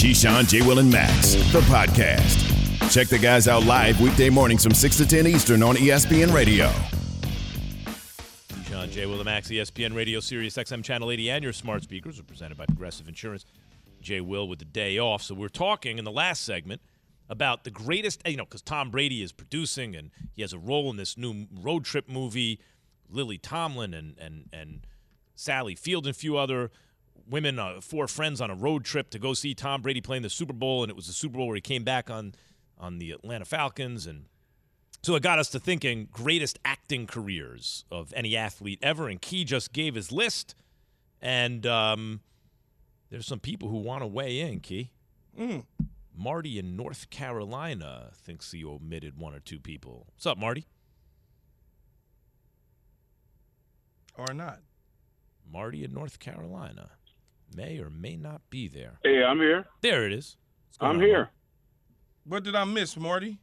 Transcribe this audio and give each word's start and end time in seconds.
Keyshawn, 0.00 0.48
J. 0.48 0.62
Will, 0.62 0.78
and 0.78 0.90
Max, 0.90 1.34
the 1.52 1.60
podcast. 1.68 2.90
Check 2.90 3.08
the 3.08 3.18
guys 3.18 3.46
out 3.46 3.66
live 3.66 4.00
weekday 4.00 4.30
mornings 4.30 4.64
from 4.64 4.72
6 4.72 4.96
to 4.96 5.06
10 5.06 5.26
Eastern 5.26 5.62
on 5.62 5.76
ESPN 5.76 6.32
Radio. 6.32 6.72
John 8.70 8.90
Jay 8.90 9.04
Will 9.04 9.16
and 9.16 9.26
Max, 9.26 9.48
ESPN 9.48 9.94
Radio, 9.94 10.20
Sirius 10.20 10.56
XM 10.56 10.82
Channel 10.82 11.10
80, 11.10 11.30
and 11.30 11.44
your 11.44 11.52
smart 11.52 11.82
speakers 11.82 12.18
are 12.18 12.22
presented 12.22 12.56
by 12.56 12.64
Progressive 12.64 13.08
Insurance. 13.08 13.44
Jay 14.00 14.22
Will 14.22 14.48
with 14.48 14.58
the 14.58 14.64
day 14.64 14.98
off. 14.98 15.22
So 15.22 15.34
we're 15.34 15.48
talking 15.48 15.98
in 15.98 16.06
the 16.06 16.10
last 16.10 16.46
segment 16.46 16.80
about 17.28 17.64
the 17.64 17.70
greatest, 17.70 18.26
you 18.26 18.38
know, 18.38 18.46
because 18.46 18.62
Tom 18.62 18.90
Brady 18.90 19.22
is 19.22 19.32
producing 19.32 19.94
and 19.94 20.10
he 20.32 20.40
has 20.40 20.54
a 20.54 20.58
role 20.58 20.88
in 20.88 20.96
this 20.96 21.18
new 21.18 21.46
road 21.60 21.84
trip 21.84 22.08
movie. 22.08 22.58
Lily 23.10 23.36
Tomlin 23.36 23.92
and 23.92 24.16
and 24.18 24.48
and 24.50 24.86
Sally 25.34 25.74
Field 25.74 26.06
and 26.06 26.14
a 26.14 26.18
few 26.18 26.38
other 26.38 26.70
women, 27.28 27.58
uh, 27.58 27.80
four 27.80 28.08
friends 28.08 28.40
on 28.40 28.50
a 28.50 28.54
road 28.54 28.84
trip 28.84 29.10
to 29.10 29.18
go 29.18 29.34
see 29.34 29.54
Tom 29.54 29.82
Brady 29.82 30.00
playing 30.00 30.22
the 30.22 30.30
Super 30.30 30.52
Bowl, 30.52 30.82
and 30.82 30.90
it 30.90 30.96
was 30.96 31.06
the 31.06 31.12
Super 31.12 31.38
Bowl 31.38 31.46
where 31.46 31.56
he 31.56 31.60
came 31.60 31.84
back 31.84 32.10
on 32.10 32.34
on 32.78 32.98
the 32.98 33.10
Atlanta 33.10 33.44
Falcons 33.44 34.06
and 34.06 34.24
so 35.02 35.14
it 35.14 35.22
got 35.22 35.38
us 35.38 35.48
to 35.50 35.60
thinking 35.60 36.08
greatest 36.10 36.58
acting 36.64 37.06
careers 37.06 37.84
of 37.90 38.12
any 38.14 38.36
athlete 38.36 38.78
ever. 38.82 39.08
And 39.08 39.20
Key 39.20 39.44
just 39.44 39.72
gave 39.72 39.94
his 39.94 40.12
list. 40.12 40.54
And 41.22 41.66
um, 41.66 42.20
there's 43.08 43.26
some 43.26 43.40
people 43.40 43.70
who 43.70 43.78
want 43.78 44.02
to 44.02 44.06
weigh 44.06 44.40
in, 44.40 44.60
Key. 44.60 44.90
Marty 46.14 46.58
in 46.58 46.76
North 46.76 47.08
Carolina 47.08 48.10
thinks 48.14 48.52
he 48.52 48.62
omitted 48.62 49.16
one 49.18 49.34
or 49.34 49.40
two 49.40 49.58
people. 49.58 50.06
What's 50.14 50.26
up, 50.26 50.36
Marty? 50.36 50.66
or 54.28 54.34
not. 54.34 54.60
Marty 55.50 55.82
in 55.84 55.92
North 55.92 56.18
Carolina 56.18 56.90
may 57.54 57.78
or 57.78 57.90
may 57.90 58.16
not 58.16 58.42
be 58.50 58.68
there. 58.68 58.98
Hey, 59.04 59.22
I'm 59.22 59.38
here. 59.38 59.66
There 59.80 60.04
it 60.06 60.12
is. 60.12 60.36
I'm 60.80 60.96
on, 60.96 61.00
here. 61.00 61.30
What 62.24 62.44
did 62.44 62.54
I 62.54 62.64
miss, 62.64 62.96
Marty? 62.96 63.38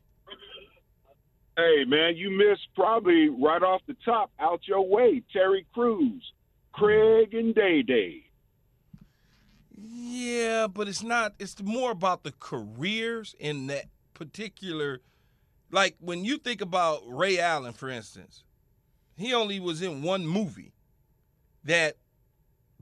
Hey, 1.56 1.86
man, 1.86 2.16
you 2.16 2.30
missed 2.30 2.68
probably 2.76 3.30
right 3.30 3.64
off 3.64 3.82
the 3.88 3.96
top, 4.06 4.32
out 4.40 4.62
your 4.68 4.88
way, 4.88 5.24
Terry 5.34 5.66
Crews, 5.74 6.24
Craig, 6.72 7.34
and 7.34 7.56
Day 7.56 7.82
Day. 7.82 8.24
Yeah, 9.76 10.68
but 10.68 10.88
it's 10.88 11.04
not. 11.04 11.34
It's 11.40 11.62
more 11.62 11.92
about 11.92 12.24
the 12.24 12.34
careers 12.40 13.36
in 13.40 13.68
that 13.68 13.86
particular. 14.14 15.02
Like 15.72 15.96
when 16.00 16.26
you 16.26 16.38
think 16.38 16.62
about 16.62 17.02
Ray 17.08 17.40
Allen, 17.40 17.74
for 17.74 17.90
instance, 17.90 18.44
he 19.16 19.34
only 19.34 19.60
was 19.60 19.82
in 19.82 20.02
one 20.02 20.26
movie. 20.26 20.74
That, 21.64 21.98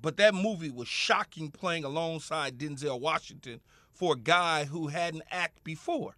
but 0.02 0.18
that 0.18 0.34
movie 0.34 0.70
was 0.70 0.88
shocking, 0.88 1.52
playing 1.52 1.84
alongside 1.84 2.58
Denzel 2.58 3.00
Washington 3.00 3.62
for 3.92 4.14
a 4.14 4.18
guy 4.18 4.66
who 4.66 4.88
hadn't 4.88 5.24
acted 5.32 5.64
before. 5.64 6.16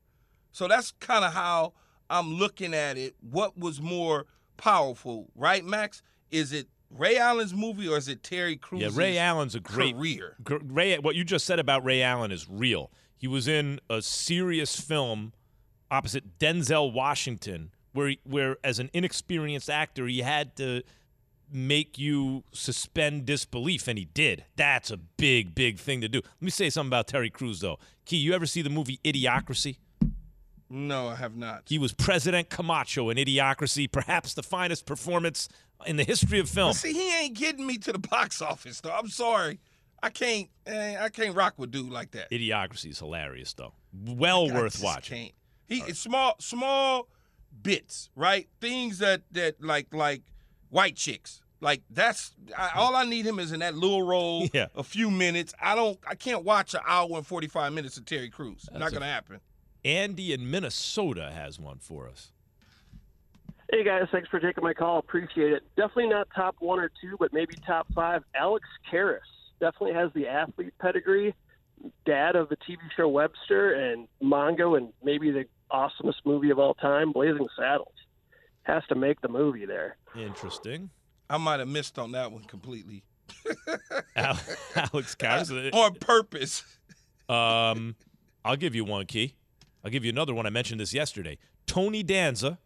So 0.52 0.67
that's 0.67 0.92
kind 1.00 1.23
of 1.23 1.33
how 1.33 1.73
I'm 2.09 2.33
looking 2.33 2.73
at 2.73 2.98
it. 2.98 3.16
What 3.22 3.58
was 3.58 3.80
more 3.81 4.25
powerful, 4.58 5.30
right, 5.36 5.64
Max? 5.64 6.02
Is 6.31 6.52
it 6.52 6.67
Ray 6.89 7.17
Allen's 7.17 7.53
movie 7.53 7.88
or 7.88 7.98
is 7.98 8.08
it 8.08 8.23
Terry 8.23 8.55
Crews? 8.55 8.81
Yeah, 8.81 8.89
Ray 8.94 9.17
Allen's 9.17 9.55
a 9.55 9.59
great 9.59 9.95
career. 9.95 10.36
Gr- 10.44 10.58
Ray, 10.64 10.98
what 10.98 11.16
you 11.16 11.23
just 11.23 11.45
said 11.45 11.59
about 11.59 11.83
Ray 11.83 12.02
Allen 12.02 12.31
is 12.31 12.48
real. 12.50 12.92
He 13.17 13.28
was 13.28 13.48
in 13.48 13.80
a 13.89 14.02
serious 14.02 14.80
film 14.80 15.33
opposite 15.89 16.38
Denzel 16.39 16.92
Washington, 16.92 17.72
where 17.94 18.09
he, 18.09 18.20
where 18.23 18.58
as 18.64 18.80
an 18.80 18.89
inexperienced 18.94 19.70
actor, 19.70 20.08
he 20.08 20.20
had 20.20 20.55
to 20.58 20.83
make 21.52 21.98
you 21.98 22.44
suspend 22.52 23.26
disbelief, 23.26 23.88
and 23.88 23.98
he 23.98 24.06
did. 24.06 24.45
That's 24.56 24.92
a 24.92 24.98
big, 24.98 25.56
big 25.56 25.78
thing 25.80 26.02
to 26.02 26.08
do. 26.09 26.20
Let 26.23 26.42
me 26.42 26.50
say 26.52 26.70
something 26.70 26.89
about 26.89 27.08
Terry 27.08 27.30
Crews, 27.30 27.59
though. 27.59 27.80
Key, 28.06 28.17
you 28.17 28.34
ever 28.34 28.45
see 28.45 28.62
the 28.62 28.70
movie 28.70 29.00
Idiocracy? 29.04 29.78
No, 30.70 31.08
I 31.08 31.16
have 31.16 31.36
not. 31.36 31.64
He 31.67 31.78
was 31.78 31.94
President 31.94 32.50
Camacho 32.50 33.09
in 33.09 33.17
Idiocracy, 33.17 33.89
perhaps 33.89 34.34
the 34.34 34.44
finest 34.44 34.86
performance 34.86 35.48
in 35.86 35.95
the 35.95 36.04
history 36.04 36.39
of 36.39 36.49
film. 36.49 36.70
But 36.72 36.76
see, 36.76 36.92
he 36.94 37.16
ain't 37.16 37.38
getting 37.38 37.66
me 37.66 37.77
to 37.77 37.93
the 37.93 37.99
box 37.99 38.42
office 38.42 38.82
though. 38.82 38.92
I'm 38.92 39.08
sorry, 39.08 39.60
I 40.04 40.10
can't. 40.10 40.49
eh, 40.66 40.98
I 40.99 41.08
can't 41.10 41.36
rock 41.36 41.54
with 41.58 41.72
dude 41.72 41.89
like 41.89 42.11
that. 42.11 42.30
Idiocracy 42.32 42.89
is 42.89 42.99
hilarious, 42.99 43.54
though. 43.54 43.73
Well 43.93 44.52
I 44.52 44.55
worth 44.55 44.83
watching. 44.83 45.17
Can't. 45.17 45.33
He 45.67 45.83
it's 45.88 45.99
small, 45.99 46.36
small 46.39 47.08
bits, 47.61 48.10
right? 48.16 48.49
Things 48.60 48.99
that 48.99 49.22
that 49.32 49.61
like 49.64 49.93
like 49.93 50.23
white 50.70 50.95
chicks. 50.95 51.42
Like 51.60 51.82
that's 51.89 52.33
I, 52.55 52.72
all 52.76 52.95
I 52.95 53.04
need 53.05 53.26
him 53.26 53.39
is 53.39 53.52
in 53.52 53.61
that 53.61 53.76
little 53.76 54.04
role. 54.04 54.48
Yeah. 54.54 54.67
A 54.76 54.83
few 54.83 55.10
minutes. 55.10 55.54
I 55.61 55.76
don't. 55.76 55.98
I 56.08 56.14
can't 56.16 56.44
watch 56.44 56.73
an 56.76 56.82
hour 56.88 57.10
and 57.17 57.26
forty 57.26 57.48
five 57.48 57.73
minutes 57.73 57.98
of 57.98 58.05
Terry 58.05 58.30
Crews. 58.30 58.70
Not 58.72 58.80
That's 58.80 58.92
a- 58.92 58.95
gonna 58.95 59.05
happen. 59.11 59.39
Andy 59.86 60.33
in 60.33 60.50
Minnesota 60.52 61.32
has 61.33 61.60
one 61.60 61.78
for 61.80 62.08
us. 62.08 62.32
Hey 63.72 63.83
guys, 63.83 64.04
thanks 64.11 64.30
for 64.30 64.39
taking 64.39 64.64
my 64.64 64.73
call. 64.73 64.98
Appreciate 65.00 65.52
it. 65.52 65.64
Definitely 65.76 66.08
not 66.10 66.28
top 66.36 66.55
one 66.60 66.80
or 66.80 66.89
two, 67.02 67.16
but 67.20 67.34
maybe 67.34 67.54
top 67.66 67.88
five. 67.94 68.23
Alex 68.36 68.66
Karras 68.92 69.20
definitely 69.60 69.94
has 69.94 70.10
the 70.14 70.28
athlete 70.28 70.73
pedigree. 70.80 71.34
Dad 72.05 72.36
of 72.36 72.49
the 72.49 72.55
TV 72.58 72.78
show 72.95 73.08
Webster 73.10 73.73
and 73.73 74.08
Mongo, 74.23 74.78
and 74.78 74.94
maybe 75.04 75.32
the 75.32 75.45
awesomest 75.72 76.16
movie 76.26 76.49
of 76.49 76.60
all 76.60 76.73
time, 76.76 77.11
Blazing 77.11 77.48
Saddles. 77.58 77.92
Has 78.67 78.83
to 78.89 78.95
make 78.95 79.22
the 79.22 79.30
movie 79.30 79.66
there. 79.66 79.95
Interesting. 80.14 80.89
I 81.30 81.38
might 81.38 81.60
have 81.60 81.70
missed 81.70 81.98
on 81.98 82.11
that 82.11 82.33
one 82.33 82.44
completely 82.44 83.04
Alex 84.16 85.16
Karras. 85.16 85.73
on 85.73 85.95
purpose. 85.95 86.64
Um, 87.30 87.95
I'll 88.44 88.58
give 88.58 88.76
you 88.76 88.83
one 88.83 89.05
key. 89.05 89.36
I'll 89.86 89.92
give 89.92 90.04
you 90.04 90.10
another 90.11 90.33
one. 90.33 90.45
I 90.45 90.50
mentioned 90.50 90.82
this 90.82 90.94
yesterday. 90.94 91.38
Tony 91.66 92.04
Danza 92.04 92.60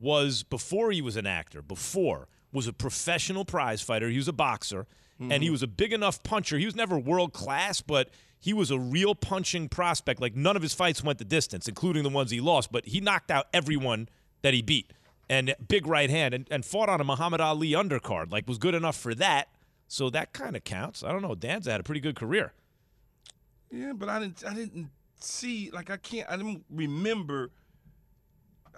was 0.00 0.42
before 0.42 0.90
he 0.90 1.00
was 1.00 1.16
an 1.16 1.26
actor. 1.26 1.62
Before 1.62 2.26
was 2.52 2.66
a 2.66 2.72
professional 2.72 3.44
prize 3.44 3.80
fighter. 3.82 4.08
He 4.08 4.16
was 4.16 4.28
a 4.28 4.32
boxer, 4.32 4.86
and 5.20 5.42
he 5.42 5.50
was 5.50 5.62
a 5.62 5.68
big 5.68 5.92
enough 5.92 6.22
puncher. 6.24 6.58
He 6.58 6.64
was 6.64 6.74
never 6.74 6.98
world 6.98 7.32
class, 7.32 7.80
but 7.82 8.10
he 8.40 8.52
was 8.52 8.70
a 8.70 8.78
real 8.78 9.14
punching 9.14 9.68
prospect. 9.68 10.20
Like 10.20 10.34
none 10.34 10.56
of 10.56 10.62
his 10.62 10.74
fights 10.74 11.04
went 11.04 11.18
the 11.18 11.24
distance, 11.24 11.68
including 11.68 12.04
the 12.04 12.08
ones 12.08 12.30
he 12.30 12.40
lost. 12.40 12.72
But 12.72 12.86
he 12.86 13.00
knocked 13.00 13.30
out 13.30 13.46
everyone 13.52 14.08
that 14.42 14.54
he 14.54 14.62
beat, 14.62 14.92
and 15.28 15.54
big 15.66 15.86
right 15.86 16.10
hand, 16.10 16.34
and, 16.34 16.46
and 16.50 16.64
fought 16.64 16.88
on 16.88 17.00
a 17.00 17.04
Muhammad 17.04 17.40
Ali 17.40 17.72
undercard. 17.72 18.32
Like 18.32 18.46
was 18.48 18.58
good 18.58 18.74
enough 18.74 18.96
for 18.96 19.14
that. 19.14 19.48
So 19.88 20.10
that 20.10 20.32
kind 20.32 20.54
of 20.54 20.64
counts. 20.64 21.02
I 21.02 21.12
don't 21.12 21.22
know. 21.22 21.34
Danza 21.34 21.70
had 21.70 21.80
a 21.80 21.84
pretty 21.84 22.00
good 22.00 22.14
career. 22.14 22.52
Yeah, 23.70 23.92
but 23.94 24.08
I 24.08 24.20
didn't. 24.20 24.44
I 24.46 24.54
didn't 24.54 24.90
see 25.20 25.70
like 25.70 25.90
I 25.90 25.96
can't. 25.96 26.28
I 26.30 26.36
didn't 26.36 26.64
remember 26.70 27.50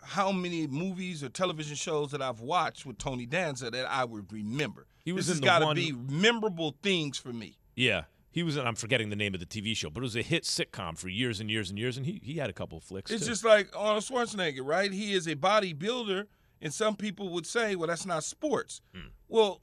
how 0.03 0.33
many 0.33 0.67
movies 0.67 1.23
or 1.23 1.29
television 1.29 1.77
shows 1.77 2.11
that 2.13 2.23
I've 2.23 2.41
watched 2.41 2.87
with 2.87 2.99
Tony 2.99 3.27
Danza 3.27 3.71
that 3.71 3.91
I 3.91 4.05
would 4.05 4.33
remember. 4.33 4.87
He 5.05 5.13
was 5.13 5.27
this 5.27 5.39
in 5.39 5.43
has 5.45 5.61
got 5.61 5.69
to 5.69 5.75
be 5.75 5.93
memorable 5.93 6.75
things 6.83 7.19
for 7.19 7.33
me. 7.33 7.59
Yeah. 7.75 8.05
He 8.33 8.43
was 8.43 8.57
in, 8.57 8.67
I'm 8.67 8.77
forgetting 8.77 9.11
the 9.11 9.17
name 9.17 9.35
of 9.35 9.41
the 9.41 9.47
TV 9.47 9.77
show, 9.77 9.91
but 9.91 10.01
it 10.01 10.03
was 10.03 10.17
a 10.17 10.23
hit 10.23 10.45
sitcom 10.45 10.97
for 10.97 11.09
years 11.09 11.41
and 11.41 11.51
years 11.51 11.69
and 11.69 11.79
years, 11.79 11.97
and 11.97 12.07
he, 12.07 12.21
he 12.23 12.35
had 12.35 12.49
a 12.49 12.53
couple 12.53 12.79
of 12.79 12.85
flicks. 12.85 13.11
It's 13.11 13.25
too. 13.25 13.31
just 13.31 13.45
like 13.45 13.69
Arnold 13.77 14.05
Schwarzenegger, 14.05 14.65
right? 14.65 14.93
He 14.93 15.13
is 15.13 15.27
a 15.27 15.35
bodybuilder, 15.35 16.27
and 16.63 16.73
some 16.73 16.95
people 16.95 17.29
would 17.31 17.47
say, 17.47 17.75
"Well, 17.75 17.89
that's 17.89 18.07
not 18.07 18.23
sports." 18.23 18.83
Hmm. 18.95 19.09
Well, 19.29 19.61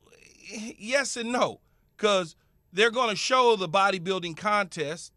yes 0.78 1.16
and 1.16 1.32
no, 1.32 1.62
because 1.96 2.36
they're 2.74 2.92
going 2.92 3.10
to 3.10 3.16
show 3.16 3.56
the 3.56 3.70
bodybuilding 3.70 4.36
contest 4.36 5.14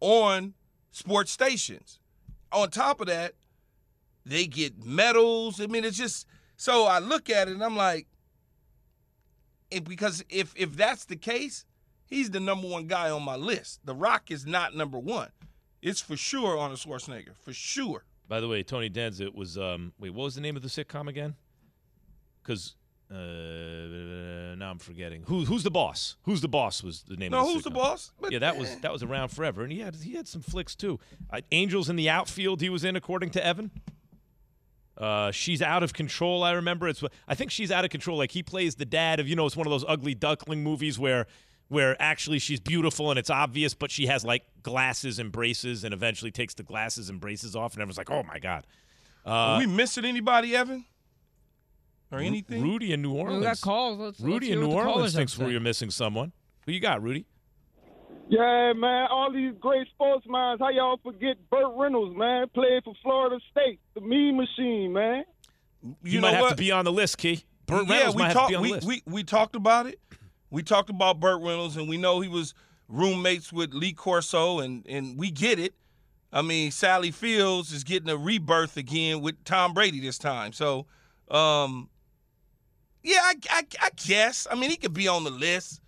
on 0.00 0.54
sports 0.90 1.32
stations. 1.32 1.98
On 2.52 2.68
top 2.68 3.00
of 3.00 3.06
that, 3.06 3.34
they 4.26 4.46
get 4.46 4.84
medals. 4.84 5.60
I 5.60 5.66
mean, 5.66 5.84
it's 5.84 5.96
just 5.96 6.26
so 6.56 6.84
I 6.84 6.98
look 6.98 7.30
at 7.30 7.48
it 7.48 7.54
and 7.54 7.64
I'm 7.64 7.76
like, 7.76 8.06
because 9.84 10.24
if 10.28 10.52
if 10.56 10.76
that's 10.76 11.04
the 11.04 11.16
case, 11.16 11.64
he's 12.10 12.30
the 12.30 12.40
number 12.40 12.68
one 12.68 12.86
guy 12.86 13.08
on 13.08 13.22
my 13.22 13.36
list. 13.36 13.80
The 13.84 13.94
Rock 13.94 14.30
is 14.30 14.44
not 14.44 14.74
number 14.76 14.98
one. 14.98 15.28
It's 15.80 16.00
for 16.00 16.16
sure 16.16 16.58
Arnold 16.58 16.78
Schwarzenegger, 16.78 17.34
for 17.40 17.54
sure. 17.54 18.04
By 18.28 18.40
the 18.40 18.48
way, 18.48 18.62
Tony 18.62 18.90
Danza 18.90 19.30
was 19.32 19.56
um 19.56 19.92
wait, 19.98 20.12
what 20.12 20.24
was 20.24 20.34
the 20.34 20.40
name 20.42 20.56
of 20.56 20.62
the 20.62 20.68
sitcom 20.68 21.08
again? 21.08 21.36
Because 22.42 22.74
uh, 23.10 23.14
now 24.56 24.70
I'm 24.70 24.78
forgetting. 24.78 25.24
Who 25.26 25.44
who's 25.44 25.62
the 25.62 25.70
boss? 25.70 26.16
Who's 26.22 26.40
the 26.40 26.48
boss 26.48 26.82
was 26.82 27.02
the 27.02 27.16
name 27.16 27.32
No, 27.32 27.40
of 27.40 27.46
the 27.46 27.52
who's 27.54 27.62
the 27.64 27.70
boss? 27.70 28.12
But, 28.20 28.30
Yeah, 28.30 28.38
that 28.40 28.56
was 28.56 28.70
eh, 28.70 28.76
that 28.82 28.92
was 28.92 29.02
around 29.02 29.28
forever, 29.28 29.62
and 29.62 29.72
he 29.72 29.80
had 29.80 29.96
he 29.96 30.14
had 30.14 30.28
some 30.28 30.42
flicks 30.42 30.76
too. 30.76 31.00
Uh, 31.30 31.40
Angels 31.50 31.88
in 31.88 31.96
the 31.96 32.08
outfield, 32.08 32.60
he 32.60 32.68
was 32.68 32.84
in, 32.84 32.94
according 32.94 33.30
to 33.30 33.44
Evan. 33.44 33.70
Uh, 34.96 35.30
she's 35.30 35.62
out 35.62 35.82
of 35.82 35.92
control. 35.92 36.44
I 36.44 36.52
remember 36.52 36.86
it's. 36.86 37.02
I 37.26 37.34
think 37.34 37.50
she's 37.50 37.72
out 37.72 37.84
of 37.84 37.90
control. 37.90 38.18
Like 38.18 38.32
he 38.32 38.42
plays 38.42 38.74
the 38.76 38.84
dad 38.84 39.18
of 39.18 39.26
you 39.26 39.34
know 39.34 39.46
it's 39.46 39.56
one 39.56 39.66
of 39.66 39.70
those 39.70 39.84
ugly 39.88 40.14
duckling 40.14 40.62
movies 40.62 40.98
where 40.98 41.26
where 41.70 41.96
actually 42.02 42.38
she's 42.38 42.60
beautiful 42.60 43.08
and 43.10 43.18
it's 43.18 43.30
obvious, 43.30 43.72
but 43.74 43.90
she 43.90 44.06
has 44.06 44.24
like 44.24 44.42
glasses 44.62 45.18
and 45.18 45.32
braces, 45.32 45.82
and 45.84 45.94
eventually 45.94 46.30
takes 46.30 46.52
the 46.54 46.62
glasses 46.62 47.08
and 47.08 47.20
braces 47.20 47.56
off, 47.56 47.72
and 47.72 47.80
everyone's 47.80 47.96
like, 47.96 48.10
oh 48.10 48.22
my 48.24 48.38
god. 48.38 48.66
Are 49.24 49.56
Uh, 49.56 49.58
we 49.60 49.66
missing 49.66 50.04
anybody, 50.04 50.54
Evan? 50.54 50.84
Or 52.12 52.18
anything? 52.18 52.62
Rudy 52.62 52.92
in 52.92 53.02
New 53.02 53.12
We 53.14 53.20
Orleans. 53.20 53.44
got 53.44 53.60
calls. 53.60 53.98
Let's, 53.98 54.20
Rudy 54.20 54.48
let's 54.48 54.54
in 54.54 54.60
New 54.60 54.74
what 54.74 54.86
Orleans 54.86 55.14
thinks 55.14 55.32
to 55.32 55.38
say. 55.38 55.44
we're 55.44 55.60
missing 55.60 55.90
someone. 55.90 56.32
Who 56.66 56.72
you 56.72 56.80
got, 56.80 57.00
Rudy? 57.02 57.24
Yeah, 58.28 58.72
man. 58.74 59.06
All 59.10 59.30
these 59.32 59.52
great 59.60 59.86
sports 59.88 60.26
minds. 60.26 60.60
How 60.60 60.70
y'all 60.70 60.98
forget 61.04 61.36
Burt 61.50 61.72
Reynolds, 61.76 62.16
man? 62.16 62.48
Played 62.48 62.82
for 62.84 62.94
Florida 63.02 63.38
State, 63.52 63.78
the 63.94 64.00
mean 64.00 64.36
machine, 64.36 64.92
man. 64.92 65.24
You, 65.82 65.94
You, 66.02 66.20
know 66.20 66.26
might 66.28 66.32
have 66.34 66.40
what? 66.42 66.50
to 66.50 66.56
be 66.56 66.72
on 66.72 66.84
the 66.84 66.92
list, 66.92 67.18
Key. 67.18 67.44
Burt 67.66 67.86
yeah, 67.86 67.94
Reynolds 67.98 68.16
we 68.16 68.22
might 68.22 68.32
have 68.36 68.42
to 68.46 68.48
be 68.48 68.54
on 68.56 68.62
the 68.64 68.70
list. 68.70 68.86
we 68.86 69.02
we 69.06 69.22
talked 69.24 69.54
about 69.54 69.86
it. 69.86 70.00
We 70.50 70.62
talked 70.62 70.90
about 70.90 71.20
Burt 71.20 71.40
Reynolds, 71.42 71.76
and 71.76 71.88
we 71.88 71.96
know 71.96 72.20
he 72.20 72.28
was 72.28 72.54
roommates 72.88 73.52
with 73.52 73.72
Lee 73.72 73.92
Corso, 73.92 74.60
and 74.60 74.86
and 74.86 75.18
we 75.18 75.30
get 75.30 75.58
it. 75.58 75.74
I 76.32 76.42
mean, 76.42 76.70
Sally 76.70 77.10
Fields 77.10 77.72
is 77.72 77.84
getting 77.84 78.08
a 78.08 78.16
rebirth 78.16 78.76
again 78.76 79.20
with 79.20 79.42
Tom 79.44 79.74
Brady 79.74 80.00
this 80.00 80.16
time. 80.18 80.52
So, 80.52 80.86
um, 81.28 81.88
yeah, 83.02 83.18
I, 83.20 83.34
I, 83.50 83.62
I 83.82 83.90
guess. 83.96 84.46
I 84.48 84.54
mean, 84.54 84.70
he 84.70 84.76
could 84.76 84.92
be 84.92 85.08
on 85.08 85.24
the 85.24 85.30
list. 85.30 85.80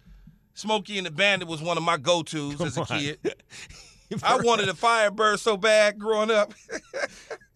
Smokey 0.55 0.99
and 0.99 1.07
the 1.07 1.11
Bandit 1.11 1.49
was 1.49 1.63
one 1.63 1.77
of 1.77 1.85
my 1.85 1.97
go-tos 1.97 2.61
as 2.61 2.77
a 2.77 2.85
kid. 2.85 3.19
I 4.23 4.37
wanted 4.37 4.69
a 4.69 4.75
Firebird 4.75 5.41
so 5.41 5.57
bad 5.57 5.99
growing 5.99 6.31
up. 6.31 6.53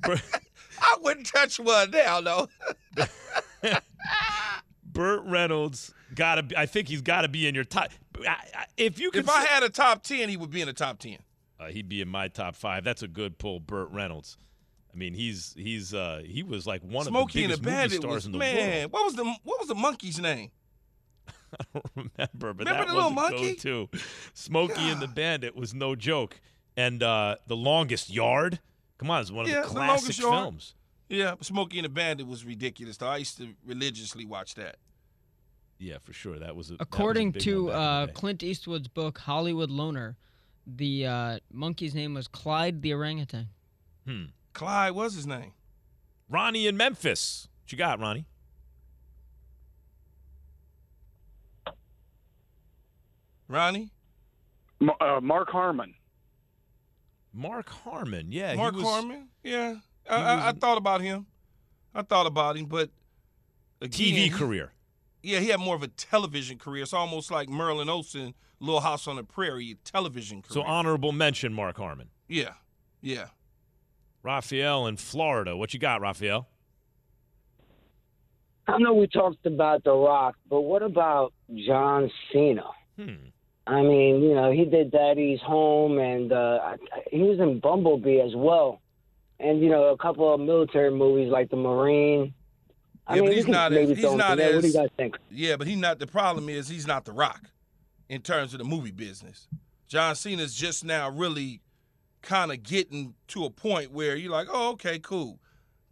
I 0.05 0.97
wouldn't 1.01 1.27
touch 1.27 1.59
one 1.59 1.91
now, 1.91 2.21
though. 2.21 2.49
Burt 4.85 5.23
Reynolds 5.25 5.93
gotta. 6.17 6.43
Be, 6.43 6.57
I 6.57 6.67
think 6.67 6.89
he's 6.89 7.03
got 7.03 7.21
to 7.23 7.29
be 7.29 7.47
in 7.47 7.55
your 7.55 7.65
top. 7.65 7.91
If 8.77 8.99
you 8.99 9.11
could, 9.13 9.25
If 9.25 9.31
I 9.31 9.45
had 9.45 9.63
a 9.63 9.69
top 9.69 10.03
ten, 10.03 10.29
he 10.29 10.37
would 10.37 10.51
be 10.51 10.61
in 10.61 10.67
the 10.67 10.73
top 10.73 10.99
ten. 10.99 11.19
uh, 11.61 11.67
he'd 11.67 11.89
be 11.89 12.01
in 12.01 12.09
my 12.09 12.27
top 12.29 12.57
five. 12.57 12.83
That's 12.85 13.03
a 13.03 13.09
good 13.09 13.39
pull, 13.39 13.61
Burt 13.61 13.91
Reynolds. 13.91 14.37
I 14.93 14.97
mean, 14.99 15.15
he's 15.15 15.55
he's 15.59 15.93
uh 15.95 16.23
he 16.25 16.43
was 16.43 16.67
like 16.67 16.83
one 16.83 17.05
Smokey 17.07 17.45
of 17.45 17.51
the 17.51 17.57
the 17.57 17.63
biggest 17.63 17.83
movie 17.83 17.97
stars 18.01 18.15
was 18.15 18.27
in 18.27 18.33
the 18.33 18.39
man. 18.39 18.79
world. 18.81 18.93
What 18.93 19.05
was 19.05 19.15
the 19.15 19.25
what 19.45 19.59
was 19.61 19.69
the 19.69 19.75
monkey's 19.75 20.19
name? 20.19 20.51
I 21.61 21.65
don't 21.75 21.87
remember, 21.95 22.55
but 22.55 22.67
Remember 22.67 22.73
that 22.73 22.89
the 22.89 22.95
was 22.95 23.05
little 23.05 23.11
a 23.11 23.15
monkey? 23.15 23.55
go-to. 23.57 23.89
Smokey 24.35 24.91
and 24.91 25.01
the 25.01 25.09
Bandit 25.09 25.55
was 25.55 25.75
no 25.75 25.95
joke, 25.95 26.41
and 26.77 27.03
uh 27.03 27.37
the 27.47 27.57
Longest 27.57 28.11
Yard. 28.11 28.61
Come 28.99 29.11
on, 29.11 29.21
it's 29.21 29.31
one 29.31 29.45
of 29.45 29.51
Yeah, 29.51 29.63
the 29.63 29.69
The 29.69 29.75
classic 29.75 30.19
Yard. 30.19 30.35
films. 30.35 30.75
Yeah, 31.09 31.35
Smokey 31.41 31.79
and 31.79 31.85
the 31.85 31.89
Bandit 31.91 32.27
was 32.27 32.45
ridiculous. 32.45 32.97
Though 32.97 33.09
I 33.09 33.19
used 33.19 33.37
to 33.39 33.49
religiously 33.65 34.25
watch 34.25 34.55
that. 34.55 34.77
Yeah, 35.79 35.99
for 36.03 36.13
sure. 36.13 36.39
That 36.39 36.57
was 36.57 36.69
a, 36.71 36.73
that 36.73 36.79
was 36.81 36.81
a 36.81 36.83
According 36.85 37.31
big 37.33 37.43
to 37.43 37.65
one 37.65 37.73
back 37.73 37.77
in 37.77 38.07
the 38.07 38.13
uh. 38.13 38.15
Clint 38.15 38.43
Eastwood's 38.43 38.89
book 38.89 39.19
Hollywood 39.19 39.71
Loner, 39.71 40.17
the 40.67 41.07
uh, 41.07 41.39
monkey's 41.53 41.95
name 41.95 42.15
was 42.15 42.29
Clyde 42.29 42.83
the 42.83 42.93
orangutan. 42.95 43.49
hmm. 44.07 44.25
Clyde 44.55 44.93
was 44.93 45.15
his 45.15 45.27
name. 45.27 45.53
Ronnie 46.31 46.67
in 46.67 46.77
Memphis. 46.77 47.47
What 47.63 47.73
you 47.73 47.79
got, 47.79 48.01
Ronnie? 48.01 48.27
Ronnie, 53.49 53.91
Ma- 54.81 54.97
uh, 55.01 55.21
Mark 55.21 55.51
Harmon. 55.51 55.95
Mark 57.33 57.69
Harmon. 57.69 58.33
Yeah, 58.33 58.55
Mark 58.55 58.75
was- 58.75 58.85
Harmon. 58.85 59.29
Yeah, 59.45 59.77
I, 60.09 60.17
he 60.17 60.23
I, 60.23 60.49
I 60.49 60.53
thought 60.53 60.79
about 60.79 61.01
him. 61.01 61.27
I 61.95 62.03
thought 62.03 62.27
about 62.27 62.57
him, 62.57 62.67
but 62.67 62.91
TV 63.83 64.33
career. 64.33 64.73
Yeah, 65.27 65.41
he 65.41 65.49
had 65.49 65.59
more 65.59 65.75
of 65.75 65.83
a 65.83 65.89
television 65.89 66.57
career. 66.57 66.85
It's 66.85 66.93
almost 66.93 67.31
like 67.33 67.49
Merlin 67.49 67.89
Olsen, 67.89 68.35
Little 68.61 68.81
House 68.81 69.09
on 69.09 69.17
the 69.17 69.25
Prairie, 69.25 69.77
television 69.83 70.41
career. 70.41 70.55
So 70.55 70.63
honorable 70.63 71.11
mention, 71.11 71.53
Mark 71.53 71.77
Harmon. 71.79 72.11
yeah, 72.29 72.53
yeah. 73.01 73.27
Raphael 74.23 74.87
in 74.87 74.97
Florida. 74.97 75.57
What 75.57 75.73
you 75.75 75.81
got, 75.81 76.01
Raphael? 76.01 76.49
I 78.69 78.79
know 78.79 78.95
we 78.95 79.07
talked 79.07 79.47
about 79.47 79.85
The 79.85 79.93
Rock, 79.93 80.37
but 80.51 80.63
what 80.63 80.83
about 80.83 81.33
John 81.67 82.11
Cena? 82.33 82.65
Hmm. 82.99 83.15
I 83.69 83.83
mean, 83.83 84.23
you 84.23 84.35
know, 84.35 84.51
he 84.53 84.65
did 84.65 84.91
Daddy's 84.91 85.41
Home, 85.41 85.99
and 85.99 86.33
uh, 86.33 86.59
I- 86.63 86.73
I- 86.93 87.03
he 87.11 87.19
was 87.23 87.39
in 87.41 87.61
Bumblebee 87.61 88.21
as 88.21 88.33
well, 88.35 88.81
and 89.41 89.61
you 89.61 89.71
know, 89.71 89.85
a 89.91 89.97
couple 89.99 90.33
of 90.33 90.41
military 90.41 90.91
movies 90.91 91.31
like 91.31 91.51
The 91.51 91.57
Marine. 91.57 92.33
I 93.07 93.15
Yeah, 93.17 93.21
mean, 93.21 93.31
but 93.31 93.37
he's 93.37 93.47
not 93.47 93.73
as- 93.73 93.89
he's 93.91 94.03
not 94.15 94.37
there. 94.37 94.55
What 94.55 94.63
do 94.63 94.67
you 94.69 94.73
guys 94.75 94.89
think? 94.97 95.17
Yeah, 95.31 95.57
but 95.57 95.67
he's 95.67 95.77
not. 95.79 95.99
The 95.99 96.07
problem 96.07 96.49
is 96.49 96.69
he's 96.69 96.87
not 96.87 97.05
the 97.05 97.13
Rock, 97.13 97.51
in 98.09 98.21
terms 98.23 98.53
of 98.53 98.59
the 98.59 98.65
movie 98.65 98.91
business. 98.91 99.49
John 99.89 100.15
Cena's 100.17 100.55
just 100.55 100.85
now 100.85 101.09
really 101.11 101.61
kind 102.23 102.51
of 102.51 102.63
getting 102.65 103.15
to 103.29 103.45
a 103.45 103.51
point 103.51 103.93
where 103.93 104.17
you're 104.17 104.33
like, 104.33 104.49
oh, 104.51 104.71
okay, 104.73 104.99
cool. 104.99 105.39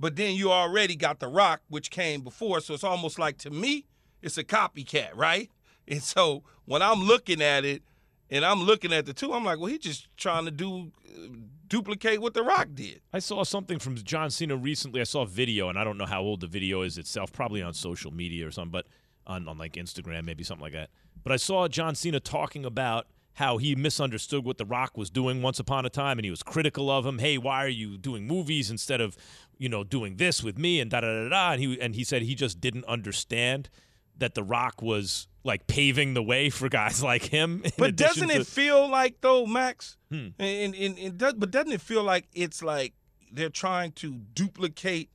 But 0.00 0.16
then 0.16 0.34
you 0.34 0.50
already 0.50 0.96
got 0.96 1.20
the 1.20 1.28
Rock, 1.28 1.60
which 1.68 1.90
came 1.90 2.22
before, 2.22 2.60
so 2.60 2.74
it's 2.74 2.82
almost 2.82 3.18
like 3.20 3.38
to 3.38 3.50
me, 3.50 3.86
it's 4.22 4.36
a 4.38 4.44
copycat, 4.44 5.10
right? 5.14 5.50
And 5.86 6.02
so 6.02 6.42
when 6.64 6.80
I'm 6.80 7.02
looking 7.04 7.42
at 7.42 7.64
it, 7.66 7.82
and 8.30 8.42
I'm 8.42 8.62
looking 8.62 8.90
at 8.90 9.04
the 9.04 9.12
two, 9.12 9.34
I'm 9.34 9.44
like, 9.44 9.58
well, 9.58 9.66
he's 9.66 9.80
just 9.80 10.08
trying 10.16 10.46
to 10.46 10.50
do 10.50 10.90
uh, 11.14 11.28
duplicate 11.68 12.20
what 12.20 12.34
the 12.34 12.42
Rock 12.42 12.68
did. 12.74 13.00
I 13.12 13.18
saw 13.18 13.44
something 13.44 13.78
from 13.78 13.96
John 13.96 14.30
Cena 14.30 14.56
recently. 14.56 15.00
I 15.00 15.04
saw 15.04 15.22
a 15.22 15.26
video, 15.26 15.68
and 15.68 15.78
I 15.78 15.84
don't 15.84 15.98
know 15.98 16.06
how 16.06 16.22
old 16.22 16.40
the 16.40 16.46
video 16.46 16.82
is 16.82 16.98
itself, 16.98 17.32
probably 17.32 17.62
on 17.62 17.74
social 17.74 18.12
media 18.12 18.46
or 18.46 18.50
something, 18.50 18.72
but 18.72 18.86
on, 19.26 19.48
on 19.48 19.58
like 19.58 19.74
Instagram, 19.74 20.24
maybe 20.24 20.44
something 20.44 20.62
like 20.62 20.72
that. 20.72 20.90
But 21.22 21.32
I 21.32 21.36
saw 21.36 21.68
John 21.68 21.94
Cena 21.94 22.20
talking 22.20 22.64
about 22.64 23.06
how 23.34 23.58
he 23.58 23.74
misunderstood 23.74 24.44
what 24.44 24.58
The 24.58 24.64
Rock 24.64 24.96
was 24.96 25.10
doing 25.10 25.42
once 25.42 25.58
upon 25.58 25.84
a 25.84 25.90
time, 25.90 26.18
and 26.18 26.24
he 26.24 26.30
was 26.30 26.42
critical 26.42 26.90
of 26.90 27.04
him. 27.04 27.18
Hey, 27.18 27.36
why 27.36 27.64
are 27.64 27.68
you 27.68 27.98
doing 27.98 28.26
movies 28.26 28.70
instead 28.70 29.00
of, 29.00 29.16
you 29.58 29.68
know, 29.68 29.82
doing 29.82 30.16
this 30.16 30.42
with 30.42 30.56
me 30.58 30.80
and 30.80 30.90
da 30.90 31.00
da 31.00 31.24
da 31.24 31.28
da? 31.28 31.52
And 31.52 31.60
he 31.60 31.80
and 31.80 31.94
he 31.94 32.04
said 32.04 32.22
he 32.22 32.34
just 32.34 32.60
didn't 32.60 32.84
understand 32.84 33.68
that 34.16 34.34
The 34.34 34.44
Rock 34.44 34.82
was 34.82 35.26
like 35.44 35.66
paving 35.66 36.14
the 36.14 36.22
way 36.22 36.50
for 36.50 36.68
guys 36.68 37.02
like 37.10 37.22
him. 37.24 37.62
But 37.78 37.96
doesn't 37.96 38.28
to- 38.28 38.40
it 38.40 38.46
feel 38.46 38.88
like 38.88 39.20
though, 39.20 39.46
Max? 39.46 39.96
Hmm. 40.10 40.28
And, 40.38 40.74
and, 40.74 40.98
and 40.98 41.18
does, 41.18 41.34
but 41.34 41.50
doesn't 41.50 41.72
it 41.72 41.80
feel 41.80 42.02
like 42.02 42.26
it's 42.34 42.62
like 42.62 42.94
they're 43.30 43.50
trying 43.50 43.92
to 43.92 44.14
duplicate 44.34 45.10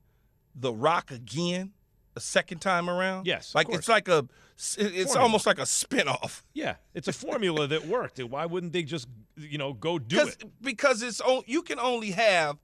the 0.55 0.71
Rock 0.73 1.09
again 1.11 1.71
a 2.15 2.19
second 2.19 2.59
time 2.59 2.89
around? 2.89 3.25
Yes, 3.27 3.53
like 3.55 3.69
it's 3.69 3.87
like 3.87 4.07
a, 4.07 4.27
it's 4.57 4.75
Formula. 4.75 5.19
almost 5.21 5.45
like 5.45 5.57
a 5.59 5.63
spinoff. 5.63 6.43
Yeah, 6.53 6.75
it's 6.93 7.07
a 7.07 7.13
formula 7.13 7.65
that 7.67 7.87
worked. 7.87 8.19
Why 8.21 8.45
wouldn't 8.45 8.73
they 8.73 8.83
just, 8.83 9.07
you 9.37 9.57
know, 9.57 9.73
go 9.73 9.97
do 9.99 10.27
it? 10.27 10.43
because 10.61 11.01
it's 11.01 11.21
you 11.45 11.61
can 11.61 11.79
only 11.79 12.11
have 12.11 12.57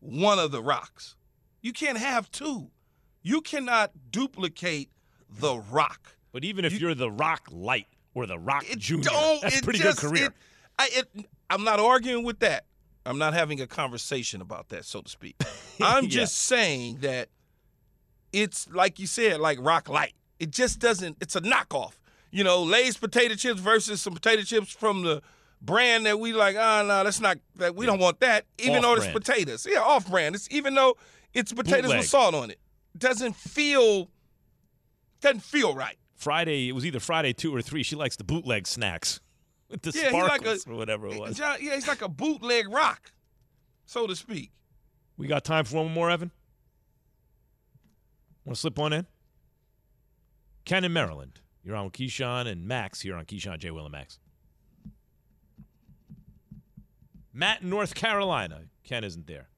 one 0.00 0.38
of 0.38 0.50
the 0.52 0.62
rocks. 0.62 1.16
You 1.62 1.72
can't 1.72 1.98
have 1.98 2.30
two. 2.30 2.70
You 3.22 3.40
cannot 3.40 3.92
duplicate 4.10 4.90
the 5.30 5.58
Rock. 5.58 6.16
But 6.32 6.44
even 6.44 6.64
if 6.64 6.80
You- 6.80 6.88
are 6.88 6.94
the 6.94 7.10
Rock 7.10 7.48
Light 7.50 7.86
or 8.14 8.26
the 8.26 8.38
Rock 8.38 8.64
It 8.70 8.78
Junior, 8.78 9.04
don't. 9.10 9.42
that's 9.42 9.60
pretty 9.60 9.78
just, 9.80 10.00
good 10.00 10.10
career. 10.10 10.26
It, 10.26 10.32
I, 10.78 10.88
it, 10.92 11.26
I'm 11.48 11.64
not 11.64 11.80
arguing 11.80 12.24
with 12.24 12.38
that. 12.40 12.64
I'm 13.06 13.18
not 13.18 13.34
having 13.34 13.60
a 13.60 13.66
conversation 13.66 14.40
about 14.40 14.68
that, 14.68 14.84
so 14.84 15.00
to 15.00 15.08
speak. 15.08 15.36
I'm 15.82 16.04
Yeah. 16.04 16.10
just 16.10 16.36
saying 16.36 16.98
that 17.00 17.28
it's 18.32 18.68
like 18.70 18.98
you 18.98 19.06
said, 19.06 19.40
like 19.40 19.58
Rock 19.60 19.88
Light. 19.88 20.14
It 20.38 20.50
just 20.50 20.78
doesn't. 20.78 21.16
It's 21.20 21.36
a 21.36 21.40
knockoff. 21.40 21.92
You 22.30 22.44
know, 22.44 22.62
Lay's 22.62 22.96
potato 22.96 23.34
chips 23.34 23.60
versus 23.60 24.00
some 24.00 24.14
potato 24.14 24.42
chips 24.42 24.70
from 24.70 25.02
the 25.02 25.22
brand 25.60 26.06
that 26.06 26.20
we 26.20 26.32
like. 26.32 26.56
Ah, 26.58 26.82
no, 26.86 27.02
that's 27.04 27.20
not 27.20 27.38
that. 27.56 27.74
We 27.74 27.86
don't 27.86 27.98
want 27.98 28.20
that. 28.20 28.44
Even 28.58 28.82
though 28.82 28.94
it's 28.94 29.06
potatoes, 29.08 29.66
yeah, 29.68 29.80
off 29.80 30.08
brand. 30.08 30.34
It's 30.36 30.48
even 30.50 30.74
though 30.74 30.96
it's 31.34 31.52
potatoes 31.52 31.82
Bootleg. 31.82 31.98
with 32.00 32.08
salt 32.08 32.34
on 32.34 32.50
it. 32.50 32.58
Doesn't 32.96 33.34
feel. 33.36 34.08
Doesn't 35.20 35.40
feel 35.42 35.74
right. 35.74 35.96
Friday, 36.20 36.68
it 36.68 36.72
was 36.72 36.84
either 36.84 37.00
Friday 37.00 37.32
two 37.32 37.54
or 37.54 37.62
three. 37.62 37.82
She 37.82 37.96
likes 37.96 38.14
the 38.16 38.24
bootleg 38.24 38.66
snacks 38.66 39.20
with 39.70 39.80
the 39.82 39.90
Yeah, 39.94 40.04
he's 40.04 40.12
like 40.12 40.24
sparkles 40.26 40.66
a- 40.66 40.70
or 40.70 40.74
whatever 40.76 41.06
it 41.08 41.18
was. 41.18 41.36
John- 41.38 41.56
yeah, 41.62 41.74
he's 41.74 41.88
like 41.88 42.02
a 42.02 42.08
bootleg 42.08 42.68
rock, 42.68 43.10
so 43.86 44.06
to 44.06 44.14
speak. 44.14 44.50
We 45.16 45.26
got 45.26 45.44
time 45.44 45.64
for 45.64 45.76
one 45.76 45.92
more, 45.92 46.10
Evan. 46.10 46.30
Want 48.44 48.54
to 48.56 48.60
slip 48.60 48.76
one 48.78 48.92
in? 48.92 49.06
Ken 50.66 50.84
in 50.84 50.92
Maryland. 50.92 51.40
You're 51.64 51.74
on 51.76 51.84
with 51.84 51.94
Keyshawn 51.94 52.46
and 52.46 52.66
Max 52.68 53.00
here 53.00 53.16
on 53.16 53.24
Keyshawn 53.24 53.58
J. 53.58 53.70
Will 53.70 53.84
and 53.86 53.92
Max. 53.92 54.18
Matt 57.32 57.62
in 57.62 57.70
North 57.70 57.94
Carolina. 57.94 58.62
Ken 58.84 59.04
isn't 59.04 59.26
there. 59.26 59.48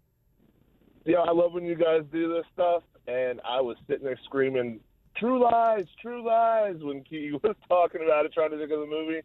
Yeah, 1.04 1.19
I 1.19 1.33
love 1.33 1.52
when 1.52 1.64
you 1.64 1.75
guys 1.75 2.02
do 2.12 2.33
this 2.33 2.45
stuff, 2.52 2.83
and 3.09 3.40
I 3.49 3.61
was 3.61 3.76
sitting 3.88 4.04
there 4.04 4.19
screaming, 4.25 4.81
"True 5.16 5.42
lies, 5.42 5.87
true 6.00 6.25
lies!" 6.26 6.76
when 6.81 7.02
Key 7.04 7.33
was 7.42 7.57
talking 7.69 8.02
about 8.04 8.26
it, 8.26 8.33
trying 8.33 8.50
to 8.50 8.59
think 8.59 8.71
of 8.71 8.81
the 8.81 8.87
movie. 8.87 9.23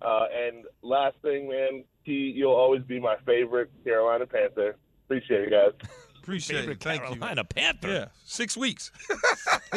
Uh, 0.00 0.26
and 0.32 0.64
last 0.82 1.16
thing, 1.22 1.48
man, 1.48 1.84
Key, 2.04 2.32
you'll 2.34 2.52
always 2.52 2.82
be 2.82 3.00
my 3.00 3.16
favorite 3.26 3.70
Carolina 3.84 4.26
Panther. 4.26 4.76
Appreciate 5.06 5.44
it, 5.44 5.50
guys. 5.50 5.88
Appreciate 6.22 6.60
Favorite 6.60 6.76
it. 6.76 6.82
Thank 6.84 7.02
you. 7.02 7.08
Carolina 7.08 7.44
Panther. 7.44 7.88
Yeah, 7.88 8.04
six 8.24 8.56
weeks. 8.56 8.92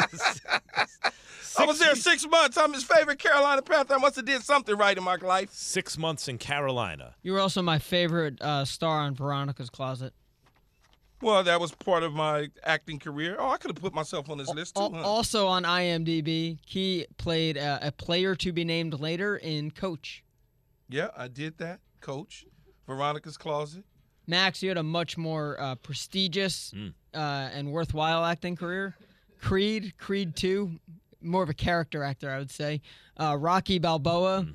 I 1.58 1.66
was 1.66 1.80
there 1.80 1.96
six 1.96 2.28
months. 2.28 2.58
I'm 2.58 2.74
his 2.74 2.84
favorite 2.84 3.20
Carolina 3.20 3.62
Panther. 3.62 3.96
I 3.96 3.98
must 3.98 4.16
have 4.18 4.26
did 4.26 4.42
something 4.44 4.76
right 4.76 4.98
in 4.98 5.04
my 5.04 5.16
life. 5.16 5.50
Six 5.52 5.98
months 5.98 6.28
in 6.28 6.38
Carolina. 6.38 7.16
You 7.24 7.34
were 7.34 7.40
also 7.40 7.62
my 7.62 7.80
favorite 7.80 8.42
uh, 8.42 8.66
star 8.66 9.00
on 9.00 9.16
Veronica's 9.16 9.70
Closet. 9.70 10.14
Well, 11.22 11.44
that 11.44 11.60
was 11.60 11.72
part 11.72 12.04
of 12.04 12.14
my 12.14 12.50
acting 12.64 13.00
career. 13.00 13.36
Oh, 13.40 13.50
I 13.50 13.58
could 13.58 13.72
have 13.72 13.82
put 13.82 13.94
myself 13.94 14.30
on 14.30 14.38
this 14.38 14.50
list 14.50 14.76
too. 14.76 14.90
Huh? 14.94 15.02
Also 15.04 15.48
on 15.48 15.64
IMDb, 15.64 16.58
he 16.66 17.06
played 17.18 17.58
uh, 17.58 17.80
a 17.82 17.92
player 17.92 18.36
to 18.36 18.52
be 18.52 18.66
named 18.66 19.00
later 19.00 19.38
in 19.38 19.72
Coach. 19.72 20.24
Yeah, 20.90 21.10
I 21.16 21.28
did 21.28 21.58
that, 21.60 21.80
Coach. 22.02 22.46
Veronica's 22.88 23.38
Closet. 23.38 23.84
Max, 24.28 24.62
you 24.62 24.70
had 24.70 24.78
a 24.78 24.84
much 24.84 25.18
more 25.18 25.60
uh, 25.60 25.76
prestigious 25.76 26.74
uh, 27.14 27.18
and 27.18 27.72
worthwhile 27.72 28.24
acting 28.26 28.56
career. 28.56 28.96
Creed, 29.40 29.94
Creed 29.98 30.36
2, 30.36 30.72
more 31.22 31.44
of 31.44 31.50
a 31.50 31.54
character 31.54 32.04
actor, 32.04 32.30
I 32.30 32.38
would 32.40 32.52
say. 32.52 32.82
Uh, 33.18 33.38
Rocky 33.40 33.80
Balboa, 33.80 34.46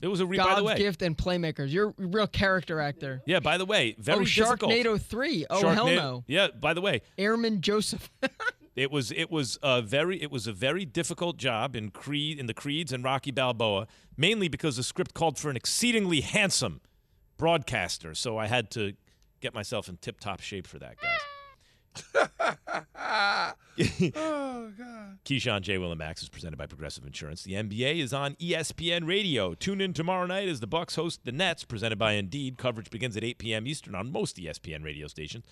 It 0.00 0.08
was 0.08 0.20
a 0.20 0.26
re- 0.26 0.38
Mm-hmm. 0.38 0.44
by 0.44 0.50
God's 0.50 0.60
the 0.60 0.64
way. 0.64 0.76
Gift, 0.78 1.02
and 1.02 1.16
Playmakers. 1.16 1.72
You're 1.72 1.88
a 1.88 1.94
real 1.98 2.26
character 2.26 2.80
actor. 2.80 3.22
Yeah, 3.26 3.40
by 3.40 3.58
the 3.58 3.64
way, 3.64 3.96
very 3.98 4.20
oh, 4.20 4.24
difficult. 4.24 4.72
Sharknado 4.72 5.00
3. 5.00 5.46
Oh, 5.50 5.68
hell 5.68 5.86
no. 5.86 6.24
Yeah, 6.26 6.48
by 6.48 6.74
the 6.74 6.80
way, 6.80 7.02
Airman 7.16 7.60
Joseph. 7.60 8.10
It 8.76 8.92
was 8.92 9.10
it 9.10 9.28
was 9.28 9.58
a 9.60 9.82
very 9.82 10.22
it 10.22 10.30
was 10.30 10.46
a 10.46 10.52
very 10.52 10.84
difficult 10.84 11.36
job 11.36 11.74
in 11.74 11.90
Creed 11.90 12.38
in 12.38 12.46
the 12.46 12.54
Creeds 12.54 12.92
and 12.92 13.02
Rocky 13.02 13.32
Balboa, 13.32 13.88
mainly 14.16 14.46
because 14.46 14.76
the 14.76 14.84
script 14.84 15.14
called 15.14 15.36
for 15.36 15.50
an 15.50 15.56
exceedingly 15.56 16.20
handsome 16.20 16.80
broadcaster. 17.38 18.14
So 18.14 18.38
I 18.38 18.46
had 18.46 18.70
to 18.72 18.92
get 19.40 19.52
myself 19.52 19.88
in 19.88 19.96
tip 19.96 20.20
top 20.20 20.40
shape 20.40 20.64
for 20.68 20.78
that, 20.78 20.96
guys. 21.00 21.18
oh 24.16 24.72
God. 24.76 25.18
Keyshawn 25.24 25.60
J. 25.62 25.78
Will 25.78 25.92
and 25.92 25.98
Max 25.98 26.22
is 26.22 26.28
presented 26.28 26.56
by 26.56 26.66
Progressive 26.66 27.04
Insurance. 27.04 27.42
The 27.42 27.54
NBA 27.54 27.98
is 27.98 28.12
on 28.12 28.34
ESPN 28.36 29.06
Radio. 29.06 29.54
Tune 29.54 29.80
in 29.80 29.92
tomorrow 29.92 30.26
night 30.26 30.48
as 30.48 30.60
the 30.60 30.66
Bucks 30.66 30.96
host 30.96 31.20
the 31.24 31.32
Nets, 31.32 31.64
presented 31.64 31.98
by 31.98 32.12
Indeed. 32.12 32.58
Coverage 32.58 32.90
begins 32.90 33.16
at 33.16 33.24
8 33.24 33.38
p.m. 33.38 33.66
Eastern 33.66 33.94
on 33.94 34.10
most 34.10 34.36
ESPN 34.36 34.84
radio 34.84 35.06
stations. 35.06 35.44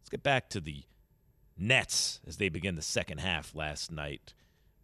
Let's 0.00 0.10
get 0.10 0.22
back 0.22 0.48
to 0.50 0.60
the 0.60 0.84
Nets 1.58 2.20
as 2.26 2.36
they 2.36 2.48
begin 2.48 2.76
the 2.76 2.82
second 2.82 3.18
half 3.18 3.54
last 3.54 3.90
night 3.90 4.34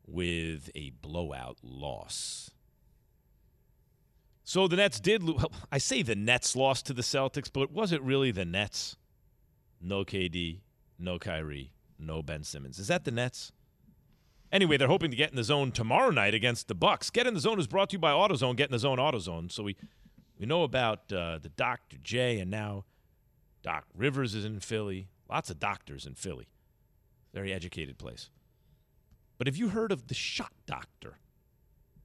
with 0.06 0.70
a 0.74 0.90
blowout 1.00 1.58
loss. 1.62 2.50
So 4.44 4.66
the 4.66 4.76
Nets 4.76 5.00
did 5.00 5.22
lose. 5.22 5.44
I 5.70 5.78
say 5.78 6.02
the 6.02 6.16
Nets 6.16 6.56
lost 6.56 6.86
to 6.86 6.92
the 6.92 7.02
Celtics, 7.02 7.50
but 7.52 7.70
was 7.70 7.92
it 7.92 8.02
really 8.02 8.30
the 8.32 8.44
Nets? 8.44 8.96
No 9.80 10.04
KD, 10.04 10.60
no 11.02 11.18
Kyrie, 11.18 11.72
no 11.98 12.22
Ben 12.22 12.44
Simmons. 12.44 12.78
Is 12.78 12.88
that 12.88 13.04
the 13.04 13.10
Nets? 13.10 13.52
Anyway, 14.50 14.76
they're 14.76 14.88
hoping 14.88 15.10
to 15.10 15.16
get 15.16 15.30
in 15.30 15.36
the 15.36 15.44
zone 15.44 15.72
tomorrow 15.72 16.10
night 16.10 16.34
against 16.34 16.68
the 16.68 16.74
Bucks. 16.74 17.10
Get 17.10 17.26
in 17.26 17.34
the 17.34 17.40
zone 17.40 17.58
is 17.58 17.66
brought 17.66 17.90
to 17.90 17.94
you 17.94 17.98
by 17.98 18.12
AutoZone. 18.12 18.56
Get 18.56 18.68
in 18.68 18.72
the 18.72 18.78
zone, 18.78 18.98
AutoZone. 18.98 19.50
So 19.50 19.62
we 19.62 19.76
we 20.38 20.46
know 20.46 20.62
about 20.62 21.12
uh, 21.12 21.38
the 21.38 21.48
Dr. 21.50 21.98
J, 22.02 22.40
and 22.40 22.50
now 22.50 22.84
Doc 23.62 23.84
Rivers 23.96 24.34
is 24.34 24.44
in 24.44 24.60
Philly. 24.60 25.08
Lots 25.30 25.50
of 25.50 25.58
doctors 25.58 26.04
in 26.04 26.14
Philly. 26.14 26.48
Very 27.32 27.52
educated 27.52 27.96
place. 27.96 28.28
But 29.38 29.46
have 29.46 29.56
you 29.56 29.70
heard 29.70 29.92
of 29.92 30.08
the 30.08 30.14
Shot 30.14 30.52
Doctor? 30.66 31.18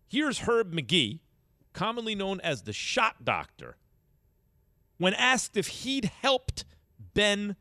Here's 0.07 0.39
Herb 0.39 0.73
Magee, 0.73 1.21
commonly 1.73 2.15
known 2.15 2.39
as 2.41 2.61
the 2.61 2.73
Shot 2.73 3.25
Doctor, 3.25 3.75
when 4.97 5.13
asked 5.13 5.57
if 5.57 5.67
he'd 5.67 6.05
helped 6.05 6.63
Ben, 7.13 7.55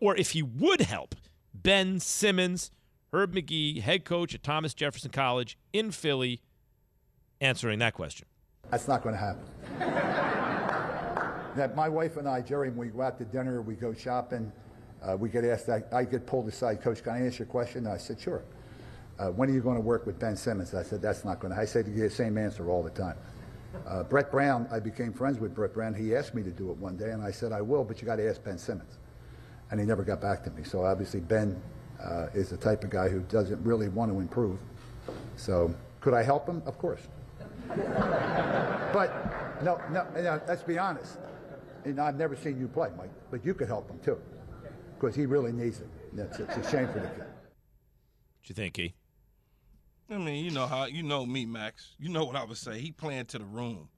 or 0.00 0.16
if 0.16 0.30
he 0.32 0.42
would 0.42 0.80
help 0.80 1.14
Ben 1.54 2.00
Simmons, 2.00 2.70
Herb 3.12 3.34
Magee, 3.34 3.80
head 3.80 4.04
coach 4.04 4.34
at 4.34 4.42
Thomas 4.42 4.74
Jefferson 4.74 5.10
College 5.10 5.58
in 5.72 5.90
Philly, 5.90 6.40
answering 7.40 7.78
that 7.80 7.94
question. 7.94 8.26
That's 8.70 8.88
not 8.88 9.02
going 9.02 9.14
to 9.14 9.20
happen. 9.20 9.44
that 11.56 11.74
my 11.74 11.88
wife 11.88 12.16
and 12.16 12.28
I, 12.28 12.40
Jerry, 12.40 12.68
when 12.70 12.78
we 12.78 12.88
go 12.88 13.02
out 13.02 13.18
to 13.18 13.24
dinner, 13.24 13.62
we 13.62 13.74
go 13.74 13.94
shopping, 13.94 14.52
uh, 15.02 15.16
we 15.16 15.28
get 15.28 15.44
asked, 15.44 15.68
I, 15.68 15.82
I 15.92 16.04
get 16.04 16.26
pulled 16.26 16.48
aside, 16.48 16.82
Coach, 16.82 17.02
can 17.02 17.14
I 17.14 17.26
ask 17.26 17.38
you 17.38 17.44
a 17.44 17.48
question? 17.48 17.86
I 17.86 17.96
said, 17.96 18.20
sure. 18.20 18.44
Uh, 19.18 19.28
when 19.30 19.50
are 19.50 19.52
you 19.52 19.60
going 19.60 19.76
to 19.76 19.82
work 19.82 20.06
with 20.06 20.18
Ben 20.18 20.36
Simmons? 20.36 20.74
I 20.74 20.82
said, 20.82 21.02
that's 21.02 21.24
not 21.24 21.40
going 21.40 21.52
to. 21.52 21.58
I 21.58 21.64
say 21.64 21.82
the 21.82 22.08
same 22.10 22.38
answer 22.38 22.70
all 22.70 22.82
the 22.82 22.90
time. 22.90 23.16
Uh, 23.86 24.02
Brett 24.02 24.30
Brown, 24.30 24.68
I 24.70 24.80
became 24.80 25.12
friends 25.12 25.38
with 25.38 25.54
Brett 25.54 25.74
Brown. 25.74 25.94
He 25.94 26.14
asked 26.14 26.34
me 26.34 26.42
to 26.42 26.50
do 26.50 26.70
it 26.70 26.76
one 26.78 26.96
day, 26.96 27.10
and 27.10 27.22
I 27.22 27.30
said, 27.30 27.52
I 27.52 27.60
will, 27.60 27.84
but 27.84 28.00
you 28.00 28.06
got 28.06 28.16
to 28.16 28.28
ask 28.28 28.42
Ben 28.42 28.58
Simmons. 28.58 28.98
And 29.70 29.78
he 29.78 29.86
never 29.86 30.02
got 30.02 30.20
back 30.20 30.44
to 30.44 30.50
me. 30.50 30.64
So 30.64 30.84
obviously, 30.84 31.20
Ben 31.20 31.60
uh, 32.02 32.28
is 32.34 32.48
the 32.48 32.56
type 32.56 32.84
of 32.84 32.90
guy 32.90 33.08
who 33.08 33.20
doesn't 33.20 33.62
really 33.64 33.88
want 33.88 34.10
to 34.12 34.18
improve. 34.20 34.58
So 35.36 35.74
could 36.00 36.14
I 36.14 36.22
help 36.22 36.48
him? 36.48 36.62
Of 36.66 36.78
course. 36.78 37.02
but 37.68 39.62
no, 39.62 39.80
no, 39.90 40.06
no, 40.14 40.40
let's 40.48 40.62
be 40.62 40.78
honest. 40.78 41.18
And 41.84 42.00
I've 42.00 42.16
never 42.16 42.36
seen 42.36 42.58
you 42.58 42.68
play, 42.68 42.88
Mike, 42.96 43.10
but 43.30 43.44
you 43.44 43.54
could 43.54 43.68
help 43.68 43.90
him 43.90 43.98
too, 44.00 44.18
because 44.94 45.14
he 45.14 45.26
really 45.26 45.52
needs 45.52 45.80
it. 45.80 45.88
That's, 46.12 46.38
it's 46.38 46.56
a 46.56 46.70
shame 46.70 46.88
for 46.88 47.00
the 47.00 47.08
kid. 47.08 47.18
What 47.18 48.48
you 48.48 48.54
think, 48.54 48.78
E? 48.78 48.94
I 50.10 50.16
mean, 50.16 50.44
you 50.44 50.50
know 50.50 50.66
how 50.66 50.86
you 50.86 51.02
know 51.02 51.26
me, 51.26 51.44
Max. 51.44 51.94
You 51.98 52.08
know 52.08 52.24
what 52.24 52.36
I 52.36 52.44
would 52.44 52.56
say. 52.56 52.80
He 52.80 52.92
playing 52.92 53.26
to 53.26 53.38
the 53.38 53.44
room. 53.44 53.88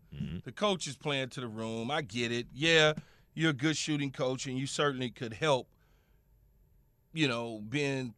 The 0.44 0.50
coach 0.50 0.88
is 0.88 0.96
playing 0.96 1.28
to 1.30 1.40
the 1.40 1.46
room. 1.46 1.90
I 1.90 2.02
get 2.02 2.32
it. 2.32 2.48
Yeah, 2.52 2.94
you're 3.34 3.50
a 3.50 3.54
good 3.54 3.76
shooting 3.76 4.10
coach, 4.10 4.46
and 4.46 4.58
you 4.58 4.66
certainly 4.66 5.10
could 5.10 5.34
help. 5.34 5.68
You 7.12 7.28
know, 7.28 7.60
Ben 7.62 8.14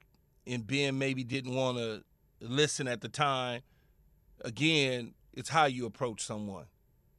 and 0.47 0.67
Ben 0.67 0.99
maybe 0.99 1.25
didn't 1.25 1.55
want 1.55 1.79
to 1.79 2.03
listen 2.41 2.89
at 2.89 3.01
the 3.01 3.09
time. 3.09 3.63
Again, 4.45 5.15
it's 5.33 5.49
how 5.49 5.67
you 5.67 5.87
approach 5.87 6.23
someone, 6.23 6.67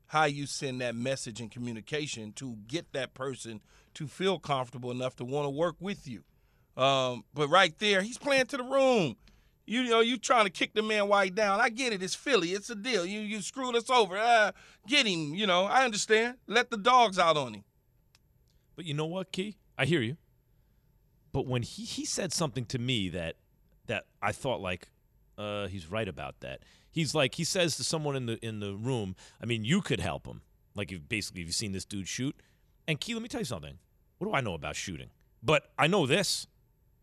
how 0.07 0.25
you 0.25 0.45
send 0.45 0.81
that 0.81 0.95
message 0.95 1.39
and 1.39 1.49
communication 1.49 2.31
to 2.33 2.57
get 2.67 2.91
that 2.93 3.13
person 3.13 3.61
to 3.95 4.07
feel 4.07 4.39
comfortable 4.39 4.91
enough 4.91 5.15
to 5.17 5.25
want 5.25 5.45
to 5.45 5.49
work 5.49 5.75
with 5.79 6.07
you. 6.07 6.23
Um, 6.75 7.23
but 7.33 7.47
right 7.49 7.77
there, 7.79 8.01
he's 8.01 8.17
playing 8.17 8.47
to 8.47 8.57
the 8.57 8.63
room. 8.63 9.15
You 9.65 9.83
know, 9.85 10.01
you 10.01 10.17
trying 10.17 10.45
to 10.45 10.51
kick 10.51 10.73
the 10.73 10.81
man 10.81 11.07
white 11.07 11.35
down. 11.35 11.61
I 11.61 11.69
get 11.69 11.93
it. 11.93 12.03
It's 12.03 12.15
Philly. 12.15 12.49
It's 12.49 12.69
a 12.69 12.75
deal. 12.75 13.05
You 13.05 13.21
you 13.21 13.41
screwed 13.41 13.75
us 13.75 13.89
over. 13.89 14.17
Uh, 14.17 14.51
get 14.87 15.05
him. 15.05 15.33
You 15.33 15.47
know, 15.47 15.63
I 15.63 15.85
understand. 15.85 16.35
Let 16.47 16.69
the 16.69 16.77
dogs 16.77 17.17
out 17.17 17.37
on 17.37 17.53
him. 17.53 17.63
But 18.75 18.85
you 18.85 18.93
know 18.93 19.05
what, 19.05 19.31
Key? 19.31 19.57
I 19.77 19.85
hear 19.85 20.01
you. 20.01 20.17
But 21.31 21.47
when 21.47 21.63
he, 21.63 21.83
he 21.83 22.05
said 22.05 22.31
something 22.31 22.65
to 22.65 22.79
me 22.79 23.09
that 23.09 23.35
that 23.87 24.05
I 24.21 24.31
thought 24.31 24.61
like, 24.61 24.87
uh, 25.37 25.67
he's 25.67 25.91
right 25.91 26.07
about 26.07 26.39
that. 26.41 26.61
He's 26.91 27.15
like 27.15 27.35
he 27.35 27.43
says 27.43 27.75
to 27.77 27.83
someone 27.83 28.15
in 28.15 28.27
the 28.27 28.45
in 28.45 28.59
the 28.59 28.75
room, 28.75 29.15
I 29.41 29.45
mean, 29.45 29.63
you 29.65 29.81
could 29.81 29.99
help 29.99 30.27
him. 30.27 30.41
Like 30.75 30.91
if 30.91 31.07
basically 31.09 31.41
if 31.41 31.47
you've 31.47 31.55
seen 31.55 31.71
this 31.71 31.85
dude 31.85 32.07
shoot. 32.07 32.35
And 32.87 32.99
Key, 32.99 33.13
let 33.13 33.23
me 33.23 33.29
tell 33.29 33.41
you 33.41 33.45
something. 33.45 33.77
What 34.17 34.27
do 34.27 34.33
I 34.33 34.41
know 34.41 34.53
about 34.53 34.75
shooting? 34.75 35.09
But 35.41 35.71
I 35.77 35.87
know 35.87 36.05
this. 36.05 36.47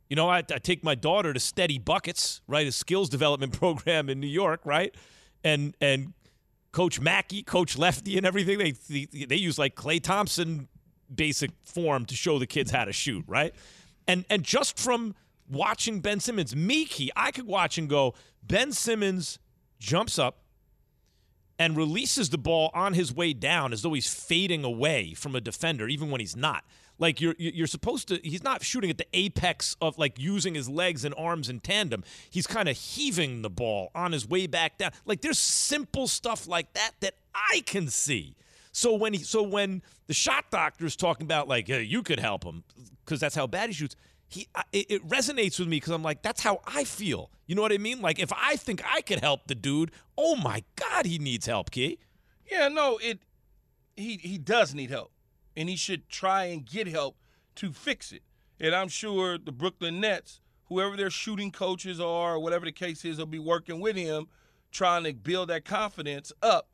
You 0.08 0.16
know, 0.16 0.28
I, 0.28 0.38
I 0.38 0.58
take 0.58 0.82
my 0.82 0.94
daughter 0.94 1.32
to 1.32 1.38
Steady 1.38 1.78
Buckets, 1.78 2.40
right, 2.48 2.66
a 2.66 2.72
skills 2.72 3.08
development 3.08 3.52
program 3.58 4.08
in 4.08 4.20
New 4.20 4.26
York, 4.26 4.60
right, 4.64 4.94
and 5.42 5.76
and 5.80 6.14
Coach 6.72 7.00
Mackey, 7.00 7.42
Coach 7.42 7.76
Lefty, 7.76 8.16
and 8.16 8.26
everything. 8.26 8.58
They 8.58 8.72
they, 8.72 9.24
they 9.24 9.36
use 9.36 9.58
like 9.58 9.74
Klay 9.74 10.02
Thompson 10.02 10.68
basic 11.14 11.50
form 11.64 12.06
to 12.06 12.14
show 12.14 12.38
the 12.38 12.46
kids 12.46 12.70
how 12.70 12.84
to 12.84 12.92
shoot, 12.92 13.24
right? 13.26 13.54
And 14.06 14.24
and 14.30 14.42
just 14.42 14.78
from 14.78 15.14
watching 15.48 16.00
Ben 16.00 16.20
Simmons, 16.20 16.54
Key, 16.54 17.10
I 17.16 17.30
could 17.30 17.46
watch 17.46 17.78
and 17.78 17.88
go. 17.88 18.14
Ben 18.42 18.72
Simmons 18.72 19.38
jumps 19.78 20.18
up 20.18 20.38
and 21.58 21.76
releases 21.76 22.30
the 22.30 22.38
ball 22.38 22.70
on 22.72 22.94
his 22.94 23.14
way 23.14 23.32
down 23.32 23.72
as 23.72 23.82
though 23.82 23.92
he's 23.92 24.12
fading 24.12 24.64
away 24.64 25.12
from 25.12 25.36
a 25.36 25.40
defender, 25.40 25.88
even 25.88 26.10
when 26.10 26.20
he's 26.20 26.34
not. 26.34 26.64
Like 26.98 27.20
you're 27.20 27.34
you're 27.38 27.66
supposed 27.66 28.08
to. 28.08 28.20
He's 28.22 28.42
not 28.42 28.62
shooting 28.62 28.90
at 28.90 28.98
the 28.98 29.06
apex 29.14 29.74
of 29.80 29.98
like 29.98 30.18
using 30.18 30.54
his 30.54 30.68
legs 30.68 31.04
and 31.04 31.14
arms 31.16 31.48
in 31.48 31.60
tandem. 31.60 32.04
He's 32.28 32.46
kind 32.46 32.68
of 32.68 32.76
heaving 32.76 33.42
the 33.42 33.50
ball 33.50 33.90
on 33.94 34.12
his 34.12 34.28
way 34.28 34.46
back 34.46 34.76
down. 34.76 34.92
Like 35.06 35.22
there's 35.22 35.38
simple 35.38 36.06
stuff 36.06 36.46
like 36.46 36.72
that 36.74 36.92
that 37.00 37.14
I 37.34 37.62
can 37.64 37.88
see. 37.88 38.36
So 38.72 38.94
when 38.94 39.14
he, 39.14 39.20
so 39.20 39.42
when 39.42 39.82
the 40.06 40.14
shot 40.14 40.50
doctor 40.50 40.86
is 40.86 40.96
talking 40.96 41.26
about 41.26 41.48
like 41.48 41.66
hey, 41.66 41.82
you 41.82 42.02
could 42.02 42.20
help 42.20 42.44
him 42.44 42.64
because 43.04 43.20
that's 43.20 43.34
how 43.34 43.46
bad 43.46 43.68
he 43.68 43.74
shoots. 43.74 43.96
He 44.28 44.48
it, 44.72 44.86
it 44.90 45.08
resonates 45.08 45.58
with 45.58 45.68
me 45.68 45.76
because 45.76 45.92
I'm 45.92 46.02
like 46.02 46.22
that's 46.22 46.40
how 46.40 46.60
I 46.66 46.84
feel. 46.84 47.30
You 47.46 47.56
know 47.56 47.62
what 47.62 47.72
I 47.72 47.78
mean? 47.78 48.00
Like 48.00 48.18
if 48.18 48.32
I 48.32 48.56
think 48.56 48.82
I 48.84 49.00
could 49.00 49.20
help 49.20 49.48
the 49.48 49.54
dude, 49.54 49.90
oh 50.16 50.36
my 50.36 50.62
god, 50.76 51.06
he 51.06 51.18
needs 51.18 51.46
help, 51.46 51.70
Key. 51.70 51.98
Yeah, 52.50 52.68
no, 52.68 52.98
it 53.02 53.20
he 53.96 54.16
he 54.18 54.38
does 54.38 54.74
need 54.74 54.90
help. 54.90 55.12
And 55.56 55.68
he 55.68 55.76
should 55.76 56.08
try 56.08 56.44
and 56.44 56.64
get 56.64 56.86
help 56.86 57.16
to 57.56 57.72
fix 57.72 58.12
it. 58.12 58.22
And 58.60 58.74
I'm 58.74 58.88
sure 58.88 59.36
the 59.36 59.52
Brooklyn 59.52 60.00
Nets, 60.00 60.40
whoever 60.66 60.96
their 60.96 61.10
shooting 61.10 61.50
coaches 61.50 61.98
are, 62.00 62.38
whatever 62.38 62.66
the 62.66 62.72
case 62.72 63.04
is, 63.04 63.18
will 63.18 63.26
be 63.26 63.38
working 63.40 63.80
with 63.80 63.96
him, 63.96 64.28
trying 64.70 65.04
to 65.04 65.12
build 65.12 65.48
that 65.48 65.64
confidence 65.64 66.30
up 66.40 66.68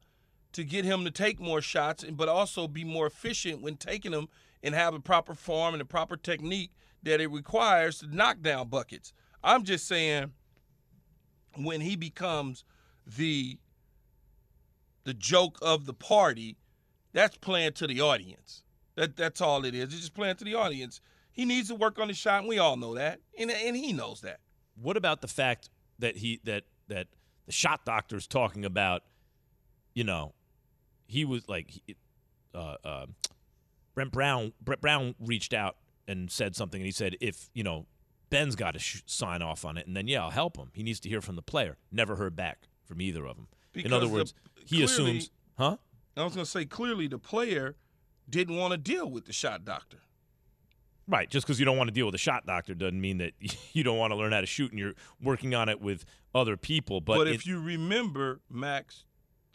to 0.56 0.64
get 0.64 0.86
him 0.86 1.04
to 1.04 1.10
take 1.10 1.38
more 1.38 1.60
shots, 1.60 2.02
but 2.10 2.28
also 2.28 2.66
be 2.66 2.82
more 2.82 3.06
efficient 3.06 3.60
when 3.60 3.76
taking 3.76 4.12
them 4.12 4.26
and 4.62 4.74
have 4.74 4.94
the 4.94 5.00
proper 5.00 5.34
form 5.34 5.74
and 5.74 5.80
the 5.82 5.84
proper 5.84 6.16
technique 6.16 6.70
that 7.02 7.20
it 7.20 7.30
requires 7.30 7.98
to 7.98 8.14
knock 8.14 8.40
down 8.40 8.68
buckets. 8.68 9.12
I'm 9.44 9.64
just 9.64 9.86
saying 9.86 10.32
when 11.56 11.82
he 11.82 11.94
becomes 11.94 12.64
the 13.06 13.58
the 15.04 15.14
joke 15.14 15.58
of 15.62 15.84
the 15.86 15.94
party, 15.94 16.56
that's 17.12 17.36
playing 17.36 17.74
to 17.74 17.86
the 17.86 18.00
audience. 18.00 18.62
That 18.94 19.14
that's 19.14 19.42
all 19.42 19.64
it 19.66 19.74
is. 19.74 19.84
It's 19.84 20.00
just 20.00 20.14
playing 20.14 20.36
to 20.36 20.44
the 20.44 20.54
audience. 20.54 21.02
He 21.32 21.44
needs 21.44 21.68
to 21.68 21.74
work 21.74 21.98
on 21.98 22.08
the 22.08 22.14
shot, 22.14 22.40
and 22.40 22.48
we 22.48 22.58
all 22.58 22.76
know 22.76 22.94
that, 22.94 23.20
and 23.38 23.50
and 23.50 23.76
he 23.76 23.92
knows 23.92 24.22
that. 24.22 24.40
What 24.74 24.96
about 24.96 25.20
the 25.20 25.28
fact 25.28 25.68
that 25.98 26.16
he 26.16 26.40
that 26.44 26.64
that 26.88 27.08
the 27.44 27.52
shot 27.52 27.84
doctor's 27.84 28.26
talking 28.26 28.64
about, 28.64 29.02
you 29.92 30.02
know, 30.02 30.32
he 31.06 31.24
was 31.24 31.48
like, 31.48 31.70
he- 31.70 31.96
uh, 32.54 32.76
uh, 32.84 33.06
Brent 33.94 34.12
Brown. 34.12 34.52
Brett 34.60 34.80
Brown 34.80 35.14
reached 35.20 35.52
out 35.54 35.76
and 36.08 36.30
said 36.30 36.54
something, 36.56 36.80
and 36.80 36.86
he 36.86 36.92
said, 36.92 37.16
if 37.20 37.50
you 37.54 37.62
know, 37.62 37.86
Ben's 38.30 38.56
got 38.56 38.72
to 38.72 38.78
sh- 38.78 39.02
sign 39.06 39.42
off 39.42 39.64
on 39.64 39.76
it, 39.78 39.86
and 39.86 39.96
then 39.96 40.08
yeah, 40.08 40.22
I'll 40.22 40.30
help 40.30 40.56
him. 40.56 40.70
He 40.72 40.82
needs 40.82 41.00
to 41.00 41.08
hear 41.08 41.20
from 41.20 41.36
the 41.36 41.42
player. 41.42 41.76
Never 41.92 42.16
heard 42.16 42.34
back 42.36 42.68
from 42.84 43.00
either 43.00 43.26
of 43.26 43.36
them. 43.36 43.48
In 43.74 43.82
Because 43.82 43.92
other 43.92 44.06
the- 44.06 44.12
words, 44.12 44.34
he 44.64 44.76
clearly- 44.84 44.84
assumes, 44.84 45.30
huh? 45.58 45.76
I 46.16 46.24
was 46.24 46.34
going 46.34 46.44
to 46.46 46.50
say 46.50 46.64
clearly 46.64 47.08
the 47.08 47.18
player 47.18 47.76
didn't 48.28 48.56
want 48.56 48.72
to 48.72 48.78
deal 48.78 49.10
with 49.10 49.26
the 49.26 49.32
shot 49.34 49.64
doctor. 49.64 49.98
Right. 51.08 51.30
Just 51.30 51.46
because 51.46 51.60
you 51.60 51.64
don't 51.66 51.76
want 51.76 51.88
to 51.88 51.92
deal 51.94 52.06
with 52.06 52.14
a 52.16 52.18
shot 52.18 52.46
doctor 52.46 52.74
doesn't 52.74 53.00
mean 53.00 53.18
that 53.18 53.32
you 53.72 53.84
don't 53.84 53.98
want 53.98 54.12
to 54.12 54.16
learn 54.16 54.32
how 54.32 54.40
to 54.40 54.46
shoot 54.46 54.70
and 54.72 54.78
you're 54.78 54.94
working 55.22 55.54
on 55.54 55.68
it 55.68 55.80
with 55.80 56.04
other 56.34 56.56
people. 56.56 57.00
But, 57.00 57.16
But, 57.18 57.28
it- 57.28 57.34
if 57.34 57.46
you 57.46 57.60
remember, 57.60 58.40
Max, 58.50 59.04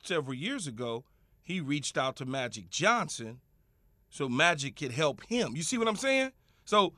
several 0.03 0.33
years 0.35 0.67
ago, 0.67 1.03
he 1.51 1.59
reached 1.59 1.97
out 1.97 2.15
to 2.17 2.25
Magic 2.25 2.69
Johnson 2.69 3.39
so 4.09 4.29
Magic 4.29 4.75
could 4.75 4.91
help 4.91 5.21
him. 5.27 5.55
You 5.55 5.63
see 5.63 5.77
what 5.77 5.87
I'm 5.87 5.95
saying? 5.95 6.31
So 6.65 6.93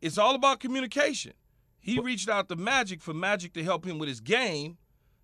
it's 0.00 0.18
all 0.18 0.34
about 0.34 0.60
communication. 0.60 1.32
He 1.78 1.98
reached 2.00 2.28
out 2.28 2.48
to 2.48 2.56
Magic 2.56 3.00
for 3.00 3.14
Magic 3.14 3.52
to 3.54 3.64
help 3.64 3.84
him 3.84 3.98
with 3.98 4.08
his 4.08 4.20
game 4.20 4.78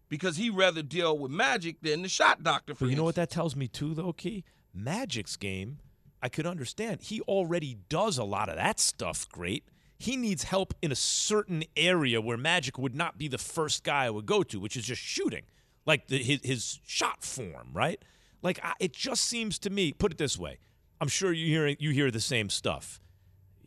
because 0.09 0.37
he 0.37 0.51
rather 0.51 0.83
deal 0.83 1.19
with 1.19 1.31
Magic 1.31 1.81
than 1.83 2.03
the 2.03 2.09
shot 2.09 2.43
doctor. 2.43 2.75
For 2.75 2.85
But 2.85 2.91
you 2.91 2.97
know 2.97 3.05
what 3.05 3.17
that 3.17 3.31
tells 3.31 3.57
me 3.57 3.69
too, 3.69 3.95
though, 3.95 4.13
Key? 4.13 4.45
Magic's 4.73 5.37
game, 5.37 5.79
I 6.23 6.29
could 6.29 6.47
understand. 6.47 7.03
He 7.03 7.21
already 7.23 7.79
does 7.89 8.19
a 8.19 8.25
lot 8.25 8.49
of 8.49 8.57
that 8.57 8.81
stuff 8.81 9.29
great. 9.29 9.65
He 9.99 10.17
needs 10.17 10.45
help 10.45 10.75
in 10.83 10.93
a 10.93 10.97
certain 10.97 11.65
area 11.77 12.21
where 12.21 12.37
Magic 12.37 12.79
would 12.79 12.95
not 12.95 13.19
be 13.19 13.29
the 13.29 13.39
first 13.39 13.85
guy 13.85 14.07
I 14.07 14.11
would 14.11 14.27
go 14.27 14.43
to, 14.43 14.59
which 14.59 14.77
is 14.77 14.85
just 14.85 15.01
shooting, 15.01 15.45
like 15.87 16.09
the, 16.09 16.19
his, 16.19 16.41
his 16.43 16.81
shot 16.87 17.23
form, 17.23 17.71
right? 17.73 18.03
Like 18.45 18.61
I, 18.63 18.75
it 18.79 18.93
just 18.93 19.25
seems 19.25 19.59
to 19.61 19.71
me. 19.71 19.93
Put 19.95 20.13
it 20.13 20.19
this 20.19 20.39
way: 20.39 20.59
I'm 21.01 21.09
sure 21.09 21.33
you 21.33 21.47
hear 21.47 21.67
you 21.67 21.91
hear 21.91 22.13
the 22.13 22.21
same 22.21 22.51
stuff. 22.51 23.01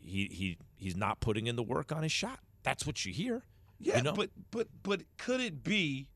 He 0.00 0.28
he 0.30 0.56
he's 0.76 0.96
not 0.96 1.20
putting 1.20 1.48
in 1.48 1.56
the 1.56 1.62
work 1.62 1.92
on 1.92 2.04
his 2.04 2.12
shot. 2.12 2.38
That's 2.62 2.86
what 2.86 3.04
you 3.04 3.12
hear. 3.12 3.42
Yeah, 3.80 3.98
you 3.98 4.04
know? 4.04 4.12
but 4.12 4.30
but 4.50 4.68
but 4.82 5.02
could 5.18 5.40
it 5.40 5.62
be 5.64 6.08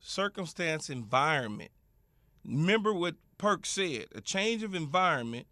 circumstance 0.00 0.88
environment? 0.88 1.70
Remember 2.44 2.94
what 2.94 3.16
Perk 3.36 3.66
said: 3.66 4.06
a 4.14 4.22
change 4.22 4.62
of 4.62 4.74
environment 4.74 5.46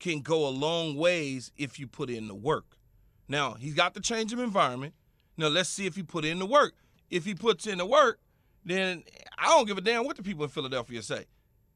can 0.00 0.20
go 0.20 0.46
a 0.46 0.50
long 0.50 0.96
ways 0.96 1.52
if 1.56 1.78
you 1.78 1.86
put 1.86 2.10
in 2.10 2.26
the 2.26 2.34
work. 2.34 2.76
Now 3.28 3.54
he's 3.54 3.74
got 3.74 3.94
the 3.94 4.00
change 4.00 4.32
of 4.32 4.40
environment. 4.40 4.94
Now 5.36 5.46
let's 5.46 5.68
see 5.68 5.86
if 5.86 5.94
he 5.94 6.02
put 6.02 6.24
in 6.24 6.40
the 6.40 6.46
work. 6.46 6.74
If 7.08 7.24
he 7.24 7.36
puts 7.36 7.68
in 7.68 7.78
the 7.78 7.86
work, 7.86 8.18
then 8.66 9.04
I 9.38 9.46
don't 9.46 9.66
give 9.66 9.78
a 9.78 9.80
damn 9.80 10.04
what 10.04 10.16
the 10.16 10.22
people 10.22 10.44
in 10.44 10.50
Philadelphia 10.50 11.00
say, 11.00 11.24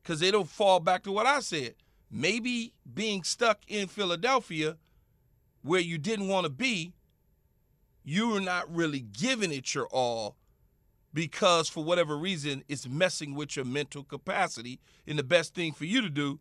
because 0.03 0.21
don't 0.21 0.49
fall 0.49 0.81
back 0.81 1.05
to 1.05 1.13
what 1.13 1.25
I 1.25 1.41
said. 1.41 1.77
Maybe 2.11 2.75
being 2.93 3.23
stuck 3.23 3.61
in 3.69 3.87
Philadelphia, 3.87 4.77
where 5.63 5.81
you 5.81 5.97
didn't 5.97 6.27
want 6.27 6.45
to 6.45 6.51
be, 6.51 6.93
you 8.03 8.37
are 8.37 8.41
not 8.41 8.75
really 8.75 9.01
giving 9.01 9.53
it 9.53 9.73
your 9.73 9.87
all 9.87 10.37
because 11.15 11.69
for 11.69 11.85
whatever 11.85 12.17
reason 12.17 12.65
it's 12.69 12.89
messing 12.89 13.35
with 13.35 13.55
your 13.57 13.65
mental 13.65 14.03
capacity 14.03 14.81
and 15.07 15.19
the 15.19 15.23
best 15.23 15.55
thing 15.55 15.73
for 15.73 15.85
you 15.85 16.01
to 16.01 16.11
do 16.11 16.41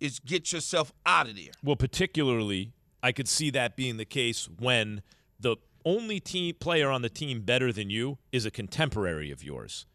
is 0.00 0.18
get 0.18 0.52
yourself 0.52 0.92
out 1.06 1.28
of 1.28 1.36
there 1.36 1.52
Well, 1.62 1.76
particularly, 1.76 2.72
I 3.02 3.12
could 3.12 3.28
see 3.28 3.50
that 3.50 3.76
being 3.76 3.96
the 3.96 4.04
case 4.04 4.48
when 4.58 5.02
the 5.38 5.56
only 5.84 6.20
team 6.20 6.54
player 6.58 6.90
on 6.90 7.02
the 7.02 7.08
team 7.08 7.42
better 7.42 7.72
than 7.72 7.90
you 7.90 8.18
is 8.32 8.46
a 8.46 8.50
contemporary 8.50 9.30
of 9.30 9.42
yours. 9.44 9.86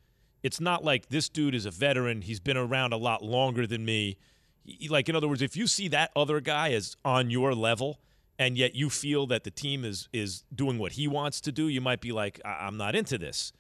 It's 0.44 0.60
not 0.62 0.84
like 0.84 1.10
this 1.10 1.28
dude 1.30 1.56
is 1.56 1.66
a 1.66 1.72
veteran. 1.72 2.22
He's 2.22 2.40
been 2.40 2.58
around 2.58 2.94
a 2.94 2.98
lot 2.98 3.24
longer 3.24 3.68
than 3.68 3.84
me. 3.86 4.18
He- 4.64 4.88
Like 4.88 5.10
in 5.10 5.16
other 5.16 5.28
words, 5.28 5.42
if 5.42 5.58
you 5.58 5.68
see 5.68 5.88
that 5.90 6.12
other 6.16 6.40
guy 6.40 6.72
as 6.74 6.96
on 7.04 7.30
your 7.30 7.54
level, 7.54 8.00
and 8.38 8.58
yet 8.58 8.74
you 8.74 8.90
feel 8.90 9.28
that 9.28 9.44
the 9.44 9.52
team 9.52 9.84
is 9.84 10.08
is 10.14 10.46
doing 10.56 10.78
what 10.78 10.94
he 10.94 11.08
wants 11.08 11.42
to 11.42 11.52
do, 11.52 11.68
you 11.68 11.82
might 11.82 12.00
be 12.02 12.12
like, 12.12 12.40
I- 12.46 12.66
I'm 12.68 12.78
not 12.78 12.96
into 12.96 13.18
this. 13.18 13.52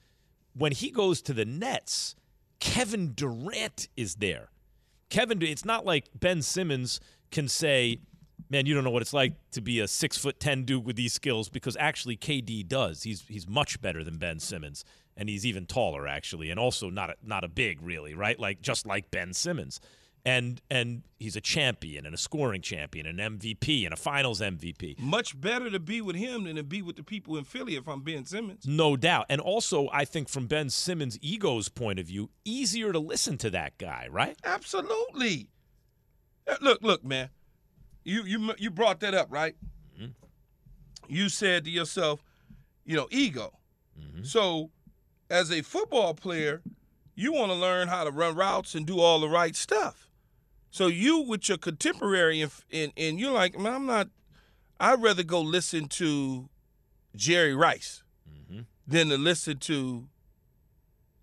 When 0.53 0.71
he 0.71 0.89
goes 0.89 1.21
to 1.23 1.33
the 1.33 1.45
Nets, 1.45 2.15
Kevin 2.59 3.13
Durant 3.13 3.89
is 3.97 4.15
there. 4.15 4.51
Kevin, 5.09 5.41
it's 5.41 5.65
not 5.65 5.85
like 5.85 6.09
Ben 6.13 6.41
Simmons 6.41 6.99
can 7.31 7.47
say, 7.47 7.99
"Man, 8.49 8.65
you 8.65 8.73
don't 8.73 8.83
know 8.83 8.89
what 8.89 9.01
it's 9.01 9.13
like 9.13 9.33
to 9.51 9.61
be 9.61 9.79
a 9.79 9.87
six 9.87 10.17
foot 10.17 10.39
ten 10.39 10.63
dude 10.63 10.85
with 10.85 10.95
these 10.95 11.13
skills," 11.13 11.49
because 11.49 11.77
actually 11.79 12.17
KD 12.17 12.67
does. 12.67 13.03
He's 13.03 13.23
he's 13.27 13.47
much 13.47 13.81
better 13.81 14.03
than 14.03 14.17
Ben 14.17 14.39
Simmons, 14.39 14.83
and 15.15 15.29
he's 15.29 15.45
even 15.45 15.65
taller 15.65 16.07
actually, 16.07 16.49
and 16.49 16.59
also 16.59 16.89
not 16.89 17.09
a, 17.11 17.15
not 17.23 17.43
a 17.43 17.47
big 17.49 17.81
really, 17.81 18.13
right? 18.13 18.39
Like 18.39 18.61
just 18.61 18.85
like 18.85 19.11
Ben 19.11 19.33
Simmons, 19.33 19.79
and 20.25 20.61
and 20.69 21.03
he's 21.17 21.35
a 21.35 21.41
champion 21.41 22.05
and 22.05 22.13
a 22.13 22.17
scoring 22.17 22.61
champion, 22.61 23.05
an 23.05 23.17
MVP 23.17 23.85
and 23.85 23.93
a 23.93 23.97
Finals 23.97 24.41
MVP. 24.41 24.99
much 24.99 25.39
better 25.39 25.69
to 25.69 25.79
be 25.79 26.01
with 26.01 26.15
him 26.15 26.45
than 26.45 26.55
to 26.55 26.63
be 26.63 26.81
with 26.81 26.95
the 26.95 27.03
people 27.03 27.37
in 27.37 27.43
philly 27.43 27.75
if 27.75 27.87
i'm 27.87 28.01
ben 28.01 28.25
simmons 28.25 28.65
No 28.67 28.95
doubt. 28.95 29.25
And 29.29 29.41
also, 29.41 29.89
I 29.91 30.05
think 30.05 30.29
from 30.29 30.47
Ben 30.47 30.69
Simmons' 30.69 31.17
ego's 31.21 31.69
point 31.69 31.99
of 31.99 32.05
view, 32.07 32.29
easier 32.45 32.91
to 32.91 32.99
listen 32.99 33.37
to 33.39 33.49
that 33.51 33.77
guy, 33.77 34.07
right? 34.09 34.37
absolutely 34.43 35.49
Uh, 36.47 36.55
look 36.61 36.81
look 36.81 37.03
man 37.03 37.29
you 38.03 38.23
you 38.23 38.53
you 38.57 38.69
brought 38.69 38.99
that 39.01 39.13
up 39.13 39.27
right? 39.29 39.55
Mm-hmm. 39.95 40.11
You 41.07 41.29
said 41.29 41.65
to 41.65 41.69
yourself 41.69 42.23
you 42.85 42.95
know 42.95 43.07
ego. 43.11 43.57
Mm-hmm. 43.99 44.23
So 44.23 44.71
as 45.29 45.51
a 45.51 45.61
football 45.61 46.13
player 46.13 46.61
you 47.15 47.33
want 47.33 47.51
to 47.51 47.57
learn 47.57 47.89
how 47.89 48.05
to 48.05 48.11
run 48.11 48.33
routes 48.35 48.75
and 48.75 48.85
do 48.85 48.99
all 48.99 49.19
the 49.19 49.27
right 49.27 49.53
stuff. 49.53 50.09
So 50.71 50.87
you 50.87 51.19
with 51.19 51.49
your 51.49 51.57
contemporary 51.57 52.41
and 52.41 52.51
and, 52.71 52.93
and 52.95 53.19
you're 53.19 53.31
like 53.31 53.57
man 53.57 53.73
i'm 53.73 53.85
not 53.85 54.07
i'd 54.79 55.01
rather 55.01 55.23
go 55.23 55.41
listen 55.41 55.87
to 55.87 56.49
jerry 57.15 57.55
rice 57.55 58.03
mm-hmm. 58.29 58.61
than 58.87 59.09
to 59.09 59.17
listen 59.17 59.57
to 59.57 60.07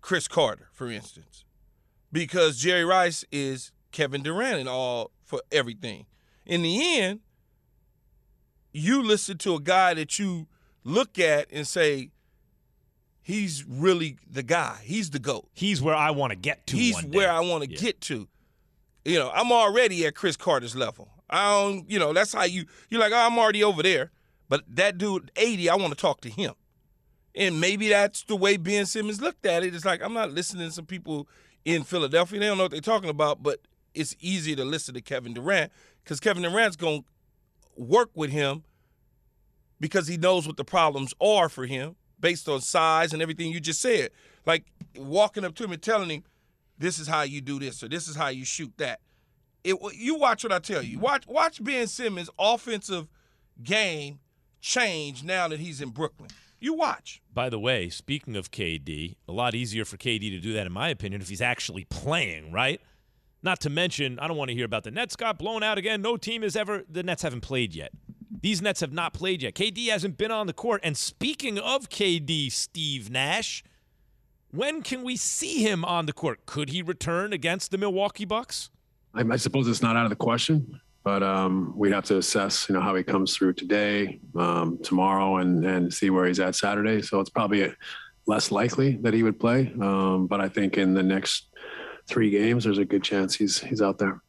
cris 0.01 0.27
carter 0.27 0.67
for 0.71 0.91
instance. 0.91 1.43
Because 2.11 2.57
jerry 2.57 2.85
rice 2.85 3.25
is 3.31 3.71
kevin 3.91 4.21
durant 4.21 4.59
and 4.59 4.69
all 4.69 5.11
for 5.23 5.41
everything 5.51 6.05
in 6.47 6.61
the 6.63 6.99
end 6.99 7.19
you 8.73 9.01
listen 9.03 9.37
to 9.39 9.55
a 9.55 9.59
guy 9.61 9.93
that 9.93 10.17
you 10.19 10.47
look 10.83 11.19
at 11.19 11.47
and 11.51 11.67
say 11.67 12.09
he's 13.21 13.65
really 13.67 14.17
the 14.29 14.43
guy 14.43 14.77
he's 14.83 15.09
the 15.09 15.19
goat 15.19 15.47
He's 15.53 15.81
where 15.81 15.95
I 15.95 16.11
want 16.11 16.31
to 16.31 16.35
get 16.37 16.65
to. 16.67 16.75
he's 16.77 17.01
where 17.03 17.31
I 17.31 17.39
want 17.41 17.63
to 17.63 17.69
Yeah. 17.69 17.77
get 17.79 18.01
to. 18.01 18.27
You 19.05 19.19
know, 19.19 19.31
I'm 19.33 19.51
already 19.53 20.05
at 20.05 20.15
Cris 20.15 20.35
Carter's 20.35 20.75
level. 20.75 21.07
I 21.29 21.49
don't, 21.49 21.89
you 21.89 21.97
know, 21.97 22.11
that's 22.13 22.33
how 22.33 22.43
you 22.43 22.65
you're 22.89 22.99
like, 22.99 23.13
oh, 23.13 23.17
I'm 23.25 23.37
already 23.39 23.63
over 23.63 23.81
there. 23.81 24.11
But 24.49 24.63
that 24.75 24.97
dude, 24.97 25.31
80, 25.37 25.69
I 25.69 25.75
want 25.75 25.91
to 25.93 25.97
talk 25.99 26.21
to 26.21 26.29
him. 26.29 26.53
And 27.35 27.59
maybe 27.61 27.87
that's 27.89 28.23
the 28.23 28.35
way 28.35 28.57
Ben 28.57 28.85
Simmons 28.85 29.21
looked 29.21 29.45
at 29.45 29.63
it. 29.63 29.73
It's 29.75 29.85
like 29.85 30.01
I'm 30.01 30.13
not 30.13 30.31
listening 30.31 30.67
to 30.67 30.73
some 30.73 30.85
people 30.85 31.27
in 31.65 31.83
Philadelphia. 31.83 32.39
They 32.39 32.45
don't 32.47 32.57
know 32.57 32.63
what 32.65 32.71
they're 32.71 32.81
talking 32.81 33.09
about, 33.09 33.41
but 33.43 33.59
it's 33.93 34.15
easier 34.19 34.55
to 34.57 34.65
listen 34.65 34.93
to 34.95 35.01
Kevin 35.01 35.33
Durant 35.33 35.71
because 36.07 36.21
Kevin 36.21 36.43
Durant's 36.43 36.77
gonna 36.77 37.01
work 37.75 38.09
with 38.15 38.31
him 38.31 38.63
because 39.81 40.07
he 40.07 40.15
knows 40.15 40.47
what 40.47 40.55
the 40.55 40.63
problems 40.63 41.13
are 41.19 41.49
for 41.49 41.65
him 41.65 41.97
based 42.17 42.47
on 42.47 42.61
size 42.61 43.11
and 43.11 43.21
everything 43.21 43.51
you 43.51 43.59
just 43.59 43.81
said. 43.81 44.11
Like 44.45 44.63
walking 44.95 45.43
up 45.43 45.53
to 45.55 45.65
him 45.65 45.73
and 45.73 45.81
telling 45.81 46.09
him, 46.09 46.23
"This 46.77 46.97
is 46.97 47.09
how 47.09 47.23
you 47.23 47.41
do 47.41 47.59
this," 47.59 47.83
or 47.83 47.89
"This 47.89 48.07
is 48.07 48.15
how 48.15 48.29
you 48.29 48.45
shoot 48.45 48.71
that." 48.77 49.01
It 49.65 49.75
you 49.95 50.15
watch 50.15 50.45
what 50.45 50.53
I 50.53 50.59
tell 50.59 50.81
you. 50.81 50.97
Watch 50.97 51.27
watch 51.27 51.61
Ben 51.61 51.87
Simmons' 51.87 52.29
offensive 52.39 53.09
game 53.61 54.19
change 54.61 55.25
now 55.25 55.49
that 55.49 55.59
he's 55.59 55.81
in 55.81 55.89
Brooklyn. 55.89 56.29
You 56.59 56.73
watch. 56.73 57.21
By 57.33 57.49
the 57.49 57.59
way, 57.59 57.89
speaking 57.89 58.37
of 58.37 58.49
KD, 58.49 59.17
a 59.27 59.31
lot 59.33 59.55
easier 59.55 59.83
for 59.83 59.97
KD 59.97 60.29
to 60.29 60.39
do 60.39 60.53
that, 60.53 60.65
in 60.65 60.71
my 60.71 60.87
opinion, 60.87 61.21
if 61.21 61.27
he's 61.27 61.41
actually 61.41 61.83
playing, 61.83 62.53
right? 62.53 62.81
Not 63.43 63.59
to 63.61 63.69
mention, 63.69 64.19
I 64.19 64.27
don't 64.27 64.37
want 64.37 64.49
to 64.49 64.55
hear 64.55 64.65
about 64.65 64.83
the 64.83 64.91
Nets 64.91 65.15
got 65.15 65.37
blown 65.37 65.63
out 65.63 65.77
again. 65.77 66.01
No 66.01 66.17
team 66.17 66.41
has 66.41 66.55
ever, 66.55 66.83
the 66.89 67.03
Nets 67.03 67.21
haven't 67.21 67.41
played 67.41 67.75
yet. 67.75 67.91
These 68.41 68.61
Nets 68.61 68.81
have 68.81 68.93
not 68.93 69.13
played 69.13 69.41
yet. 69.41 69.55
KD 69.55 69.89
hasn't 69.89 70.17
been 70.17 70.31
on 70.31 70.47
the 70.47 70.53
court. 70.53 70.81
And 70.83 70.97
speaking 70.97 71.57
of 71.57 71.89
KD, 71.89 72.51
Steve 72.51 73.09
Nash, 73.09 73.63
when 74.51 74.81
can 74.81 75.03
we 75.03 75.15
see 75.15 75.61
him 75.61 75.83
on 75.85 76.05
the 76.05 76.13
court? 76.13 76.45
Could 76.45 76.69
he 76.69 76.81
return 76.81 77.33
against 77.33 77.71
the 77.71 77.77
Milwaukee 77.77 78.25
Bucks? 78.25 78.69
I, 79.13 79.23
I 79.29 79.35
suppose 79.37 79.67
it's 79.67 79.81
not 79.81 79.95
out 79.95 80.05
of 80.05 80.09
the 80.09 80.15
question, 80.15 80.79
but 81.03 81.23
um, 81.23 81.73
we'd 81.75 81.93
have 81.93 82.05
to 82.05 82.17
assess, 82.17 82.67
you 82.69 82.75
know, 82.75 82.81
how 82.81 82.95
he 82.95 83.03
comes 83.03 83.35
through 83.35 83.53
today, 83.53 84.19
um, 84.35 84.79
tomorrow, 84.83 85.37
and 85.37 85.65
and 85.65 85.93
see 85.93 86.09
where 86.09 86.25
he's 86.25 86.39
at 86.39 86.55
Saturday. 86.55 87.01
So 87.01 87.19
it's 87.19 87.29
probably 87.29 87.73
less 88.27 88.51
likely 88.51 88.97
that 88.97 89.13
he 89.13 89.23
would 89.23 89.39
play. 89.39 89.73
Um, 89.81 90.27
but 90.27 90.41
I 90.41 90.49
think 90.49 90.77
in 90.77 90.93
the 90.93 91.03
next 91.03 91.47
three 92.07 92.29
games, 92.29 92.63
there's 92.63 92.77
a 92.77 92.85
good 92.85 93.03
chance 93.03 93.35
he's 93.35 93.59
he's 93.59 93.81
out 93.81 93.97
there. 93.99 94.21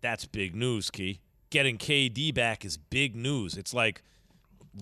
That's 0.00 0.26
big 0.26 0.54
news, 0.54 0.90
Key. 0.90 1.20
Getting 1.50 1.78
KD 1.78 2.32
back 2.34 2.64
is 2.64 2.76
big 2.76 3.14
news. 3.16 3.56
It's 3.56 3.74
like 3.74 4.02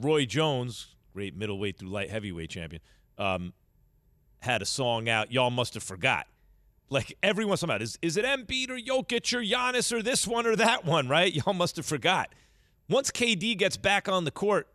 Roy 0.01 0.27
Jones, 0.27 0.95
great 1.13 1.37
middleweight 1.37 1.79
through 1.79 1.89
light 1.89 2.11
heavyweight 2.11 2.51
champion, 2.51 2.83
um, 3.17 3.53
had 4.41 4.63
a 4.63 4.67
song 4.67 5.09
out. 5.09 5.33
Y'all 5.33 5.51
must 5.51 5.75
have 5.75 5.83
forgot 5.83 6.27
Like 6.91 7.17
every 7.23 7.45
once 7.45 7.63
in 7.63 7.69
a 7.69 7.73
while, 7.73 7.83
is 7.83 7.99
is 8.03 8.17
it 8.17 8.25
Embiid 8.25 8.71
or 8.71 8.79
Jokic 8.79 9.35
or 9.35 9.43
Giannis 9.43 9.93
or 9.93 10.03
this 10.03 10.27
one 10.27 10.47
or 10.47 10.57
that 10.57 10.85
one? 10.85 11.09
Right? 11.09 11.33
Y'all 11.47 11.55
must 11.55 11.77
have 11.77 11.87
forgot. 11.87 12.31
Once 12.89 13.11
KD 13.11 13.59
gets 13.59 13.77
back 13.77 14.09
on 14.09 14.25
the 14.25 14.31
court, 14.31 14.69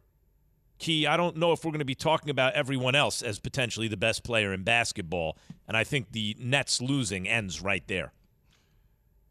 Key, 0.84 1.08
I 1.08 1.16
don't 1.16 1.38
know 1.38 1.54
if 1.54 1.64
we're 1.64 1.72
going 1.72 1.80
to 1.80 1.86
be 1.86 1.96
talking 1.96 2.30
about 2.30 2.56
everyone 2.56 2.94
else 2.94 3.22
as 3.22 3.40
potentially 3.40 3.88
the 3.88 3.96
best 3.96 4.26
player 4.26 4.52
in 4.52 4.64
basketball, 4.64 5.38
and 5.66 5.78
I 5.78 5.86
think 5.86 6.12
the 6.12 6.36
Nets 6.38 6.82
losing 6.82 7.26
ends 7.26 7.62
right 7.62 7.88
there. 7.88 8.12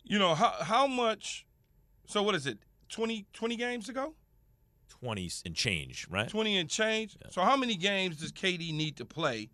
You 0.02 0.18
know 0.18 0.34
how 0.34 0.54
how 0.62 0.86
much? 0.86 1.44
So 2.06 2.22
what 2.22 2.34
is 2.34 2.46
it? 2.46 2.56
20, 2.88 3.26
20 3.34 3.56
games 3.56 3.90
ago? 3.90 4.14
Twenty 4.88 5.30
and 5.44 5.54
change, 5.54 6.06
right? 6.08 6.26
Twenty 6.26 6.56
and 6.56 6.70
change. 6.70 7.18
So 7.28 7.42
how 7.42 7.58
many 7.58 7.76
games 7.76 8.16
does 8.16 8.32
KD 8.32 8.72
need 8.72 8.96
to 8.96 9.04
play? 9.04 9.50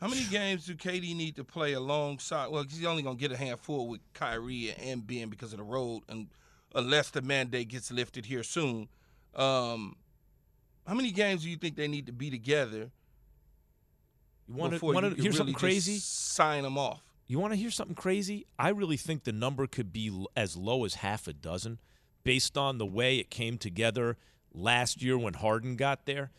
How 0.00 0.08
many 0.08 0.24
games 0.30 0.66
do 0.66 0.74
KD 0.74 1.14
need 1.14 1.36
to 1.36 1.44
play 1.44 1.74
alongside? 1.74 2.48
Well, 2.50 2.64
he's 2.64 2.84
only 2.84 3.04
gonna 3.04 3.14
get 3.14 3.30
a 3.30 3.36
handful 3.36 3.86
with 3.86 4.00
Kyrie 4.12 4.74
and 4.76 5.06
Ben 5.06 5.28
because 5.28 5.52
of 5.52 5.58
the 5.58 5.64
road, 5.64 6.02
and 6.08 6.30
unless 6.74 7.10
the 7.10 7.22
mandate 7.22 7.68
gets 7.68 7.92
lifted 7.92 8.26
here 8.26 8.42
soon. 8.42 8.88
Um, 9.36 9.96
how 10.86 10.94
many 10.94 11.10
games 11.10 11.42
do 11.42 11.50
you 11.50 11.56
think 11.56 11.76
they 11.76 11.88
need 11.88 12.06
to 12.06 12.12
be 12.12 12.30
together? 12.30 12.90
You 14.48 14.54
want 14.54 14.72
to 14.74 14.78
hear 14.78 14.94
really 15.16 15.32
something 15.32 15.54
crazy? 15.54 15.98
Sign 15.98 16.62
them 16.62 16.76
off. 16.76 17.02
You 17.26 17.38
want 17.38 17.52
to 17.52 17.56
hear 17.56 17.70
something 17.70 17.94
crazy? 17.94 18.46
I 18.58 18.68
really 18.68 18.98
think 18.98 19.24
the 19.24 19.32
number 19.32 19.66
could 19.66 19.92
be 19.92 20.26
as 20.36 20.56
low 20.56 20.84
as 20.84 20.96
half 20.96 21.26
a 21.26 21.32
dozen 21.32 21.78
based 22.22 22.58
on 22.58 22.78
the 22.78 22.86
way 22.86 23.18
it 23.18 23.30
came 23.30 23.56
together 23.56 24.18
last 24.52 25.02
year 25.02 25.16
when 25.16 25.34
Harden 25.34 25.76
got 25.76 26.04
there. 26.04 26.30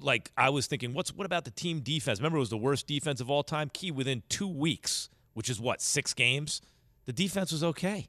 Like 0.00 0.32
I 0.36 0.50
was 0.50 0.66
thinking, 0.66 0.94
what's 0.94 1.14
what 1.14 1.26
about 1.26 1.44
the 1.44 1.50
team 1.52 1.80
defense? 1.80 2.18
Remember, 2.18 2.38
it 2.38 2.40
was 2.40 2.50
the 2.50 2.56
worst 2.56 2.86
defense 2.88 3.20
of 3.20 3.30
all 3.30 3.44
time. 3.44 3.70
Key 3.72 3.92
within 3.92 4.22
two 4.28 4.48
weeks, 4.48 5.08
which 5.34 5.48
is 5.48 5.60
what 5.60 5.80
six 5.80 6.12
games. 6.12 6.60
The 7.04 7.12
defense 7.12 7.52
was 7.52 7.62
okay. 7.62 8.08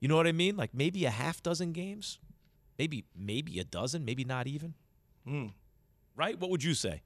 You 0.00 0.08
know 0.08 0.16
what 0.16 0.26
I 0.26 0.32
mean? 0.32 0.56
Like 0.56 0.72
maybe 0.72 1.04
a 1.04 1.10
half 1.10 1.42
dozen 1.42 1.72
games, 1.72 2.18
maybe 2.78 3.04
maybe 3.16 3.58
a 3.58 3.64
dozen, 3.64 4.04
maybe 4.04 4.24
not 4.24 4.46
even. 4.46 4.74
Hmm. 5.26 5.46
Right? 6.16 6.38
What 6.38 6.50
would 6.50 6.62
you 6.62 6.74
say? 6.74 7.02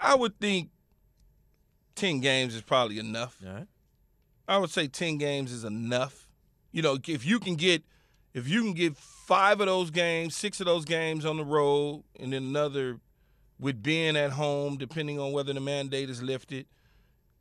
I 0.00 0.14
would 0.14 0.38
think 0.38 0.70
ten 1.94 2.20
games 2.20 2.54
is 2.54 2.62
probably 2.62 2.98
enough. 2.98 3.36
Right. 3.44 3.66
I 4.46 4.58
would 4.58 4.70
say 4.70 4.86
ten 4.86 5.18
games 5.18 5.52
is 5.52 5.64
enough. 5.64 6.28
You 6.72 6.82
know, 6.82 6.98
if 7.06 7.26
you 7.26 7.38
can 7.40 7.56
get 7.56 7.82
if 8.34 8.48
you 8.48 8.62
can 8.62 8.74
get 8.74 8.96
five 8.96 9.60
of 9.60 9.66
those 9.66 9.90
games, 9.90 10.36
six 10.36 10.60
of 10.60 10.66
those 10.66 10.84
games 10.84 11.24
on 11.26 11.36
the 11.36 11.44
road, 11.44 12.04
and 12.18 12.32
then 12.32 12.44
another 12.44 13.00
with 13.58 13.82
being 13.82 14.16
at 14.16 14.30
home, 14.30 14.76
depending 14.76 15.18
on 15.18 15.32
whether 15.32 15.52
the 15.52 15.60
mandate 15.60 16.08
is 16.08 16.22
lifted, 16.22 16.66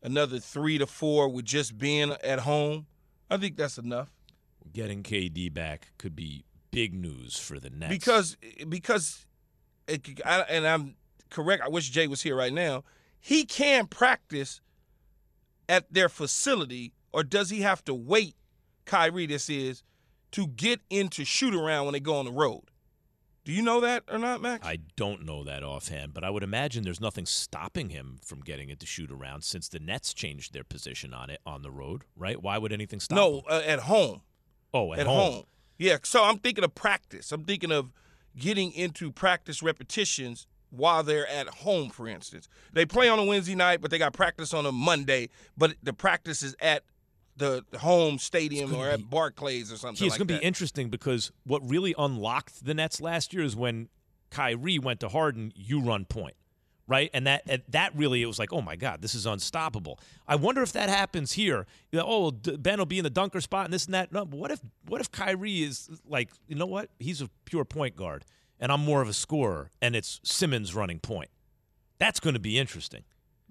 another 0.02 0.40
three 0.40 0.78
to 0.80 0.88
four 0.88 1.30
with 1.30 1.46
just 1.46 1.78
being 1.78 2.12
at 2.24 2.40
home, 2.40 2.88
I 3.30 3.38
think 3.38 3.56
that's 3.56 3.78
enough. 3.78 4.10
Getting 4.74 5.04
KD 5.04 5.54
back 5.54 5.92
could 5.98 6.16
be 6.16 6.44
big 6.72 6.94
news 6.94 7.38
for 7.38 7.60
the 7.60 7.70
Nets. 7.70 7.92
because 7.92 8.38
because 8.68 9.26
it, 9.88 10.22
I, 10.26 10.42
and 10.42 10.68
I'm 10.68 10.96
correct. 11.30 11.64
I 11.64 11.70
wish 11.70 11.90
Jay 11.90 12.08
was 12.08 12.22
here 12.22 12.36
right 12.36 12.54
now. 12.54 12.84
He 13.20 13.46
can 13.46 13.88
practice 13.88 14.62
at 15.68 15.92
their 15.92 16.10
facility, 16.10 16.94
or 17.12 17.24
does 17.24 17.50
he 17.50 17.62
have 17.62 17.84
to 17.86 17.94
wait? 17.94 18.36
Kyrie, 18.86 19.26
this 19.26 19.50
is 19.50 19.84
to 20.32 20.48
get 20.48 20.80
into 20.90 21.26
shoot 21.26 21.54
around 21.54 21.86
when 21.86 21.94
they 21.94 22.00
go 22.00 22.16
on 22.16 22.26
the 22.26 22.32
road. 22.32 22.64
Do 23.44 23.54
you 23.54 23.62
know 23.62 23.80
that 23.80 24.04
or 24.12 24.18
not, 24.18 24.42
Max? 24.42 24.68
I 24.68 24.80
don't 24.98 25.26
know 25.26 25.46
that 25.46 25.64
offhand, 25.64 26.14
but 26.14 26.26
I 26.26 26.30
would 26.30 26.44
imagine 26.44 26.84
there's 26.84 27.00
nothing 27.00 27.26
stopping 27.26 27.90
him 27.90 28.20
from 28.22 28.42
getting 28.42 28.70
it 28.70 28.80
to 28.82 28.86
shoot 28.86 29.10
around 29.10 29.46
since 29.46 29.70
the 29.70 29.80
Nets 29.80 30.14
changed 30.14 30.54
their 30.54 30.66
position 30.66 31.14
on 31.14 31.30
it 31.30 31.40
on 31.46 31.62
the 31.62 31.72
road, 31.72 32.04
right? 32.18 32.42
Why 32.42 32.58
would 32.58 32.74
anything 32.74 33.00
stop? 33.00 33.16
no, 33.16 33.38
him? 33.38 33.44
uh, 33.50 33.62
at 33.66 33.80
home. 33.80 34.22
Oh, 34.78 34.94
at, 34.94 35.00
at 35.00 35.08
home. 35.08 35.34
home. 35.34 35.44
Yeah, 35.78 35.98
so 36.04 36.24
I'm 36.24 36.40
thinking 36.40 36.64
of 36.64 36.74
practice. 36.76 37.32
I'm 37.32 37.44
thinking 37.44 37.72
of 37.72 37.92
getting 38.36 38.72
into 38.72 39.12
practice 39.12 39.62
repetitions 39.62 40.48
while 40.70 41.04
they're 41.04 41.28
at 41.28 41.48
home, 41.48 41.90
for 41.90 42.08
instance. 42.08 42.48
They 42.74 42.86
play 42.86 43.10
on 43.10 43.20
a 43.20 43.24
Wednesday 43.24 43.56
night, 43.56 43.82
but 43.82 43.92
they 43.92 43.98
got 43.98 44.14
practice 44.14 44.54
on 44.54 44.66
a 44.66 44.72
Monday, 44.72 45.30
but 45.58 45.76
the 45.82 45.94
practice 45.94 46.44
is 46.44 46.56
at 46.60 46.84
the 47.38 47.64
home 47.80 48.18
stadium 48.18 48.74
or 48.74 48.88
at 48.90 49.10
Barclays 49.10 49.72
or 49.72 49.78
something 49.78 50.06
it's 50.06 50.14
like 50.14 50.28
going 50.28 50.28
to 50.28 50.40
be 50.40 50.46
interesting 50.46 50.90
because 50.90 51.32
what 51.46 51.68
really 51.70 51.94
unlocked 51.98 52.66
the 52.66 52.74
Nets 52.74 53.00
last 53.00 53.32
year 53.32 53.44
is 53.44 53.56
when 53.56 53.90
Kyrie 54.32 54.80
went 54.80 55.00
to 55.02 55.10
Harden, 55.10 55.54
you 55.56 55.80
run 55.80 56.06
point, 56.06 56.36
right? 56.88 57.10
And 57.14 57.28
that 57.28 57.72
that 57.72 57.96
really 57.96 58.22
it 58.22 58.26
was 58.28 58.40
like, 58.40 58.54
oh 58.54 58.62
my 58.62 58.76
God, 58.76 59.02
this 59.02 59.14
is 59.14 59.26
unstoppable. 59.26 60.00
I 60.28 60.36
wonder 60.36 60.62
if 60.62 60.72
that 60.74 60.90
happens 60.90 61.34
here. 61.34 61.66
You 61.92 62.00
know, 62.00 62.06
oh, 62.08 62.32
D- 62.32 62.58
Ben 62.58 62.80
will 62.80 62.86
be 62.86 62.98
in 62.98 63.04
the 63.04 63.10
dunker 63.10 63.42
spot 63.42 63.66
and 63.66 63.74
this 63.74 63.86
and 63.86 63.94
that. 63.94 64.12
No, 64.12 64.26
but 64.26 64.40
what 64.40 64.52
if 64.52 64.60
what 64.88 65.02
if 65.02 65.12
Kyrie 65.12 65.64
is 65.64 65.90
like, 66.08 66.30
you 66.48 66.56
know 66.56 66.66
what? 66.66 66.90
He's 67.00 67.22
a 67.22 67.30
pure 67.46 67.66
point 67.66 67.96
guard, 67.96 68.26
and 68.60 68.72
I'm 68.72 68.82
more 68.84 69.02
of 69.02 69.10
a 69.10 69.14
scorer, 69.14 69.70
and 69.82 69.96
it's 69.96 70.20
Simmons 70.24 70.74
running 70.74 71.00
point. 71.00 71.30
That's 72.00 72.20
going 72.20 72.36
to 72.36 72.40
be 72.40 72.60
interesting. 72.60 73.04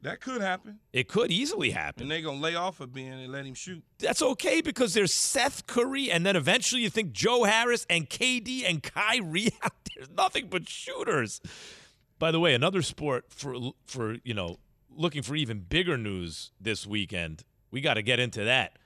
that 0.03 0.21
could 0.21 0.41
happen. 0.41 0.79
It 0.93 1.09
could 1.09 1.33
easily 1.33 1.71
happen. 1.71 2.03
And 2.03 2.11
they're 2.13 2.21
going 2.23 2.37
to 2.37 2.43
lay 2.43 2.55
off 2.55 2.79
of 2.81 2.93
Ben 2.93 3.15
and 3.19 3.33
let 3.33 3.45
him 3.45 3.55
shoot. 3.55 3.83
that's 3.99 4.23
okay 4.23 4.61
because 4.61 4.95
there's 4.95 5.13
Seth 5.13 5.67
Curry, 5.67 6.13
and 6.13 6.25
then 6.25 6.37
eventually 6.37 6.83
you 6.83 6.91
think 6.91 7.11
Joe 7.13 7.43
Harris 7.43 7.85
and 7.91 8.09
KD 8.09 8.63
and 8.69 8.83
Kyrie 8.85 9.49
out 9.65 9.73
there. 9.97 10.07
Nothing 10.17 10.47
but 10.49 10.69
shooters. 10.69 11.41
By 12.19 12.31
the 12.31 12.41
way, 12.41 12.55
another 12.55 12.83
sport 12.83 13.27
for 13.29 13.73
for 13.85 14.17
you 14.25 14.35
know 14.35 14.59
looking 14.91 15.23
for 15.23 15.37
even 15.37 15.61
bigger 15.61 15.99
news 15.99 16.53
this 16.61 16.87
weekend. 16.87 17.45
We 17.71 17.81
got 17.81 17.95
to 17.95 18.03
get 18.03 18.19
into 18.19 18.45
that. 18.45 18.79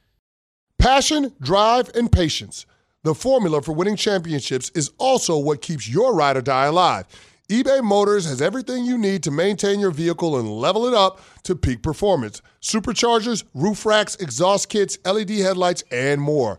Passion, 0.78 1.34
drive, 1.40 1.90
and 1.94 2.10
patience. 2.10 2.66
The 3.02 3.14
formula 3.14 3.62
for 3.62 3.72
winning 3.72 3.96
championships 3.96 4.70
is 4.74 4.90
also 4.98 5.38
what 5.38 5.62
keeps 5.62 5.88
your 5.88 6.14
ride 6.14 6.36
or 6.36 6.42
die 6.42 6.66
alive. 6.66 7.06
eBay 7.48 7.82
Motors 7.82 8.26
has 8.26 8.42
everything 8.42 8.84
you 8.84 8.98
need 8.98 9.22
to 9.22 9.30
maintain 9.30 9.80
your 9.80 9.90
vehicle 9.90 10.38
and 10.38 10.48
level 10.48 10.86
it 10.86 10.94
up 10.94 11.20
to 11.44 11.54
peak 11.54 11.82
performance. 11.82 12.42
Superchargers, 12.60 13.44
roof 13.54 13.86
racks, 13.86 14.16
exhaust 14.16 14.68
kits, 14.68 14.98
LED 15.04 15.30
headlights, 15.30 15.82
and 15.90 16.20
more. 16.20 16.58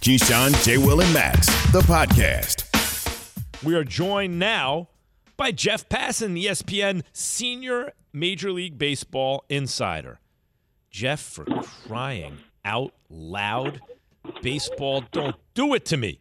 Keyshawn, 0.00 0.64
J. 0.64 0.78
Will, 0.78 1.00
and 1.00 1.12
Max, 1.12 1.46
the 1.72 1.80
podcast. 1.80 2.64
We 3.64 3.74
are 3.74 3.84
joined 3.84 4.38
now 4.38 4.88
by 5.36 5.50
Jeff 5.50 5.88
Passan, 5.88 6.40
ESPN 6.40 7.02
senior 7.12 7.92
Major 8.12 8.52
League 8.52 8.78
Baseball 8.78 9.44
insider. 9.48 10.20
Jeff, 10.90 11.20
for 11.20 11.44
crying 11.86 12.38
out 12.64 12.94
loud, 13.10 13.80
Baseball, 14.42 15.04
don't 15.10 15.36
do 15.54 15.74
it 15.74 15.84
to 15.86 15.96
me. 15.96 16.20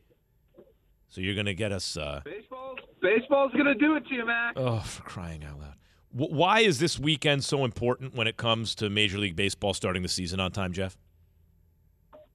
So 1.10 1.22
you're 1.22 1.36
going 1.36 1.46
to 1.46 1.54
get 1.54 1.72
us. 1.72 1.96
Uh, 1.98 2.22
Baseball's, 2.26 2.80
baseball's 3.02 3.52
going 3.54 3.66
to 3.66 3.76
do 3.76 3.96
it 3.96 4.08
to 4.08 4.16
you, 4.16 4.26
Max. 4.26 4.54
oh, 4.58 4.80
for 4.80 5.04
crying 5.04 5.44
out 5.44 5.60
loud. 5.60 5.74
W- 6.18 6.36
why 6.36 6.60
is 6.62 6.80
this 6.80 6.98
weekend 7.00 7.44
so 7.44 7.64
important 7.64 8.16
when 8.16 8.28
it 8.28 8.38
comes 8.38 8.76
to 8.76 8.90
Major 8.90 9.18
League 9.18 9.36
Baseball 9.36 9.74
starting 9.74 10.02
the 10.04 10.10
season 10.10 10.40
on 10.40 10.52
time, 10.52 10.74
Jeff? 10.74 10.98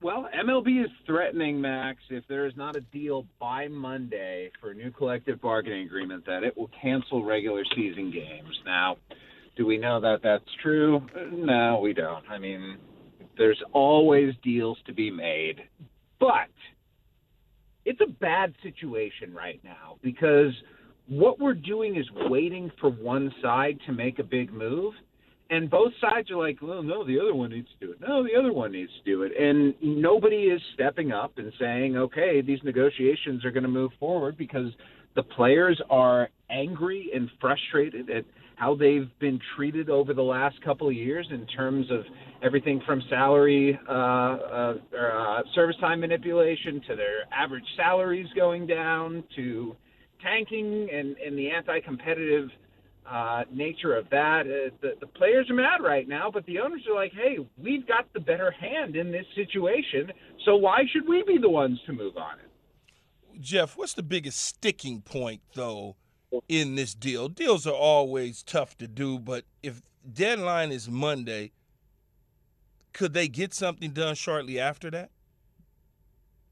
Well, 0.03 0.27
MLB 0.37 0.83
is 0.83 0.91
threatening, 1.05 1.61
Max, 1.61 1.97
if 2.09 2.27
there 2.27 2.45
is 2.45 2.51
not 2.57 2.75
a 2.75 2.81
deal 2.81 3.25
by 3.39 3.69
Monday 3.69 4.51
for 4.59 4.71
a 4.71 4.73
new 4.73 4.91
collective 4.91 5.39
bargaining 5.39 5.85
agreement, 5.85 6.25
that 6.25 6.43
it 6.43 6.57
will 6.57 6.69
cancel 6.81 7.23
regular 7.23 7.63
season 7.73 8.11
games. 8.11 8.53
Now, 8.65 8.97
do 9.55 9.65
we 9.65 9.77
know 9.77 10.01
that 10.01 10.19
that's 10.21 10.43
true? 10.61 11.01
No, 11.31 11.79
we 11.81 11.93
don't. 11.93 12.29
I 12.29 12.37
mean, 12.37 12.79
there's 13.37 13.61
always 13.71 14.33
deals 14.43 14.77
to 14.87 14.93
be 14.93 15.09
made. 15.09 15.61
But 16.19 16.49
it's 17.85 18.01
a 18.01 18.11
bad 18.11 18.53
situation 18.61 19.33
right 19.33 19.61
now 19.63 19.99
because 20.01 20.51
what 21.07 21.39
we're 21.39 21.53
doing 21.53 21.95
is 21.95 22.05
waiting 22.29 22.69
for 22.81 22.89
one 22.89 23.33
side 23.41 23.79
to 23.85 23.93
make 23.93 24.19
a 24.19 24.23
big 24.23 24.51
move. 24.51 24.95
And 25.53 25.69
both 25.69 25.91
sides 26.01 26.31
are 26.31 26.37
like, 26.37 26.57
well, 26.63 26.81
no, 26.81 27.05
the 27.05 27.19
other 27.19 27.35
one 27.35 27.51
needs 27.51 27.67
to 27.79 27.85
do 27.85 27.91
it. 27.91 28.01
No, 28.01 28.23
the 28.23 28.35
other 28.35 28.51
one 28.51 28.71
needs 28.71 28.89
to 29.03 29.11
do 29.11 29.21
it. 29.21 29.33
And 29.39 29.75
nobody 29.81 30.45
is 30.45 30.59
stepping 30.73 31.11
up 31.11 31.33
and 31.37 31.53
saying, 31.59 31.95
okay, 31.95 32.41
these 32.41 32.57
negotiations 32.63 33.45
are 33.45 33.51
going 33.51 33.63
to 33.63 33.69
move 33.69 33.91
forward 33.99 34.35
because 34.35 34.71
the 35.15 35.21
players 35.21 35.79
are 35.91 36.29
angry 36.49 37.11
and 37.13 37.29
frustrated 37.39 38.09
at 38.09 38.25
how 38.55 38.73
they've 38.73 39.09
been 39.19 39.39
treated 39.55 39.91
over 39.91 40.15
the 40.15 40.23
last 40.23 40.59
couple 40.63 40.87
of 40.87 40.95
years 40.95 41.27
in 41.29 41.45
terms 41.45 41.85
of 41.91 42.01
everything 42.41 42.81
from 42.83 43.03
salary, 43.07 43.79
uh, 43.87 43.91
uh, 43.91 44.73
uh, 44.99 45.41
service 45.53 45.75
time 45.79 45.99
manipulation 45.99 46.81
to 46.87 46.95
their 46.95 47.31
average 47.31 47.63
salaries 47.77 48.27
going 48.35 48.65
down 48.65 49.23
to 49.35 49.75
tanking 50.23 50.89
and, 50.91 51.15
and 51.17 51.37
the 51.37 51.51
anti-competitive 51.51 52.49
uh, 53.09 53.43
nature 53.51 53.95
of 53.95 54.09
that. 54.09 54.41
Uh, 54.41 54.75
the, 54.81 54.93
the 54.99 55.07
players 55.07 55.49
are 55.49 55.55
mad 55.55 55.81
right 55.81 56.07
now, 56.07 56.29
but 56.31 56.45
the 56.45 56.59
owners 56.59 56.81
are 56.89 56.95
like, 56.95 57.11
hey, 57.13 57.37
we've 57.57 57.87
got 57.87 58.11
the 58.13 58.19
better 58.19 58.51
hand 58.51 58.95
in 58.95 59.11
this 59.11 59.25
situation, 59.35 60.11
so 60.45 60.55
why 60.55 60.83
should 60.91 61.07
we 61.07 61.23
be 61.23 61.37
the 61.37 61.49
ones 61.49 61.79
to 61.85 61.93
move 61.93 62.17
on 62.17 62.39
it? 62.39 63.41
Jeff, 63.41 63.75
what's 63.75 63.93
the 63.93 64.03
biggest 64.03 64.39
sticking 64.39 65.01
point 65.01 65.41
though 65.55 65.95
in 66.47 66.75
this 66.75 66.93
deal? 66.93 67.27
Deals 67.27 67.65
are 67.65 67.73
always 67.73 68.43
tough 68.43 68.77
to 68.77 68.87
do, 68.87 69.19
but 69.19 69.45
if 69.61 69.81
deadline 70.11 70.71
is 70.71 70.89
Monday, 70.89 71.51
could 72.93 73.13
they 73.13 73.27
get 73.27 73.53
something 73.53 73.91
done 73.91 74.15
shortly 74.15 74.59
after 74.59 74.91
that? 74.91 75.09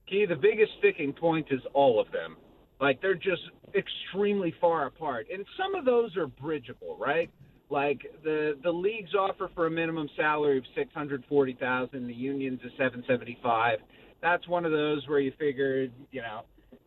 Key, 0.08 0.26
the 0.26 0.36
biggest 0.36 0.72
sticking 0.80 1.14
point 1.14 1.48
is 1.52 1.62
all 1.74 2.00
of 2.00 2.12
them. 2.12 2.36
Like 2.80 3.00
they're 3.02 3.14
just 3.14 3.44
extremely 3.76 4.54
far 4.60 4.88
apart, 4.88 5.28
and 5.34 5.46
some 5.58 5.76
of 5.76 5.86
those 5.86 6.16
are 6.18 6.28
bridgeable, 6.28 6.98
right? 7.00 7.30
Like 7.70 8.02
the 8.24 8.58
the 8.64 8.72
league's 8.72 9.16
offer 9.16 9.50
for 9.56 9.68
a 9.68 9.72
minimum 9.72 10.10
salary 10.16 10.58
of 10.58 10.64
six 10.76 10.94
hundred 10.94 11.24
forty 11.30 11.54
thousand, 11.60 12.08
the 12.08 12.14
union's 12.14 12.60
is 12.62 12.72
seven 12.78 13.04
seventy 13.08 13.38
five. 13.42 13.80
That's 14.22 14.48
one 14.48 14.66
of 14.66 14.72
those 14.72 15.08
where 15.08 15.20
you 15.20 15.32
figured, 15.40 15.92
you 16.12 16.22
know, 16.22 16.42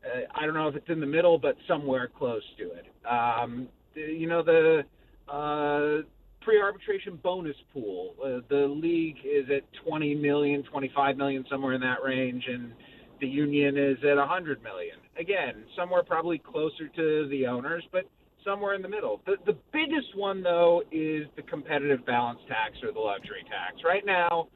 uh, 0.04 0.20
I 0.34 0.44
don't 0.44 0.54
know 0.54 0.68
if 0.68 0.76
it's 0.76 0.88
in 0.88 1.00
the 1.00 1.06
middle, 1.06 1.38
but 1.38 1.56
somewhere 1.66 2.08
close 2.16 2.42
to 2.58 2.70
it. 2.72 2.86
Um, 3.06 3.68
you 3.94 4.26
know 4.26 4.42
the 4.42 4.84
uh, 5.28 6.02
pre-arbitration 6.42 7.18
bonus 7.22 7.56
pool. 7.72 8.14
Uh, 8.22 8.40
the 8.48 8.66
league 8.66 9.16
is 9.24 9.46
at 9.50 9.62
20 9.86 10.14
million, 10.16 10.62
25 10.64 11.16
million, 11.16 11.44
somewhere 11.50 11.72
in 11.72 11.80
that 11.80 12.02
range, 12.04 12.44
and 12.46 12.72
the 13.20 13.26
union 13.26 13.76
is 13.76 13.98
at 14.04 14.16
100 14.16 14.62
million. 14.62 14.96
Again, 15.18 15.64
somewhere 15.76 16.02
probably 16.02 16.38
closer 16.38 16.88
to 16.88 17.28
the 17.28 17.46
owners, 17.46 17.84
but 17.92 18.08
somewhere 18.44 18.74
in 18.74 18.82
the 18.82 18.88
middle. 18.88 19.20
The, 19.26 19.36
the 19.46 19.56
biggest 19.72 20.16
one, 20.16 20.42
though, 20.42 20.82
is 20.92 21.26
the 21.36 21.42
competitive 21.42 22.04
balance 22.04 22.40
tax 22.48 22.76
or 22.82 22.92
the 22.92 23.00
luxury 23.00 23.44
tax. 23.48 23.82
Right 23.84 24.04
now, 24.04 24.48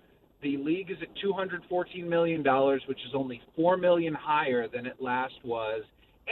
the 0.43 0.57
league 0.59 0.91
is 0.91 0.99
at 1.03 1.09
214 1.21 2.09
million 2.09 2.43
dollars, 2.43 2.83
which 2.87 2.99
is 2.99 3.15
only 3.15 3.41
four 3.57 3.77
million 3.77 4.15
higher 4.15 4.69
than 4.69 4.87
it 4.87 5.01
last 5.01 5.35
was, 5.43 5.83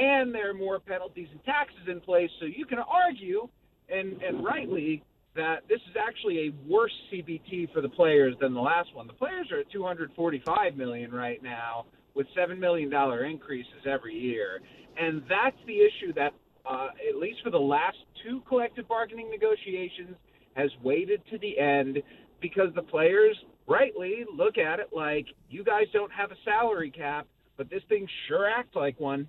and 0.00 0.34
there 0.34 0.50
are 0.50 0.54
more 0.54 0.78
penalties 0.78 1.28
and 1.32 1.42
taxes 1.44 1.88
in 1.88 2.00
place. 2.00 2.30
So 2.38 2.46
you 2.46 2.66
can 2.66 2.78
argue, 2.78 3.48
and 3.88 4.22
and 4.22 4.44
rightly, 4.44 5.02
that 5.34 5.62
this 5.68 5.80
is 5.90 5.96
actually 6.00 6.48
a 6.48 6.70
worse 6.70 6.92
CBT 7.12 7.72
for 7.72 7.80
the 7.80 7.88
players 7.88 8.34
than 8.40 8.54
the 8.54 8.60
last 8.60 8.94
one. 8.94 9.06
The 9.06 9.12
players 9.12 9.50
are 9.50 9.58
at 9.58 9.70
245 9.70 10.76
million 10.76 11.10
right 11.10 11.42
now, 11.42 11.86
with 12.16 12.26
seven 12.34 12.58
million 12.58 12.90
dollar 12.90 13.24
increases 13.24 13.86
every 13.86 14.14
year, 14.14 14.60
and 14.98 15.22
that's 15.28 15.56
the 15.66 15.78
issue 15.78 16.12
that, 16.14 16.32
uh, 16.68 16.88
at 17.08 17.16
least 17.16 17.38
for 17.44 17.50
the 17.50 17.58
last 17.58 17.98
two 18.24 18.42
collective 18.48 18.88
bargaining 18.88 19.30
negotiations, 19.30 20.16
has 20.54 20.70
waited 20.82 21.20
to 21.30 21.38
the 21.38 21.58
end 21.58 22.02
because 22.40 22.74
the 22.74 22.82
players 22.82 23.36
rightly 23.66 24.24
look 24.34 24.56
at 24.58 24.80
it 24.80 24.88
like 24.92 25.26
you 25.50 25.62
guys 25.62 25.84
don't 25.92 26.12
have 26.12 26.30
a 26.30 26.36
salary 26.44 26.90
cap, 26.90 27.26
but 27.56 27.68
this 27.68 27.82
thing 27.88 28.08
sure 28.26 28.48
acts 28.48 28.74
like 28.74 28.98
one. 28.98 29.28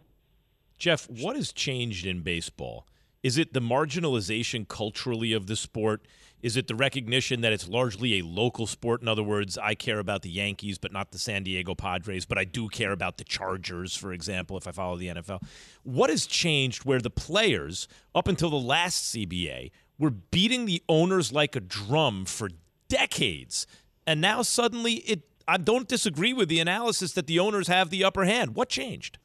Jeff, 0.77 1.09
what 1.09 1.35
has 1.35 1.51
changed 1.51 2.05
in 2.05 2.21
baseball? 2.21 2.85
Is 3.27 3.37
it 3.37 3.51
the 3.51 3.59
marginalization 3.59 4.65
culturally 4.69 5.33
of 5.33 5.47
the 5.47 5.57
sport? 5.57 6.07
Is 6.41 6.55
it 6.55 6.67
the 6.67 6.75
recognition 6.75 7.41
that 7.41 7.51
it's 7.51 7.67
largely 7.67 8.19
a 8.19 8.21
local 8.23 8.65
sport? 8.65 9.01
In 9.01 9.09
other 9.09 9.21
words, 9.21 9.57
I 9.57 9.75
care 9.75 9.99
about 9.99 10.21
the 10.21 10.29
Yankees, 10.29 10.77
but 10.77 10.93
not 10.93 11.11
the 11.11 11.19
San 11.19 11.43
Diego 11.43 11.75
Padres, 11.75 12.25
but 12.25 12.37
I 12.37 12.45
do 12.45 12.69
care 12.69 12.93
about 12.93 13.17
the 13.17 13.25
Chargers, 13.25 13.97
for 13.97 14.13
example, 14.13 14.55
if 14.55 14.65
I 14.65 14.71
follow 14.71 14.95
the 14.95 15.09
NFL. 15.09 15.43
What 15.83 16.09
has 16.09 16.25
changed 16.25 16.85
where 16.85 17.01
the 17.01 17.09
players, 17.09 17.89
up 18.15 18.29
until 18.29 18.49
the 18.49 18.55
last 18.55 19.13
CBA, 19.13 19.71
were 19.99 20.11
beating 20.11 20.65
the 20.65 20.81
owners 20.87 21.33
like 21.33 21.53
a 21.57 21.59
drum 21.59 22.23
for 22.23 22.47
decades? 22.87 23.67
And 24.05 24.21
now 24.21 24.41
suddenly 24.41 24.93
it 24.99 25.23
I 25.49 25.57
don't 25.57 25.89
disagree 25.89 26.31
with 26.31 26.47
the 26.47 26.61
analysis 26.61 27.11
that 27.11 27.27
the 27.27 27.39
owners 27.39 27.67
have 27.67 27.89
the 27.89 28.05
upper 28.05 28.23
hand. 28.23 28.55
What 28.55 28.69
changed? 28.69 29.17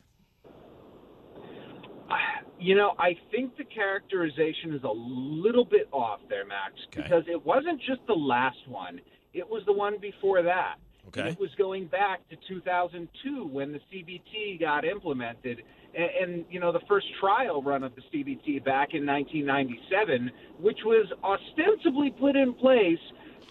You 2.62 2.76
know, 2.76 2.92
I 2.96 3.16
think 3.32 3.56
the 3.56 3.64
characterization 3.64 4.72
is 4.72 4.84
a 4.84 4.92
little 4.92 5.64
bit 5.64 5.88
off 5.90 6.20
there, 6.28 6.46
Max, 6.46 6.74
because 6.94 7.24
it 7.26 7.44
wasn't 7.44 7.80
just 7.80 8.00
the 8.06 8.14
last 8.14 8.68
one. 8.68 9.00
It 9.34 9.48
was 9.48 9.64
the 9.66 9.72
one 9.72 9.98
before 10.00 10.42
that. 10.42 10.76
Okay. 11.08 11.22
And 11.22 11.28
it 11.30 11.40
was 11.40 11.50
going 11.58 11.86
back 11.86 12.20
to 12.28 12.36
2002 12.46 13.46
when 13.48 13.72
the 13.72 13.80
CBT 13.92 14.60
got 14.60 14.84
implemented. 14.84 15.64
And, 15.92 16.10
and, 16.20 16.44
you 16.50 16.60
know, 16.60 16.70
the 16.70 16.80
first 16.88 17.06
trial 17.18 17.62
run 17.62 17.82
of 17.82 17.96
the 17.96 18.02
CBT 18.14 18.64
back 18.64 18.94
in 18.94 19.04
1997, 19.04 20.30
which 20.60 20.78
was 20.84 21.06
ostensibly 21.24 22.10
put 22.10 22.36
in 22.36 22.54
place 22.54 23.00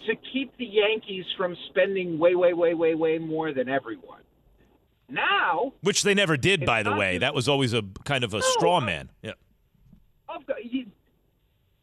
to 0.08 0.16
keep 0.32 0.56
the 0.56 0.66
Yankees 0.66 1.26
from 1.36 1.58
spending 1.70 2.18
way, 2.18 2.36
way, 2.36 2.54
way, 2.54 2.74
way, 2.74 2.96
way 2.96 3.18
more 3.18 3.54
than 3.54 3.68
everyone. 3.68 4.21
Now, 5.12 5.74
Which 5.82 6.04
they 6.04 6.14
never 6.14 6.38
did, 6.38 6.66
by 6.66 6.84
the 6.84 6.94
way. 6.96 7.14
just- 7.14 7.22
That 7.22 7.34
was 7.36 7.48
always 7.50 7.74
a 7.74 7.84
kind 8.06 8.24
of 8.24 8.34
a 8.34 8.42
straw 8.42 8.80
man. 8.80 9.10
Yeah. 9.22 9.34
I've 10.30 10.46
got, 10.48 10.64
you, 10.64 10.86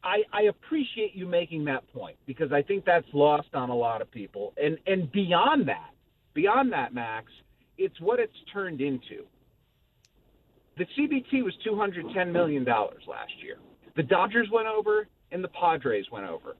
I, 0.03 0.23
I 0.33 0.41
appreciate 0.43 1.13
you 1.13 1.25
making 1.27 1.65
that 1.65 1.87
point 1.93 2.17
because 2.25 2.51
I 2.51 2.61
think 2.63 2.85
that's 2.85 3.05
lost 3.13 3.49
on 3.53 3.69
a 3.69 3.75
lot 3.75 4.01
of 4.01 4.09
people. 4.09 4.53
And 4.61 4.77
and 4.87 5.11
beyond 5.11 5.67
that, 5.67 5.91
beyond 6.33 6.73
that, 6.73 6.93
Max, 6.93 7.31
it's 7.77 7.99
what 8.01 8.19
it's 8.19 8.33
turned 8.51 8.81
into. 8.81 9.25
The 10.77 10.85
CBT 10.97 11.43
was 11.43 11.53
two 11.63 11.75
hundred 11.75 12.05
ten 12.13 12.31
million 12.31 12.63
dollars 12.63 13.03
last 13.07 13.33
year. 13.43 13.57
The 13.95 14.03
Dodgers 14.03 14.47
went 14.51 14.67
over, 14.67 15.07
and 15.31 15.43
the 15.43 15.49
Padres 15.49 16.05
went 16.11 16.25
over. 16.27 16.55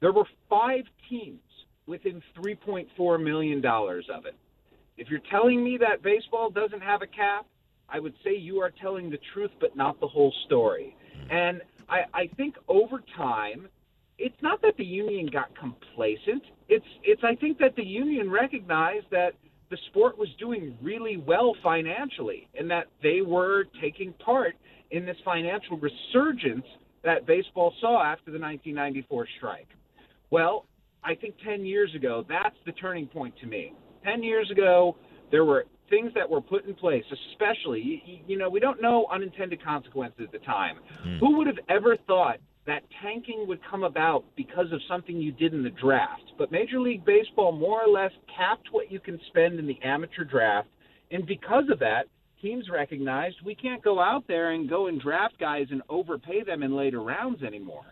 There 0.00 0.12
were 0.12 0.24
five 0.48 0.84
teams 1.08 1.40
within 1.86 2.22
three 2.34 2.54
point 2.54 2.88
four 2.96 3.18
million 3.18 3.60
dollars 3.60 4.06
of 4.12 4.24
it. 4.26 4.34
If 5.00 5.08
you're 5.08 5.22
telling 5.30 5.64
me 5.64 5.78
that 5.78 6.02
baseball 6.02 6.50
doesn't 6.50 6.82
have 6.82 7.00
a 7.00 7.06
cap, 7.06 7.46
I 7.88 7.98
would 7.98 8.12
say 8.22 8.36
you 8.36 8.60
are 8.60 8.70
telling 8.70 9.08
the 9.08 9.18
truth, 9.32 9.50
but 9.58 9.74
not 9.74 9.98
the 9.98 10.06
whole 10.06 10.32
story. 10.44 10.94
Hmm. 11.24 11.32
And 11.32 11.62
I, 11.88 12.00
I 12.12 12.26
think 12.36 12.56
over 12.68 13.02
time, 13.16 13.66
it's 14.18 14.36
not 14.42 14.60
that 14.60 14.76
the 14.76 14.84
union 14.84 15.26
got 15.32 15.56
complacent. 15.58 16.42
It's 16.68 16.84
it's 17.02 17.24
I 17.24 17.34
think 17.34 17.58
that 17.58 17.74
the 17.76 17.84
union 17.84 18.30
recognized 18.30 19.06
that 19.10 19.32
the 19.70 19.78
sport 19.88 20.18
was 20.18 20.28
doing 20.38 20.76
really 20.82 21.16
well 21.16 21.56
financially 21.62 22.46
and 22.54 22.70
that 22.70 22.88
they 23.02 23.22
were 23.22 23.64
taking 23.80 24.12
part 24.24 24.54
in 24.90 25.06
this 25.06 25.16
financial 25.24 25.78
resurgence 25.78 26.66
that 27.04 27.24
baseball 27.24 27.72
saw 27.80 28.02
after 28.02 28.30
the 28.30 28.38
1994 28.38 29.26
strike. 29.38 29.68
Well, 30.28 30.66
I 31.02 31.14
think 31.14 31.36
10 31.42 31.64
years 31.64 31.94
ago, 31.94 32.26
that's 32.28 32.56
the 32.66 32.72
turning 32.72 33.06
point 33.06 33.34
to 33.40 33.46
me. 33.46 33.72
10 34.04 34.22
years 34.22 34.50
ago, 34.50 34.96
there 35.30 35.44
were 35.44 35.66
things 35.88 36.12
that 36.14 36.28
were 36.28 36.40
put 36.40 36.64
in 36.66 36.74
place, 36.74 37.04
especially, 37.32 38.02
you, 38.04 38.18
you 38.28 38.38
know, 38.38 38.48
we 38.48 38.60
don't 38.60 38.80
know 38.80 39.06
unintended 39.12 39.62
consequences 39.62 40.20
at 40.24 40.32
the 40.32 40.38
time. 40.38 40.76
Hmm. 41.02 41.18
Who 41.18 41.36
would 41.38 41.46
have 41.46 41.58
ever 41.68 41.96
thought 42.06 42.38
that 42.66 42.82
tanking 43.02 43.46
would 43.48 43.58
come 43.68 43.82
about 43.82 44.24
because 44.36 44.66
of 44.72 44.80
something 44.88 45.16
you 45.16 45.32
did 45.32 45.54
in 45.54 45.62
the 45.62 45.70
draft. 45.70 46.22
But 46.38 46.52
Major 46.52 46.80
League 46.80 47.04
Baseball 47.04 47.52
more 47.52 47.82
or 47.82 47.88
less 47.88 48.12
capped 48.36 48.68
what 48.70 48.92
you 48.92 49.00
can 49.00 49.18
spend 49.28 49.58
in 49.58 49.66
the 49.66 49.78
amateur 49.82 50.24
draft. 50.24 50.68
And 51.10 51.26
because 51.26 51.64
of 51.72 51.78
that, 51.80 52.04
teams 52.40 52.66
recognized 52.72 53.36
we 53.44 53.54
can't 53.54 53.82
go 53.82 54.00
out 54.00 54.24
there 54.28 54.52
and 54.52 54.68
go 54.68 54.86
and 54.86 55.00
draft 55.00 55.38
guys 55.40 55.66
and 55.70 55.82
overpay 55.88 56.44
them 56.44 56.62
in 56.62 56.76
later 56.76 57.02
rounds 57.02 57.42
anymore. 57.42 57.86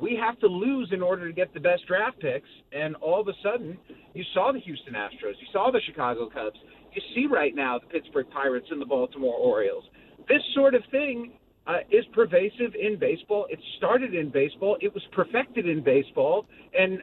We 0.00 0.18
have 0.20 0.38
to 0.40 0.46
lose 0.46 0.90
in 0.92 1.02
order 1.02 1.26
to 1.26 1.32
get 1.32 1.52
the 1.52 1.60
best 1.60 1.86
draft 1.86 2.20
picks. 2.20 2.48
And 2.72 2.96
all 2.96 3.20
of 3.20 3.28
a 3.28 3.32
sudden, 3.42 3.76
you 4.14 4.24
saw 4.34 4.52
the 4.52 4.60
Houston 4.60 4.94
Astros, 4.94 5.34
you 5.40 5.46
saw 5.52 5.70
the 5.70 5.80
Chicago 5.86 6.28
Cubs, 6.28 6.56
you 6.94 7.02
see 7.14 7.26
right 7.26 7.54
now 7.54 7.78
the 7.78 7.86
Pittsburgh 7.86 8.26
Pirates 8.30 8.66
and 8.70 8.80
the 8.80 8.86
Baltimore 8.86 9.36
Orioles. 9.36 9.84
This 10.28 10.42
sort 10.54 10.74
of 10.74 10.82
thing 10.90 11.32
uh, 11.66 11.78
is 11.90 12.04
pervasive 12.12 12.74
in 12.74 12.98
baseball. 12.98 13.46
It 13.50 13.60
started 13.76 14.14
in 14.14 14.30
baseball. 14.30 14.76
It 14.80 14.92
was 14.92 15.02
perfected 15.12 15.68
in 15.68 15.84
baseball. 15.84 16.46
And 16.76 17.00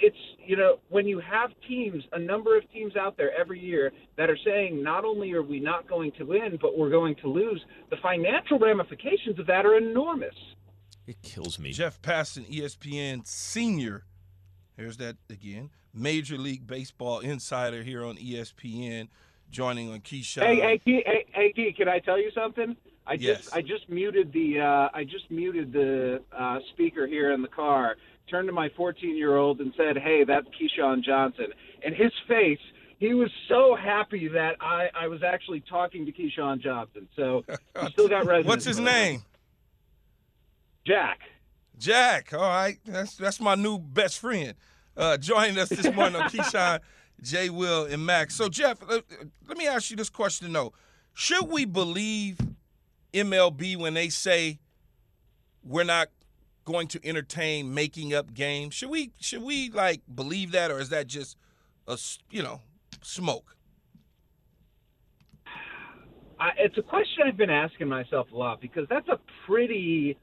it's, 0.00 0.16
you 0.44 0.56
know, 0.56 0.78
when 0.88 1.06
you 1.06 1.20
have 1.20 1.50
teams, 1.68 2.02
a 2.12 2.18
number 2.18 2.56
of 2.56 2.68
teams 2.72 2.96
out 2.96 3.16
there 3.16 3.30
every 3.38 3.60
year 3.60 3.92
that 4.16 4.30
are 4.30 4.38
saying 4.44 4.82
not 4.82 5.04
only 5.04 5.32
are 5.32 5.42
we 5.42 5.60
not 5.60 5.88
going 5.88 6.12
to 6.18 6.24
win, 6.24 6.58
but 6.60 6.76
we're 6.76 6.90
going 6.90 7.14
to 7.22 7.28
lose, 7.28 7.62
the 7.90 7.96
financial 8.02 8.58
ramifications 8.58 9.38
of 9.38 9.46
that 9.46 9.66
are 9.66 9.76
enormous. 9.76 10.34
It 11.08 11.22
kills 11.22 11.58
me. 11.58 11.72
Jeff 11.72 12.02
Passan, 12.02 12.46
ESPN 12.50 13.26
senior. 13.26 14.04
Here's 14.76 14.98
that 14.98 15.16
again. 15.30 15.70
Major 15.94 16.36
League 16.36 16.66
Baseball 16.66 17.20
insider 17.20 17.82
here 17.82 18.04
on 18.04 18.18
ESPN, 18.18 19.08
joining 19.50 19.90
on 19.90 20.00
Keyshawn. 20.00 20.42
Hey, 20.42 20.56
hey, 20.56 20.78
Key, 20.84 21.02
hey, 21.06 21.24
hey, 21.32 21.52
Key, 21.54 21.72
can 21.74 21.88
I 21.88 21.98
tell 22.00 22.20
you 22.20 22.30
something? 22.34 22.76
I 23.06 23.14
Yes. 23.14 23.44
just 23.44 23.56
I 23.56 23.62
just 23.62 23.88
muted 23.88 24.34
the 24.34 24.60
uh, 24.60 24.90
I 24.92 25.04
just 25.04 25.30
muted 25.30 25.72
the 25.72 26.22
uh, 26.30 26.58
speaker 26.74 27.06
here 27.06 27.32
in 27.32 27.40
the 27.40 27.48
car. 27.48 27.96
Turned 28.28 28.46
to 28.48 28.52
my 28.52 28.68
14 28.76 29.16
year 29.16 29.34
old 29.38 29.60
and 29.60 29.72
said, 29.78 29.96
"Hey, 29.96 30.24
that's 30.24 30.46
Keyshawn 30.48 31.02
Johnson." 31.02 31.46
And 31.82 31.94
his 31.94 32.12
face, 32.28 32.58
he 32.98 33.14
was 33.14 33.30
so 33.48 33.74
happy 33.74 34.28
that 34.28 34.56
I 34.60 34.90
I 34.94 35.08
was 35.08 35.22
actually 35.22 35.60
talking 35.70 36.04
to 36.04 36.12
Keyshawn 36.12 36.60
Johnson. 36.60 37.08
So 37.16 37.46
he 37.80 37.88
still 37.92 38.08
got 38.08 38.26
resonance. 38.26 38.46
What's 38.46 38.66
his 38.66 38.78
name? 38.78 39.22
Jack. 40.88 41.18
Jack. 41.76 42.32
All 42.32 42.40
right, 42.40 42.78
that's 42.86 43.14
that's 43.16 43.40
my 43.40 43.54
new 43.54 43.78
best 43.78 44.18
friend. 44.18 44.54
Uh, 44.96 45.18
joining 45.18 45.58
us 45.58 45.68
this 45.68 45.94
morning 45.94 46.16
on 46.16 46.30
Keyshawn, 46.30 46.80
Jay, 47.20 47.50
Will, 47.50 47.84
and 47.84 48.06
Max. 48.06 48.34
So 48.34 48.48
Jeff, 48.48 48.82
uh, 48.82 49.02
let 49.46 49.58
me 49.58 49.66
ask 49.66 49.90
you 49.90 49.98
this 49.98 50.08
question 50.08 50.50
though: 50.50 50.72
Should 51.12 51.46
we 51.48 51.66
believe 51.66 52.38
MLB 53.12 53.76
when 53.76 53.92
they 53.92 54.08
say 54.08 54.60
we're 55.62 55.84
not 55.84 56.08
going 56.64 56.88
to 56.88 57.06
entertain 57.06 57.74
making 57.74 58.14
up 58.14 58.32
games? 58.32 58.72
Should 58.72 58.88
we 58.88 59.10
should 59.20 59.42
we 59.42 59.68
like 59.68 60.00
believe 60.12 60.52
that, 60.52 60.70
or 60.70 60.80
is 60.80 60.88
that 60.88 61.06
just 61.06 61.36
a 61.86 61.98
you 62.30 62.42
know 62.42 62.62
smoke? 63.02 63.56
I, 66.40 66.50
it's 66.56 66.78
a 66.78 66.82
question 66.82 67.24
I've 67.26 67.36
been 67.36 67.50
asking 67.50 67.88
myself 67.88 68.28
a 68.32 68.36
lot 68.36 68.62
because 68.62 68.86
that's 68.88 69.08
a 69.08 69.18
pretty 69.46 70.16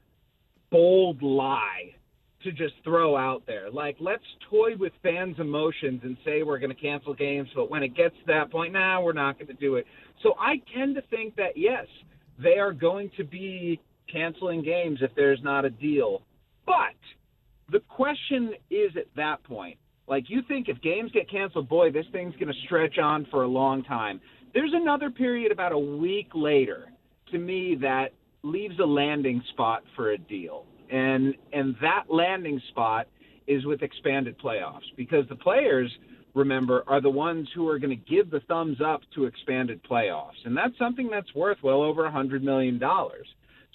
bold 0.76 1.22
lie 1.22 1.94
to 2.42 2.52
just 2.52 2.74
throw 2.84 3.16
out 3.16 3.42
there. 3.46 3.70
Like, 3.70 3.96
let's 3.98 4.22
toy 4.50 4.76
with 4.78 4.92
fans' 5.02 5.36
emotions 5.38 6.02
and 6.04 6.18
say 6.22 6.42
we're 6.42 6.58
going 6.58 6.74
to 6.74 6.80
cancel 6.80 7.14
games, 7.14 7.48
but 7.54 7.70
when 7.70 7.82
it 7.82 7.96
gets 7.96 8.14
to 8.16 8.26
that 8.26 8.52
point, 8.52 8.74
now 8.74 9.00
nah, 9.00 9.04
we're 9.04 9.14
not 9.14 9.38
going 9.38 9.46
to 9.46 9.54
do 9.54 9.76
it. 9.76 9.86
So 10.22 10.34
I 10.38 10.60
tend 10.76 10.94
to 10.96 11.02
think 11.08 11.34
that 11.36 11.56
yes, 11.56 11.86
they 12.38 12.58
are 12.58 12.72
going 12.72 13.10
to 13.16 13.24
be 13.24 13.80
canceling 14.12 14.62
games 14.62 14.98
if 15.00 15.10
there's 15.16 15.40
not 15.42 15.64
a 15.64 15.70
deal. 15.70 16.22
But 16.66 16.94
the 17.72 17.80
question 17.80 18.52
is 18.70 18.90
at 18.98 19.06
that 19.16 19.42
point, 19.44 19.78
like 20.06 20.24
you 20.28 20.42
think 20.46 20.68
if 20.68 20.80
games 20.82 21.10
get 21.12 21.30
canceled, 21.30 21.70
boy, 21.70 21.90
this 21.90 22.06
thing's 22.12 22.34
going 22.34 22.52
to 22.52 22.60
stretch 22.66 22.98
on 22.98 23.26
for 23.30 23.44
a 23.44 23.48
long 23.48 23.82
time. 23.82 24.20
There's 24.52 24.72
another 24.74 25.10
period 25.10 25.52
about 25.52 25.72
a 25.72 25.78
week 25.78 26.28
later 26.34 26.92
to 27.32 27.38
me 27.38 27.78
that 27.80 28.12
leaves 28.46 28.78
a 28.78 28.86
landing 28.86 29.42
spot 29.50 29.82
for 29.94 30.12
a 30.12 30.18
deal. 30.18 30.64
And 30.90 31.34
and 31.52 31.74
that 31.82 32.04
landing 32.08 32.60
spot 32.70 33.08
is 33.46 33.64
with 33.64 33.82
expanded 33.82 34.36
playoffs 34.38 34.86
because 34.96 35.24
the 35.28 35.36
players 35.36 35.90
remember 36.34 36.84
are 36.86 37.00
the 37.00 37.10
ones 37.10 37.48
who 37.54 37.68
are 37.68 37.78
going 37.78 37.96
to 37.96 38.14
give 38.14 38.30
the 38.30 38.40
thumbs 38.40 38.78
up 38.84 39.00
to 39.14 39.24
expanded 39.24 39.80
playoffs. 39.90 40.44
And 40.44 40.56
that's 40.56 40.76
something 40.78 41.08
that's 41.10 41.34
worth 41.34 41.58
well 41.62 41.82
over 41.82 42.02
a 42.02 42.10
100 42.10 42.44
million 42.44 42.78
dollars. 42.78 43.26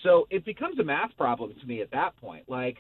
So 0.04 0.28
it 0.30 0.46
becomes 0.46 0.80
a 0.80 0.84
math 0.84 1.16
problem 1.18 1.54
to 1.60 1.68
me 1.68 1.82
at 1.82 1.92
that 1.92 2.16
point. 2.18 2.46
Like 2.48 2.78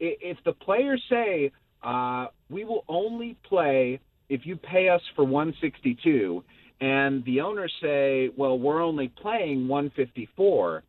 if 0.00 0.38
the 0.44 0.52
players 0.52 1.02
say 1.10 1.52
uh, 1.82 2.28
we 2.50 2.64
will 2.64 2.84
only 2.88 3.36
play 3.46 4.00
if 4.28 4.46
you 4.46 4.56
pay 4.56 4.88
us 4.88 5.02
for 5.14 5.24
162 5.24 6.42
and 6.80 7.24
the 7.24 7.40
owners 7.40 7.72
say, 7.80 8.30
well, 8.36 8.58
we're 8.58 8.82
only 8.82 9.08
playing 9.08 9.68
154, 9.68 10.82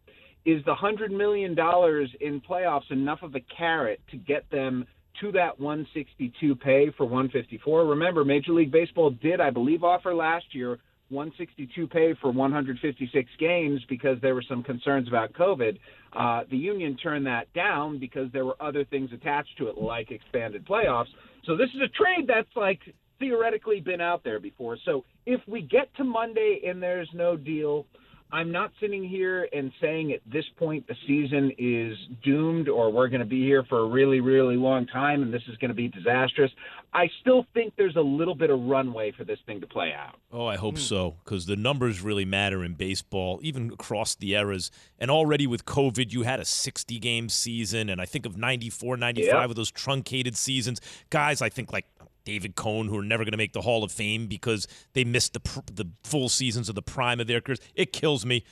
is 0.46 0.64
the 0.66 0.76
$100 0.76 1.12
million 1.12 1.52
in 1.52 2.42
playoffs 2.42 2.92
enough 2.92 3.20
of 3.24 3.36
a 3.36 3.40
carrot 3.56 4.00
to 4.12 4.18
get 4.18 4.50
them 4.52 4.86
to 5.22 5.32
that 5.32 5.60
162 5.60 6.56
pay 6.56 6.92
for 6.96 7.06
154? 7.06 7.86
Remember, 7.86 8.24
Major 8.24 8.54
League 8.54 8.72
Baseball 8.72 9.10
did, 9.10 9.42
I 9.42 9.50
believe, 9.50 9.84
offer 9.84 10.14
last 10.14 10.46
year 10.54 10.80
162 11.10 11.88
pay 11.88 12.16
for 12.20 12.32
156 12.32 13.30
games 13.40 13.82
because 13.88 14.18
there 14.22 14.34
were 14.34 14.44
some 14.48 14.64
concerns 14.64 15.08
about 15.08 15.34
COVID. 15.34 15.78
Uh, 16.14 16.44
the 16.50 16.58
union 16.58 16.98
turned 16.98 17.28
that 17.28 17.52
down 17.54 18.00
because 18.00 18.32
there 18.34 18.46
were 18.46 18.56
other 18.60 18.84
things 18.86 19.12
attached 19.14 19.56
to 19.58 19.68
it, 19.68 19.78
like 19.78 20.10
expanded 20.10 20.66
playoffs. 20.66 21.08
So 21.46 21.56
this 21.56 21.70
is 21.76 21.82
a 21.82 21.90
trade 21.90 22.28
that's 22.28 22.50
like 22.56 22.80
theoretically 23.20 23.80
been 23.80 24.02
out 24.02 24.24
there 24.24 24.40
before. 24.40 24.78
So 24.84 25.06
if 25.26 25.42
we 25.48 25.62
get 25.62 25.96
to 25.98 26.04
Monday 26.04 26.62
and 26.68 26.82
there's 26.82 27.10
no 27.14 27.38
deal, 27.38 27.86
I'm 28.32 28.52
not 28.52 28.72
sitting 28.82 29.08
here 29.08 29.48
and 29.54 29.72
saying 29.80 30.12
at 30.12 30.20
this 30.26 30.46
point 30.58 30.88
the 30.88 30.96
season 31.08 31.52
is 31.58 31.96
doomed 32.24 32.68
or 32.68 32.92
we're 32.92 33.08
going 33.08 33.20
to 33.20 33.26
be 33.26 33.44
here 33.44 33.64
for 33.70 33.80
a 33.80 33.88
really, 33.88 34.20
really 34.20 34.56
long 34.56 34.88
time 34.88 35.22
and 35.22 35.34
this 35.34 35.44
is 35.48 35.56
going 35.58 35.70
to 35.70 35.76
be 35.76 35.88
disastrous. 35.88 36.52
I 36.94 37.10
still 37.22 37.46
think 37.54 37.74
there's 37.78 37.96
a 37.96 38.02
little 38.02 38.36
bit 38.36 38.50
of 38.50 38.60
runway 38.62 39.12
for 39.12 39.24
this 39.24 39.40
thing 39.46 39.62
to 39.62 39.68
play 39.68 39.94
out. 39.94 40.16
Oh, 40.32 40.46
I 40.48 40.56
hope 40.56 40.76
hmm. 40.76 40.82
so, 40.82 41.16
because 41.24 41.46
the 41.46 41.56
numbers 41.56 42.02
really 42.02 42.26
matter 42.26 42.64
in 42.64 42.74
baseball, 42.74 43.40
even 43.44 43.72
across 43.72 44.16
the 44.16 44.34
eras. 44.34 44.72
And 45.00 45.12
already 45.12 45.46
with 45.46 45.66
COVID, 45.66 46.12
you 46.12 46.24
had 46.24 46.40
a 46.40 46.46
60 46.46 47.00
game 47.00 47.30
season, 47.30 47.90
and 47.90 48.02
I 48.02 48.06
think 48.06 48.26
of 48.26 48.38
94, 48.38 48.98
95 48.98 49.28
Yeah. 49.28 49.46
with 49.46 49.58
those 49.58 49.72
truncated 49.72 50.36
seasons. 50.36 50.82
Guys, 51.10 51.42
I 51.42 51.50
think 51.50 51.72
like 51.72 51.86
David 52.26 52.56
Cone, 52.56 52.88
who 52.88 52.98
are 52.98 53.04
never 53.04 53.24
going 53.24 53.32
to 53.32 53.38
make 53.38 53.54
the 53.54 53.62
Hall 53.62 53.84
of 53.84 53.92
Fame 53.92 54.28
because 54.28 54.68
they 54.94 55.04
missed 55.06 55.34
the 55.34 55.40
pr- 55.40 55.60
the 55.72 55.86
full 56.04 56.28
seasons 56.28 56.68
of 56.68 56.76
the 56.76 56.82
prime 56.82 57.20
of 57.20 57.28
their 57.28 57.40
careers. 57.40 57.60
It 57.76 57.94
kills 57.94 58.26
me. 58.26 58.44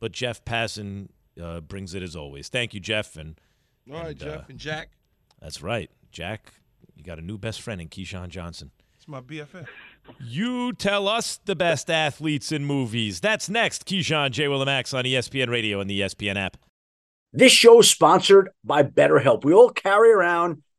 But 0.00 0.12
Jeff 0.12 0.44
Passan 0.44 1.08
uh, 1.40 1.60
brings 1.60 1.94
it 1.94 2.02
as 2.02 2.16
always. 2.16 2.48
Thank 2.48 2.74
you, 2.74 2.80
Jeff. 2.80 3.16
And 3.16 3.38
All 3.90 3.98
right, 3.98 4.08
and, 4.08 4.18
Jeff 4.18 4.40
uh, 4.40 4.44
and 4.48 4.58
Jack. 4.58 4.90
that's 5.40 5.62
right, 5.62 5.90
Jack. 6.10 6.52
You 6.96 7.04
got 7.04 7.18
a 7.18 7.22
new 7.22 7.38
best 7.38 7.60
friend 7.62 7.80
in 7.80 7.88
Keyshawn 7.88 8.28
Johnson. 8.28 8.70
It's 8.96 9.08
my 9.08 9.20
BFF. 9.20 9.66
You 10.18 10.72
tell 10.72 11.08
us 11.08 11.38
the 11.44 11.54
best 11.56 11.90
athletes 11.90 12.52
in 12.52 12.64
movies. 12.64 13.20
That's 13.20 13.48
next. 13.48 13.86
Keyshawn 13.86 14.32
J. 14.32 14.44
Willimax 14.46 14.92
on 14.92 15.04
ESPN 15.04 15.48
Radio 15.48 15.80
and 15.80 15.88
the 15.88 16.00
ESPN 16.00 16.36
app. 16.36 16.56
This 17.32 17.52
show 17.52 17.80
is 17.80 17.88
sponsored 17.88 18.50
by 18.64 18.82
BetterHelp. 18.82 19.44
We 19.44 19.52
all 19.52 19.70
carry 19.70 20.10
around 20.10 20.62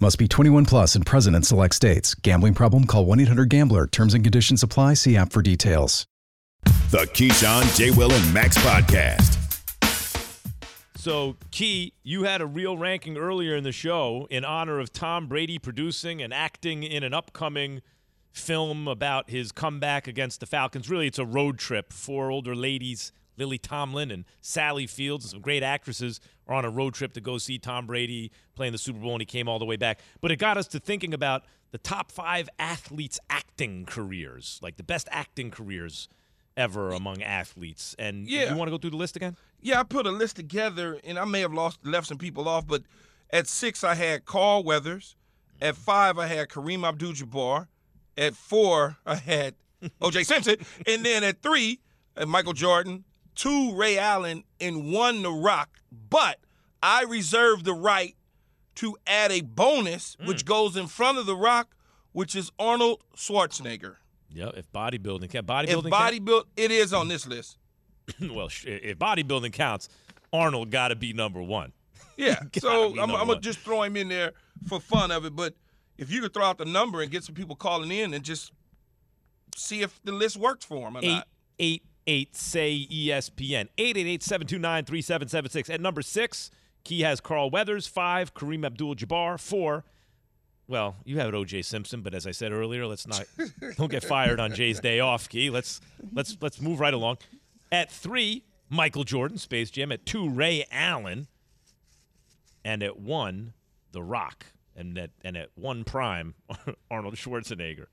Must 0.00 0.18
be 0.18 0.26
21 0.26 0.64
plus 0.66 0.96
and 0.96 1.06
present 1.06 1.36
in 1.36 1.44
select 1.44 1.72
states. 1.72 2.16
Gambling 2.16 2.54
problem? 2.54 2.84
Call 2.84 3.06
1 3.06 3.20
800 3.20 3.48
Gambler. 3.48 3.86
Terms 3.86 4.12
and 4.12 4.24
conditions 4.24 4.62
apply. 4.64 4.94
See 4.94 5.16
app 5.16 5.32
for 5.32 5.40
details. 5.40 6.04
The 6.90 7.08
Keyshawn, 7.12 7.76
J. 7.76 7.90
Will, 7.92 8.10
and 8.10 8.34
Max 8.34 8.58
podcast. 8.58 9.40
So, 10.96 11.36
Key, 11.52 11.92
you 12.02 12.24
had 12.24 12.40
a 12.40 12.46
real 12.46 12.76
ranking 12.76 13.16
earlier 13.16 13.54
in 13.54 13.62
the 13.62 13.72
show 13.72 14.26
in 14.30 14.44
honor 14.44 14.80
of 14.80 14.92
Tom 14.92 15.28
Brady 15.28 15.58
producing 15.58 16.20
and 16.22 16.34
acting 16.34 16.82
in 16.82 17.04
an 17.04 17.14
upcoming 17.14 17.80
film 18.32 18.88
about 18.88 19.30
his 19.30 19.52
comeback 19.52 20.08
against 20.08 20.40
the 20.40 20.46
Falcons. 20.46 20.90
Really, 20.90 21.06
it's 21.06 21.18
a 21.20 21.26
road 21.26 21.58
trip. 21.58 21.92
Four 21.92 22.32
older 22.32 22.56
ladies, 22.56 23.12
Lily 23.36 23.58
Tomlin 23.58 24.10
and 24.10 24.24
Sally 24.40 24.88
Fields, 24.88 25.26
and 25.26 25.30
some 25.32 25.40
great 25.40 25.62
actresses 25.62 26.20
are 26.46 26.54
on 26.54 26.64
a 26.64 26.70
road 26.70 26.94
trip 26.94 27.12
to 27.14 27.20
go 27.20 27.38
see 27.38 27.58
Tom 27.58 27.86
Brady 27.86 28.30
playing 28.54 28.72
the 28.72 28.78
Super 28.78 28.98
Bowl, 28.98 29.12
and 29.12 29.20
he 29.22 29.26
came 29.26 29.48
all 29.48 29.58
the 29.58 29.64
way 29.64 29.76
back. 29.76 30.00
But 30.20 30.30
it 30.30 30.36
got 30.36 30.56
us 30.56 30.66
to 30.68 30.78
thinking 30.80 31.14
about 31.14 31.44
the 31.70 31.78
top 31.78 32.10
five 32.12 32.48
athletes' 32.58 33.18
acting 33.30 33.84
careers, 33.86 34.60
like 34.62 34.76
the 34.76 34.82
best 34.82 35.08
acting 35.10 35.50
careers 35.50 36.08
ever 36.56 36.92
among 36.92 37.22
athletes. 37.22 37.96
And 37.98 38.28
Yeah. 38.28 38.50
you 38.52 38.56
want 38.56 38.68
to 38.68 38.70
go 38.70 38.78
through 38.78 38.90
the 38.90 38.96
list 38.96 39.16
again? 39.16 39.36
Yeah, 39.60 39.80
I 39.80 39.82
put 39.82 40.06
a 40.06 40.10
list 40.10 40.36
together, 40.36 41.00
and 41.02 41.18
I 41.18 41.24
may 41.24 41.40
have 41.40 41.52
lost 41.52 41.84
left 41.84 42.06
some 42.06 42.18
people 42.18 42.48
off, 42.48 42.66
but 42.66 42.82
at 43.30 43.48
six 43.48 43.82
I 43.82 43.94
had 43.94 44.24
Carl 44.24 44.62
Weathers. 44.62 45.16
At 45.60 45.76
five 45.76 46.18
I 46.18 46.26
had 46.26 46.48
Kareem 46.48 46.86
Abdul-Jabbar. 46.86 47.68
At 48.16 48.34
four 48.34 48.98
I 49.06 49.16
had 49.16 49.54
O.J. 50.00 50.22
Simpson, 50.24 50.56
and 50.86 51.04
then 51.04 51.24
at 51.24 51.42
three 51.42 51.80
uh, 52.16 52.24
Michael 52.26 52.52
Jordan, 52.52 53.04
two 53.34 53.74
Ray 53.74 53.98
Allen, 53.98 54.44
and 54.60 54.92
one 54.92 55.22
The 55.22 55.30
Rock. 55.30 55.80
But 56.10 56.38
I 56.82 57.04
reserve 57.04 57.64
the 57.64 57.74
right 57.74 58.16
to 58.76 58.96
add 59.06 59.30
a 59.30 59.40
bonus, 59.40 60.16
hmm. 60.20 60.26
which 60.26 60.44
goes 60.44 60.76
in 60.76 60.86
front 60.86 61.18
of 61.18 61.26
The 61.26 61.36
Rock, 61.36 61.74
which 62.12 62.34
is 62.34 62.50
Arnold 62.58 63.02
Schwarzenegger. 63.16 63.96
Yeah, 64.32 64.50
if 64.54 64.70
bodybuilding 64.72 65.30
can 65.30 65.40
If 65.40 65.46
bodybuilding 65.46 65.90
bodybuild, 65.90 66.44
it 66.56 66.70
is 66.70 66.92
on 66.92 67.08
this 67.08 67.26
list. 67.26 67.56
well, 68.20 68.48
if 68.64 68.98
bodybuilding 68.98 69.52
counts, 69.52 69.88
Arnold 70.32 70.70
got 70.70 70.88
to 70.88 70.96
be 70.96 71.12
number 71.12 71.42
one. 71.42 71.72
Yeah. 72.16 72.38
So 72.60 72.92
I'm, 72.92 73.10
I'm 73.10 73.26
gonna 73.26 73.40
just 73.40 73.58
throw 73.58 73.82
him 73.82 73.96
in 73.96 74.08
there 74.08 74.34
for 74.68 74.78
fun 74.78 75.10
of 75.10 75.24
it. 75.24 75.34
But 75.34 75.54
if 75.98 76.12
you 76.12 76.20
could 76.20 76.32
throw 76.32 76.44
out 76.44 76.58
the 76.58 76.64
number 76.64 77.02
and 77.02 77.10
get 77.10 77.24
some 77.24 77.34
people 77.34 77.56
calling 77.56 77.90
in 77.90 78.14
and 78.14 78.22
just 78.22 78.52
see 79.56 79.82
if 79.82 80.00
the 80.04 80.12
list 80.12 80.36
works 80.36 80.64
for 80.64 80.86
him 80.86 80.96
or 80.96 81.00
Eight 81.02 81.08
not. 81.08 81.28
eight 81.58 81.82
eight 82.06 82.36
say 82.36 82.86
ESPN 82.90 83.68
eight 83.78 83.96
eight 83.96 84.06
eight 84.06 84.22
seven 84.22 84.46
two 84.46 84.58
nine 84.58 84.84
three 84.84 85.02
seven 85.02 85.28
seven 85.28 85.50
six. 85.50 85.70
At 85.70 85.80
number 85.80 86.02
six, 86.02 86.50
Key 86.84 87.00
has 87.00 87.20
Carl 87.20 87.50
Weathers. 87.50 87.86
Five, 87.86 88.34
Kareem 88.34 88.64
Abdul-Jabbar. 88.66 89.40
Four. 89.40 89.84
Well, 90.66 90.96
you 91.04 91.18
have 91.18 91.28
it 91.28 91.34
O.J. 91.34 91.60
Simpson, 91.62 92.00
but 92.00 92.14
as 92.14 92.26
I 92.26 92.30
said 92.30 92.50
earlier, 92.52 92.86
let's 92.86 93.06
not 93.06 93.24
don't 93.76 93.90
get 93.90 94.02
fired 94.02 94.40
on 94.40 94.54
Jay's 94.54 94.80
day 94.80 95.00
off, 95.00 95.28
Key. 95.28 95.50
Let's 95.50 95.80
let's 96.12 96.36
let's 96.40 96.60
move 96.60 96.80
right 96.80 96.94
along. 96.94 97.18
At 97.70 97.90
three, 97.90 98.44
Michael 98.70 99.04
Jordan, 99.04 99.36
Space 99.36 99.70
Jam. 99.70 99.92
At 99.92 100.06
two, 100.06 100.28
Ray 100.28 100.64
Allen. 100.70 101.26
And 102.64 102.82
at 102.82 102.98
one, 102.98 103.52
The 103.92 104.02
Rock. 104.02 104.46
And 104.76 104.98
at 104.98 105.10
and 105.22 105.36
at 105.36 105.50
one 105.54 105.84
prime, 105.84 106.34
Arnold 106.90 107.14
Schwarzenegger. 107.14 107.86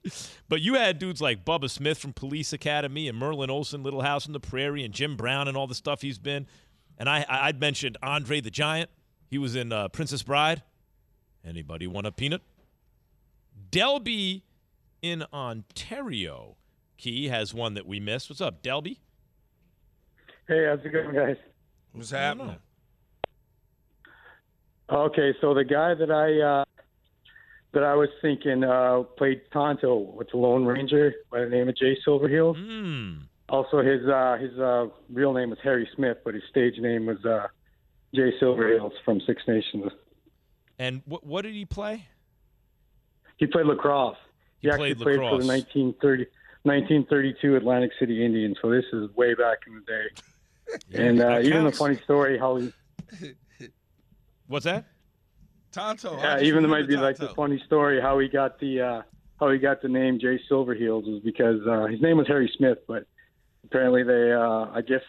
But 0.50 0.62
you 0.62 0.74
had 0.74 0.98
dudes 0.98 1.22
like 1.22 1.46
Bubba 1.46 1.70
Smith 1.70 2.00
from 2.00 2.12
Police 2.14 2.54
Academy 2.54 3.08
and 3.08 3.16
Merlin 3.18 3.52
Olsen, 3.52 3.84
Little 3.84 4.02
House 4.02 4.26
on 4.26 4.34
the 4.34 4.40
Prairie, 4.40 4.84
and 4.84 4.92
Jim 4.94 5.16
Brown 5.16 5.48
and 5.48 5.56
all 5.56 5.68
the 5.68 5.76
stuff 5.76 6.02
he's 6.02 6.18
been. 6.18 6.48
And 6.98 7.08
I 7.08 7.24
I- 7.30 7.48
I'd 7.50 7.60
mentioned 7.60 7.98
Andre 8.02 8.42
the 8.42 8.50
Giant. 8.50 8.90
He 9.30 9.38
was 9.38 9.56
in 9.56 9.72
uh, 9.72 9.90
Princess 9.90 10.24
Bride. 10.24 10.64
Anybody 11.46 11.86
want 11.86 12.08
a 12.08 12.12
peanut? 12.12 12.42
Delby 13.72 14.42
in 15.04 15.24
Ontario. 15.32 16.56
Key 16.98 17.28
has 17.30 17.54
one 17.54 17.76
that 17.76 17.86
we 17.86 18.00
missed. 18.00 18.30
What's 18.30 18.42
up, 18.42 18.62
Delby? 18.64 18.98
Hey, 20.48 20.66
how's 20.68 20.84
it 20.84 20.92
going, 20.92 21.14
guys? 21.16 21.38
What's 21.94 22.10
happening? 22.12 22.58
Okay, 24.92 25.34
so 25.40 25.54
the 25.54 25.64
guy 25.64 25.94
that 25.94 26.12
I 26.12 26.42
uh, 26.42 26.66
that 27.74 27.84
I 27.84 27.96
was 27.96 28.10
thinking 28.22 28.64
uh, 28.64 29.04
played 29.18 29.42
Tonto 29.52 29.96
with 29.98 30.30
the 30.32 30.38
Lone 30.38 30.66
Ranger 30.66 31.14
by 31.32 31.42
the 31.42 31.50
name 31.50 31.70
of 31.70 31.78
Jay 31.78 31.98
Silverheels. 32.06 32.58
Mm. 32.58 33.24
Also, 33.50 33.82
his 33.82 34.08
uh, 34.08 34.38
his 34.40 34.58
uh, 34.60 34.88
real 35.12 35.34
name 35.34 35.50
was 35.50 35.60
Harry 35.64 35.88
Smith, 35.96 36.18
but 36.24 36.34
his 36.34 36.44
stage 36.50 36.78
name 36.80 37.06
was 37.06 37.24
uh, 37.26 37.48
Jay 38.14 38.32
Silverheels 38.42 38.94
from 39.04 39.22
Six 39.22 39.42
Nations. 39.48 39.92
And 40.80 41.02
what 41.06 41.26
what 41.26 41.42
did 41.44 41.54
he 41.54 41.66
play? 41.66 42.08
He 43.38 43.48
played 43.48 43.66
lacrosse. 43.66 44.18
He, 44.60 44.68
He 44.68 44.72
actually 44.72 44.96
played 44.96 45.18
played 45.18 45.30
for 45.30 45.38
the 45.42 45.46
lacrosse. 45.46 45.76
1930, 45.94 46.26
1932 46.64 47.56
Atlantic 47.56 47.92
City 48.00 48.24
Indians. 48.24 48.58
So 48.62 48.70
this 48.70 48.86
is 48.94 49.14
way 49.16 49.34
back 49.34 49.60
in 49.68 49.76
the 49.76 49.82
day. 49.82 50.08
and 50.94 51.22
uh, 51.22 51.40
even 51.40 51.64
the 51.64 51.72
counts. 51.72 51.78
funny 51.78 52.00
story 52.04 52.38
how 52.38 52.58
he 52.58 52.72
What's 54.48 54.66
that? 54.66 54.86
Tonto. 55.72 56.18
Yeah, 56.18 56.42
even 56.42 56.64
there 56.64 56.72
might 56.72 56.88
be 56.88 56.98
like 56.98 57.18
the 57.18 57.30
funny 57.30 57.62
story 57.66 58.02
how 58.02 58.20
he 58.20 58.28
got 58.28 58.60
the 58.60 58.82
uh, 58.82 59.02
how 59.40 59.50
he 59.52 59.58
got 59.58 59.82
the 59.82 59.90
name 59.90 60.20
Jay 60.20 60.40
Silverheels 60.50 61.06
was 61.06 61.22
because 61.24 61.62
uh, 61.68 61.86
his 61.86 62.02
name 62.02 62.18
was 62.18 62.28
Harry 62.28 62.52
Smith, 62.58 62.80
but 62.88 63.06
apparently 63.64 64.04
they 64.04 64.32
uh, 64.34 64.68
I 64.74 64.82
guess 64.82 65.04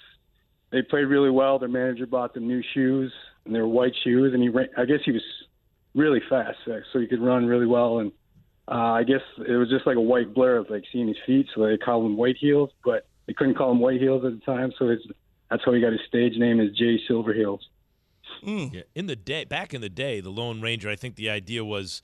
they 0.70 0.82
played 0.82 1.04
really 1.04 1.30
well. 1.30 1.58
Their 1.58 1.68
manager 1.68 2.06
bought 2.06 2.34
them 2.34 2.46
new 2.46 2.62
shoes 2.74 3.12
and 3.44 3.54
they 3.54 3.60
were 3.60 3.68
white 3.68 3.94
shoes, 4.04 4.32
and 4.34 4.42
he 4.42 4.48
ran, 4.48 4.68
I 4.76 4.84
guess 4.84 5.00
he 5.04 5.12
was 5.12 5.22
really 5.94 6.20
fast, 6.28 6.58
so 6.64 6.98
he 6.98 7.06
could 7.06 7.20
run 7.20 7.46
really 7.46 7.66
well. 7.66 7.98
And 7.98 8.12
uh, 8.68 8.92
I 8.92 9.04
guess 9.04 9.20
it 9.38 9.56
was 9.56 9.68
just 9.68 9.86
like 9.86 9.96
a 9.96 10.00
white 10.00 10.32
blur 10.34 10.58
of 10.58 10.70
like 10.70 10.84
seeing 10.92 11.08
his 11.08 11.16
feet, 11.26 11.46
so 11.54 11.66
they 11.66 11.76
called 11.76 12.06
him 12.06 12.16
White 12.16 12.36
Heels, 12.38 12.70
but 12.84 13.06
they 13.26 13.32
couldn't 13.32 13.54
call 13.54 13.70
him 13.70 13.80
White 13.80 14.00
Heels 14.00 14.24
at 14.24 14.32
the 14.32 14.44
time, 14.44 14.72
so 14.78 14.88
it's, 14.88 15.04
that's 15.50 15.62
how 15.64 15.72
he 15.72 15.80
got 15.80 15.92
his 15.92 16.00
stage 16.06 16.36
name 16.36 16.60
is 16.60 16.76
Jay 16.76 16.98
Silverheels. 17.08 17.60
Mm. 18.44 18.72
Yeah, 18.74 18.82
in 18.94 19.06
the 19.06 19.16
day, 19.16 19.44
back 19.44 19.72
in 19.72 19.80
the 19.80 19.88
day, 19.88 20.20
the 20.20 20.30
Lone 20.30 20.60
Ranger. 20.60 20.88
I 20.90 20.96
think 20.96 21.16
the 21.16 21.30
idea 21.30 21.64
was, 21.64 22.02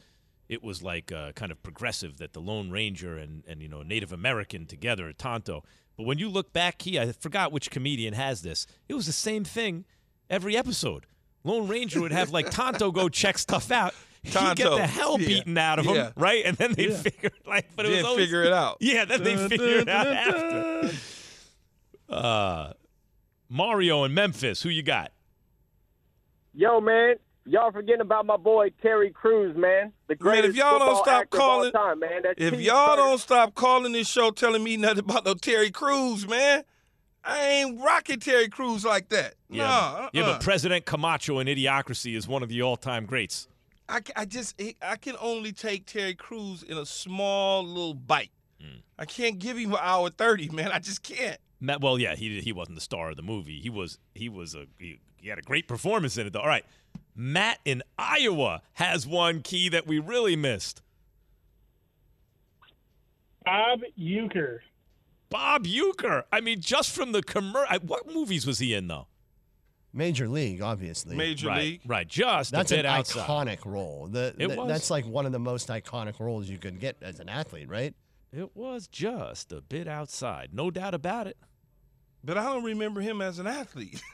it 0.49 0.63
was 0.63 0.83
like 0.83 1.11
uh, 1.13 1.33
kind 1.33 1.51
of 1.53 1.63
progressive 1.63 2.19
that 2.19 2.33
the 2.33 2.41
Lone 2.41 2.71
Ranger 2.71 3.17
and 3.17 3.43
and 3.47 3.61
you 3.63 3.69
know 3.69 3.83
Native 3.83 4.13
American 4.13 4.67
together, 4.67 5.13
Tonto. 5.13 5.65
But 5.97 6.07
when 6.07 6.19
you 6.19 6.29
look 6.29 6.53
back, 6.53 6.83
he 6.83 6.99
I 6.99 7.13
forgot 7.13 7.51
which 7.53 7.71
comedian 7.71 8.15
has 8.15 8.43
this. 8.43 8.67
It 8.89 8.95
was 8.95 9.07
the 9.07 9.13
same 9.13 9.45
thing 9.45 9.85
every 10.31 10.57
episode. 10.57 11.07
Lone 11.45 11.67
Ranger 11.69 12.01
would 12.01 12.13
have 12.13 12.31
like 12.31 12.51
Tonto 12.51 12.93
go 12.93 13.09
check 13.09 13.37
stuff 13.39 13.71
out. 13.71 13.95
He'd 14.23 14.33
get 14.57 14.59
the 14.71 14.87
hell 14.87 15.19
yeah, 15.19 15.27
beaten 15.29 15.57
out 15.57 15.79
of 15.79 15.87
him, 15.87 15.95
yeah. 15.95 16.11
right? 16.17 16.43
And 16.45 16.57
then 16.57 16.73
they 16.75 16.89
Yeah. 16.89 16.97
figure 16.97 17.31
like, 17.47 17.67
but 17.77 17.87
it 17.87 17.91
Then 17.91 17.97
was 17.99 18.05
always, 18.07 18.25
figure 18.25 18.43
it 18.43 18.53
out. 18.53 18.77
Yeah, 18.81 19.05
then 19.05 19.23
they 19.23 19.37
Dun, 19.37 19.49
figure 19.49 19.79
it 19.79 19.89
out 19.89 20.07
after. 20.09 20.91
Uh, 22.09 22.73
Mario 23.51 24.05
in 24.05 24.15
Memphis, 24.15 24.63
who 24.63 24.71
you 24.71 24.83
got? 24.83 25.13
Yo, 26.59 26.81
man, 26.81 27.15
y'all 27.47 27.71
forgetting 27.71 28.01
about 28.01 28.27
my 28.27 28.37
boy 28.37 28.69
Terry 28.83 29.13
Crews, 29.13 29.57
man. 29.57 29.93
The 30.09 30.17
Man, 30.21 30.45
if 30.45 30.57
y'all 30.57 30.81
don't 30.81 30.97
stop 30.97 31.23
actor 31.23 31.37
of 31.37 31.41
all 31.41 31.49
calling, 31.51 31.73
time, 31.73 32.01
man. 32.01 32.23
That 32.23 32.35
if 32.37 32.61
y'all 32.61 32.97
don't 32.97 33.21
stop 33.21 33.55
calling 33.55 33.93
this 33.93 34.09
show 34.09 34.33
telling 34.33 34.65
me 34.65 34.77
nothing 34.77 34.99
about 34.99 35.25
no 35.25 35.35
Terry 35.35 35.71
Crews, 35.71 36.27
man, 36.27 36.65
I 37.23 37.47
ain't 37.47 37.81
rocking 37.81 38.19
Terry 38.19 38.49
Crews 38.49 38.85
like 38.85 39.09
that. 39.11 39.35
Yeah, 39.49 39.69
nah, 39.69 40.09
yeah, 40.13 40.23
uh-uh. 40.23 40.33
but 40.33 40.43
President 40.43 40.85
Camacho 40.85 41.39
in 41.39 41.47
Idiocracy 41.47 42.17
is 42.17 42.27
one 42.27 42.43
of 42.43 42.49
the 42.49 42.61
all-time 42.61 43.07
greats. 43.07 43.47
I, 43.89 44.01
I 44.17 44.25
just 44.25 44.61
I 44.83 44.97
can 44.97 45.15
only 45.21 45.53
take 45.53 45.87
Terry 45.87 46.15
Crews 46.15 46.65
in 46.65 46.77
a 46.77 46.85
small 46.85 47.65
little 47.65 47.95
bite. 47.95 48.33
Hmm. 48.61 48.79
I 48.99 49.05
can't 49.05 49.39
give 49.39 49.59
him 49.59 49.75
an 49.75 49.79
hour 49.81 50.11
thirty, 50.11 50.49
man. 50.49 50.73
I 50.73 50.81
just 50.81 51.05
can't. 51.05 51.39
Matt, 51.61 51.83
well, 51.83 52.01
yeah, 52.01 52.17
he 52.17 52.41
he 52.41 52.51
wasn't 52.51 52.75
the 52.75 52.81
star 52.81 53.11
of 53.11 53.17
the 53.17 53.23
movie. 53.23 53.61
He 53.61 53.71
was 53.71 54.01
he 54.13 54.29
was 54.29 54.57
a 54.57 54.67
he, 54.77 54.99
he 55.21 55.29
had 55.29 55.39
a 55.39 55.43
great 55.43 55.69
performance 55.69 56.17
in 56.17 56.27
it 56.27 56.33
though. 56.33 56.41
All 56.41 56.47
right, 56.49 56.65
Matt 57.15 57.59
in 57.65 57.83
Iowa 57.99 58.63
has 58.75 59.07
one 59.07 59.43
key 59.43 59.69
that 59.69 59.87
we 59.87 59.99
really 59.99 60.37
missed. 60.37 60.83
Bob 63.45 63.81
Uecker. 63.99 64.59
Bob 65.31 65.65
Uecker. 65.67 66.25
I 66.33 66.41
mean, 66.41 66.61
just 66.61 66.91
from 66.95 67.13
the 67.13 67.23
commercial. 67.23 67.79
What 67.81 68.13
movies 68.13 68.47
was 68.47 68.59
he 68.59 68.75
in 68.75 68.89
though? 68.89 69.07
Major 69.93 70.29
League, 70.29 70.61
obviously. 70.61 71.17
Major 71.17 71.49
right, 71.49 71.63
League. 71.63 71.81
right. 71.87 72.07
Just 72.07 72.53
That's 72.53 72.71
a 72.73 72.77
bit 72.77 72.85
an 72.85 72.93
outside. 72.93 73.27
iconic 73.27 73.65
role. 73.65 74.07
The, 74.11 74.35
It 74.39 74.49
th- 74.49 74.57
was. 74.59 74.69
That's 74.69 74.91
like 74.91 75.07
one 75.07 75.25
of 75.27 75.33
the 75.33 75.39
most 75.39 75.69
iconic 75.69 76.21
roles 76.21 76.49
you 76.49 76.59
could 76.59 76.79
get 76.79 76.97
as 77.01 77.21
an 77.21 77.29
athlete, 77.29 77.69
right? 77.71 77.95
It 78.33 78.55
was 78.55 78.87
just 78.87 79.51
a 79.53 79.63
bit 79.63 79.89
outside, 79.89 80.51
no 80.53 80.71
doubt 80.71 80.93
about 80.95 81.27
it. 81.27 81.39
But 82.25 82.37
I 82.37 82.45
don't 82.45 82.65
remember 82.65 83.01
him 83.01 83.21
as 83.21 83.39
an 83.39 83.47
athlete. 83.47 84.03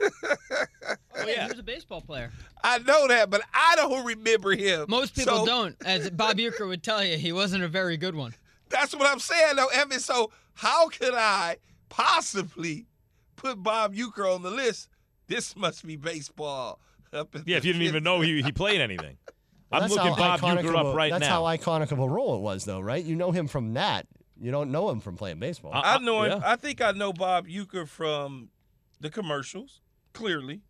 Oh, 1.17 1.27
yeah, 1.29 1.45
he 1.45 1.51
was 1.51 1.59
a 1.61 1.63
baseball 1.63 2.01
player. 2.01 2.31
I 2.63 2.79
know 2.79 3.07
that, 3.09 3.31
but 3.31 3.41
I 3.55 3.75
don't 3.77 4.05
remember 4.05 4.51
him. 4.55 4.87
Most 4.89 5.15
people 5.15 5.39
So- 5.39 5.47
don't. 5.47 5.77
As 5.87 6.11
Bob 6.11 6.37
Uecker 6.37 6.67
would 6.67 6.83
tell 6.83 7.03
you, 7.05 7.17
he 7.17 7.33
wasn't 7.33 7.63
a 7.63 7.69
very 7.69 7.97
good 7.97 8.15
one. 8.17 8.35
That's 8.69 8.95
what 8.95 9.09
I'm 9.09 9.21
saying, 9.21 9.57
though, 9.57 9.69
Evan. 9.69 10.01
So 10.01 10.33
how 10.55 10.89
could 10.89 11.15
I 11.15 11.59
possibly 11.89 12.87
put 13.37 13.63
Bob 13.63 13.95
Uecker 13.95 14.33
on 14.35 14.43
the 14.43 14.51
list? 14.51 14.89
This 15.29 15.57
must 15.57 15.87
be 15.87 15.97
baseball. 15.97 16.81
Up 17.13 17.35
at 17.37 17.47
Yeah, 17.47 17.59
if 17.59 17.65
you 17.65 17.73
didn't 17.73 17.87
even 17.87 18.03
know 18.03 18.21
he, 18.21 18.43
he 18.43 18.51
played 18.53 18.81
anything. 18.81 19.17
I'm 19.73 19.89
looking 19.89 20.15
Bob 20.17 20.41
iconic 20.41 20.65
Uecker 20.65 20.77
up 20.91 20.97
right 20.97 21.11
that's 21.13 21.21
now. 21.23 21.45
That's 21.49 21.65
how 21.65 21.73
iconic 21.79 21.93
of 21.93 22.01
a 22.01 22.09
role 22.09 22.37
it 22.37 22.41
was, 22.41 22.65
though, 22.65 22.81
right? 22.81 23.03
You 23.05 23.15
know 23.17 23.31
him 23.31 23.47
from 23.47 23.75
that. 23.75 24.07
You 24.41 24.51
don't 24.51 24.73
know 24.73 24.91
him 24.91 25.01
from 25.01 25.17
playing 25.17 25.39
baseball. 25.39 25.71
I 25.75 25.99
know 25.99 26.23
him. 26.25 26.43
I 26.45 26.57
think 26.57 26.81
I 26.81 26.91
know 26.93 27.13
Bob 27.13 27.47
Uecker 27.47 27.87
from 27.89 28.49
the 29.01 29.11
commercials, 29.11 29.81
clearly. 30.13 30.61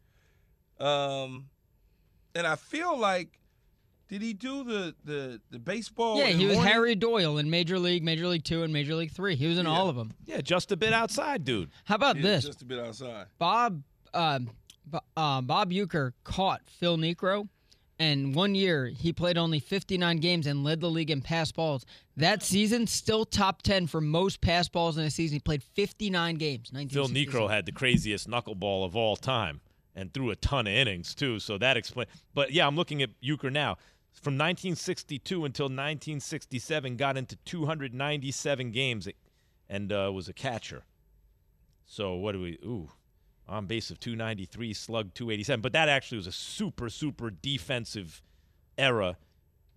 Um, 0.79 1.47
and 2.35 2.47
I 2.47 2.57
feel 2.57 2.99
like, 2.99 3.39
did 4.09 4.21
he 4.23 4.33
do 4.35 4.65
the 4.65 4.95
the 5.05 5.41
the 5.51 5.59
baseball? 5.59 6.19
yeah, 6.19 6.27
in 6.27 6.39
he 6.39 6.47
was 6.47 6.57
morning? 6.57 6.73
Harry 6.73 6.95
Doyle 6.95 7.39
in 7.39 7.49
Major 7.49 7.79
League, 7.79 8.03
Major 8.03 8.27
League 8.27 8.45
Two, 8.45 8.63
and 8.63 8.73
Major 8.73 8.95
League 8.95 9.13
Three. 9.13 9.35
He 9.35 9.47
was 9.47 9.59
in 9.59 9.67
all 9.67 9.89
of 9.89 9.97
them. 9.97 10.13
Yeah, 10.27 10.41
just 10.41 10.71
a 10.73 10.77
bit 10.77 10.93
outside, 10.93 11.45
dude. 11.45 11.71
How 11.85 11.95
about 11.95 12.17
Yeah, 12.17 12.23
this? 12.23 12.45
Just 12.45 12.63
a 12.63 12.67
bit 12.67 12.79
outside. 12.79 13.27
Bob 13.39 13.83
um, 14.13 14.51
Bo- 14.87 15.01
uh, 15.17 15.41
Bob 15.41 15.71
Uecker 15.71 16.13
caught 16.23 16.61
Phil 16.67 16.99
Niekro, 16.99 17.49
and 17.99 18.35
one 18.35 18.55
year 18.55 18.87
he 18.87 19.13
played 19.13 19.39
only 19.39 19.61
59 19.61 20.19
games 20.19 20.47
and 20.47 20.65
led 20.65 20.81
the 20.81 20.91
league 20.91 21.11
in 21.11 21.21
pass 21.21 21.53
balls. 21.53 21.87
That 22.17 22.43
season, 22.43 22.87
still 22.87 23.25
top 23.25 23.63
10 23.63 23.87
for 23.87 24.01
most 24.01 24.41
pass 24.41 24.69
balls 24.69 24.99
in 24.99 25.05
a 25.05 25.11
season. 25.11 25.37
He 25.37 25.41
played 25.41 25.63
59 25.63 26.37
games. 26.37 26.71
Phil 26.71 26.81
1966. 26.81 27.35
Niekro 27.35 27.51
had 27.51 27.67
the 27.67 27.73
craziest 27.73 28.29
knuckleball 28.29 28.85
of 28.85 28.97
all 28.97 29.17
time 29.17 29.61
and 29.95 30.13
threw 30.13 30.31
a 30.31 30.37
ton 30.37 30.67
of 30.67 30.73
innings 30.73 31.15
too. 31.15 31.39
So 31.39 31.59
that 31.59 31.77
explains. 31.77 32.11
But 32.35 32.53
yeah, 32.53 32.67
I'm 32.67 32.77
looking 32.77 33.03
at 33.03 33.11
Uecker 33.23 33.53
now. 33.53 33.77
From 34.13 34.35
1962 34.35 35.45
until 35.45 35.65
1967, 35.65 36.97
got 36.97 37.17
into 37.17 37.37
297 37.45 38.71
games 38.71 39.09
and 39.69 39.93
uh, 39.93 40.11
was 40.15 40.29
a 40.29 40.33
catcher. 40.33 40.85
So 41.85 42.15
what 42.15 42.33
do 42.33 42.41
we? 42.41 42.59
Ooh, 42.65 42.91
on 43.49 43.67
base 43.67 43.91
of 43.91 44.01
293, 44.01 44.73
slug 44.73 45.15
287. 45.15 45.61
But 45.61 45.73
that 45.73 45.89
actually 45.89 46.19
was 46.19 46.27
a 46.27 46.33
super 46.33 46.89
super 46.89 47.31
defensive 47.31 48.23
era. 48.79 49.17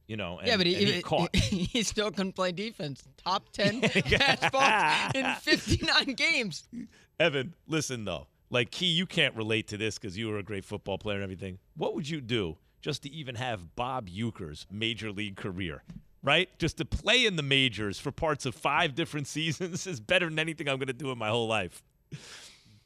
You 0.08 0.16
know, 0.16 0.38
and, 0.40 0.48
yeah, 0.48 0.56
but 0.56 0.66
he, 0.66 0.76
and 0.76 0.88
he 0.88 0.94
he- 0.94 1.02
caught. 1.02 1.36
he 1.36 1.84
still 1.84 2.12
couldn't 2.12 2.34
play 2.34 2.54
defense. 2.54 3.04
Top 3.18 3.50
10 3.52 3.82
pass 3.82 4.50
balls 4.52 5.12
in 5.14 5.26
59 5.42 6.14
games. 6.16 6.64
Evan, 7.20 7.54
listen 7.68 8.06
though. 8.06 8.28
Like 8.50 8.72
Key, 8.72 8.86
you 8.86 9.06
can't 9.06 9.36
relate 9.36 9.68
to 9.68 9.78
this 9.78 9.98
because 9.98 10.18
you 10.18 10.30
were 10.30 10.38
a 10.38 10.44
great 10.44 10.64
football 10.64 10.98
player 10.98 11.18
and 11.18 11.24
everything. 11.24 11.60
What 11.76 11.94
would 11.96 12.08
you 12.08 12.22
do 12.22 12.56
just 12.82 13.04
to 13.04 13.10
even 13.12 13.36
have 13.36 13.76
Bob 13.76 14.10
Uecker's 14.10 14.66
major 14.72 15.12
league 15.12 15.36
career? 15.36 15.84
Right? 16.24 16.50
Just 16.58 16.78
to 16.78 16.86
play 16.86 17.26
in 17.26 17.36
the 17.36 17.44
majors 17.44 18.00
for 18.00 18.12
parts 18.12 18.46
of 18.46 18.56
five 18.56 18.96
different 18.96 19.28
seasons 19.38 19.86
is 19.86 20.00
better 20.00 20.28
than 20.28 20.40
anything 20.40 20.70
I'm 20.70 20.78
going 20.78 20.88
to 20.88 20.94
do 20.94 21.12
in 21.12 21.18
my 21.18 21.30
whole 21.30 21.48
life. 21.48 21.84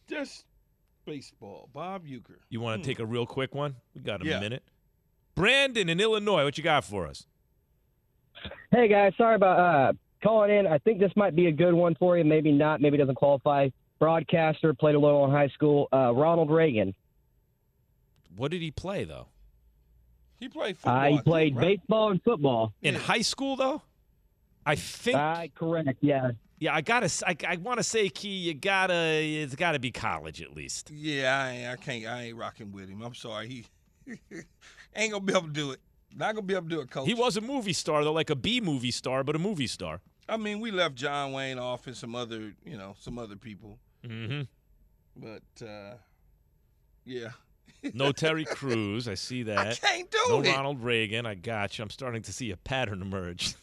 Just 0.07 0.45
baseball. 1.05 1.69
Bob 1.73 2.05
Uecker. 2.05 2.37
You 2.49 2.61
want 2.61 2.77
Hmm. 2.79 2.83
to 2.83 2.87
take 2.87 2.99
a 2.99 3.05
real 3.05 3.25
quick 3.25 3.53
one? 3.55 3.75
We 3.95 4.01
got 4.01 4.21
a 4.21 4.25
Yeah. 4.25 4.39
minute. 4.39 4.63
Brandon 5.35 5.89
in 5.89 5.99
Illinois, 5.99 6.43
what 6.43 6.57
you 6.57 6.63
got 6.63 6.83
for 6.83 7.07
us? 7.07 7.25
Hey 8.71 8.87
guys, 8.87 9.13
sorry 9.17 9.35
about 9.35 9.59
uh, 9.59 9.93
calling 10.23 10.51
in. 10.51 10.67
I 10.67 10.77
think 10.79 10.99
this 10.99 11.11
might 11.15 11.35
be 11.35 11.47
a 11.47 11.51
good 11.51 11.73
one 11.73 11.95
for 11.95 12.17
you. 12.17 12.23
Maybe 12.23 12.51
not. 12.51 12.81
Maybe 12.81 12.97
doesn't 12.97 13.15
qualify. 13.15 13.69
Broadcaster 13.99 14.73
played 14.73 14.95
a 14.95 14.99
little 14.99 15.23
in 15.25 15.31
high 15.31 15.49
school. 15.49 15.87
Uh, 15.93 16.11
Ronald 16.13 16.49
Reagan. 16.49 16.95
What 18.35 18.51
did 18.51 18.61
he 18.61 18.71
play 18.71 19.03
though? 19.03 19.27
He 20.39 20.49
played 20.49 20.77
football. 20.77 20.95
Uh, 20.95 20.99
I 20.99 21.09
he 21.09 21.15
think, 21.17 21.25
played 21.25 21.55
right? 21.55 21.77
baseball 21.79 22.09
and 22.11 22.23
football. 22.23 22.73
In 22.81 22.95
high 22.95 23.21
school 23.21 23.55
though? 23.55 23.83
I 24.65 24.75
think. 24.75 25.17
Uh, 25.17 25.47
correct. 25.53 25.97
Yeah. 26.01 26.31
Yeah, 26.61 26.75
I 26.75 26.81
gotta. 26.81 27.09
I, 27.25 27.35
I 27.47 27.55
want 27.55 27.79
to 27.79 27.83
say, 27.83 28.07
Key, 28.07 28.29
you 28.29 28.53
gotta. 28.53 28.93
It's 28.93 29.55
got 29.55 29.71
to 29.71 29.79
be 29.79 29.89
college 29.89 30.43
at 30.43 30.55
least. 30.55 30.91
Yeah, 30.91 31.35
I 31.35 31.51
ain't, 31.53 31.67
I 31.71 31.75
can't. 31.75 32.05
I 32.05 32.21
ain't 32.25 32.37
rocking 32.37 32.71
with 32.71 32.87
him. 32.87 33.01
I'm 33.01 33.15
sorry. 33.15 33.47
He 33.49 33.65
ain't 34.95 35.11
gonna 35.11 35.25
be 35.25 35.33
able 35.33 35.47
to 35.47 35.53
do 35.53 35.71
it. 35.71 35.79
Not 36.15 36.35
gonna 36.35 36.45
be 36.45 36.53
able 36.53 36.69
to 36.69 36.75
do 36.75 36.81
it, 36.81 36.91
coach. 36.91 37.07
He 37.07 37.15
was 37.15 37.35
a 37.35 37.41
movie 37.41 37.73
star 37.73 38.03
though, 38.03 38.13
like 38.13 38.29
a 38.29 38.35
B 38.35 38.61
movie 38.61 38.91
star, 38.91 39.23
but 39.23 39.35
a 39.35 39.39
movie 39.39 39.65
star. 39.65 40.01
I 40.29 40.37
mean, 40.37 40.59
we 40.59 40.69
left 40.69 40.93
John 40.93 41.31
Wayne 41.31 41.57
off 41.57 41.87
and 41.87 41.97
some 41.97 42.13
other, 42.15 42.53
you 42.63 42.77
know, 42.77 42.95
some 42.99 43.17
other 43.17 43.35
people. 43.35 43.79
Mm-hmm. 44.05 44.41
But 45.15 45.65
uh, 45.67 45.95
yeah. 47.05 47.29
No 47.93 48.11
Terry 48.11 48.45
Crews. 48.45 49.07
I 49.07 49.15
see 49.15 49.43
that. 49.43 49.57
I 49.57 49.73
can't 49.73 50.11
do 50.11 50.17
no 50.29 50.41
it. 50.41 50.47
Ronald 50.47 50.83
Reagan. 50.83 51.25
I 51.25 51.35
got 51.35 51.77
you. 51.77 51.83
I'm 51.83 51.89
starting 51.89 52.21
to 52.23 52.33
see 52.33 52.51
a 52.51 52.57
pattern 52.57 53.01
emerge. 53.01 53.55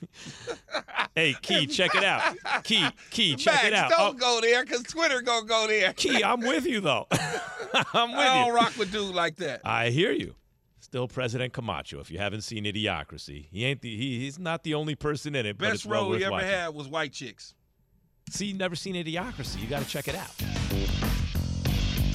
hey, 1.14 1.34
Key, 1.40 1.66
check 1.66 1.94
it 1.94 2.04
out. 2.04 2.36
Key, 2.64 2.88
Key, 3.10 3.36
check 3.36 3.54
Max, 3.54 3.66
it 3.66 3.74
out. 3.74 3.90
Don't 3.90 4.16
Oh, 4.16 4.18
go 4.18 4.40
there, 4.40 4.64
cause 4.64 4.82
Twitter 4.82 5.22
gonna 5.22 5.46
go 5.46 5.66
there. 5.68 5.92
Key, 5.92 6.22
I'm 6.24 6.40
with 6.40 6.66
you 6.66 6.80
though. 6.80 7.06
I'm 7.92 8.10
with 8.10 8.18
you. 8.18 8.24
I 8.24 8.44
don't 8.46 8.54
rock 8.54 8.76
with 8.76 8.90
dudes 8.90 9.12
like 9.14 9.36
that. 9.36 9.60
I 9.64 9.90
hear 9.90 10.10
you. 10.12 10.34
Still 10.80 11.06
President 11.06 11.52
Camacho. 11.52 12.00
If 12.00 12.10
you 12.10 12.18
haven't 12.18 12.40
seen 12.42 12.64
Idiocracy, 12.64 13.46
he 13.50 13.64
ain't 13.66 13.82
the, 13.82 13.94
he, 13.94 14.20
he's 14.20 14.38
not 14.38 14.62
the 14.64 14.74
only 14.74 14.94
person 14.94 15.34
in 15.34 15.44
it. 15.44 15.58
but 15.58 15.66
Best 15.66 15.74
it's 15.74 15.86
well 15.86 16.00
role 16.02 16.10
worth 16.10 16.18
he 16.20 16.24
ever 16.24 16.32
watching. 16.32 16.48
had 16.48 16.68
was 16.74 16.88
White 16.88 17.12
Chicks. 17.12 17.54
See, 18.30 18.52
never 18.54 18.74
seen 18.74 18.94
Idiocracy. 18.94 19.60
You 19.60 19.68
got 19.68 19.82
to 19.82 19.88
check 19.88 20.08
it 20.08 20.14
out. 20.14 20.30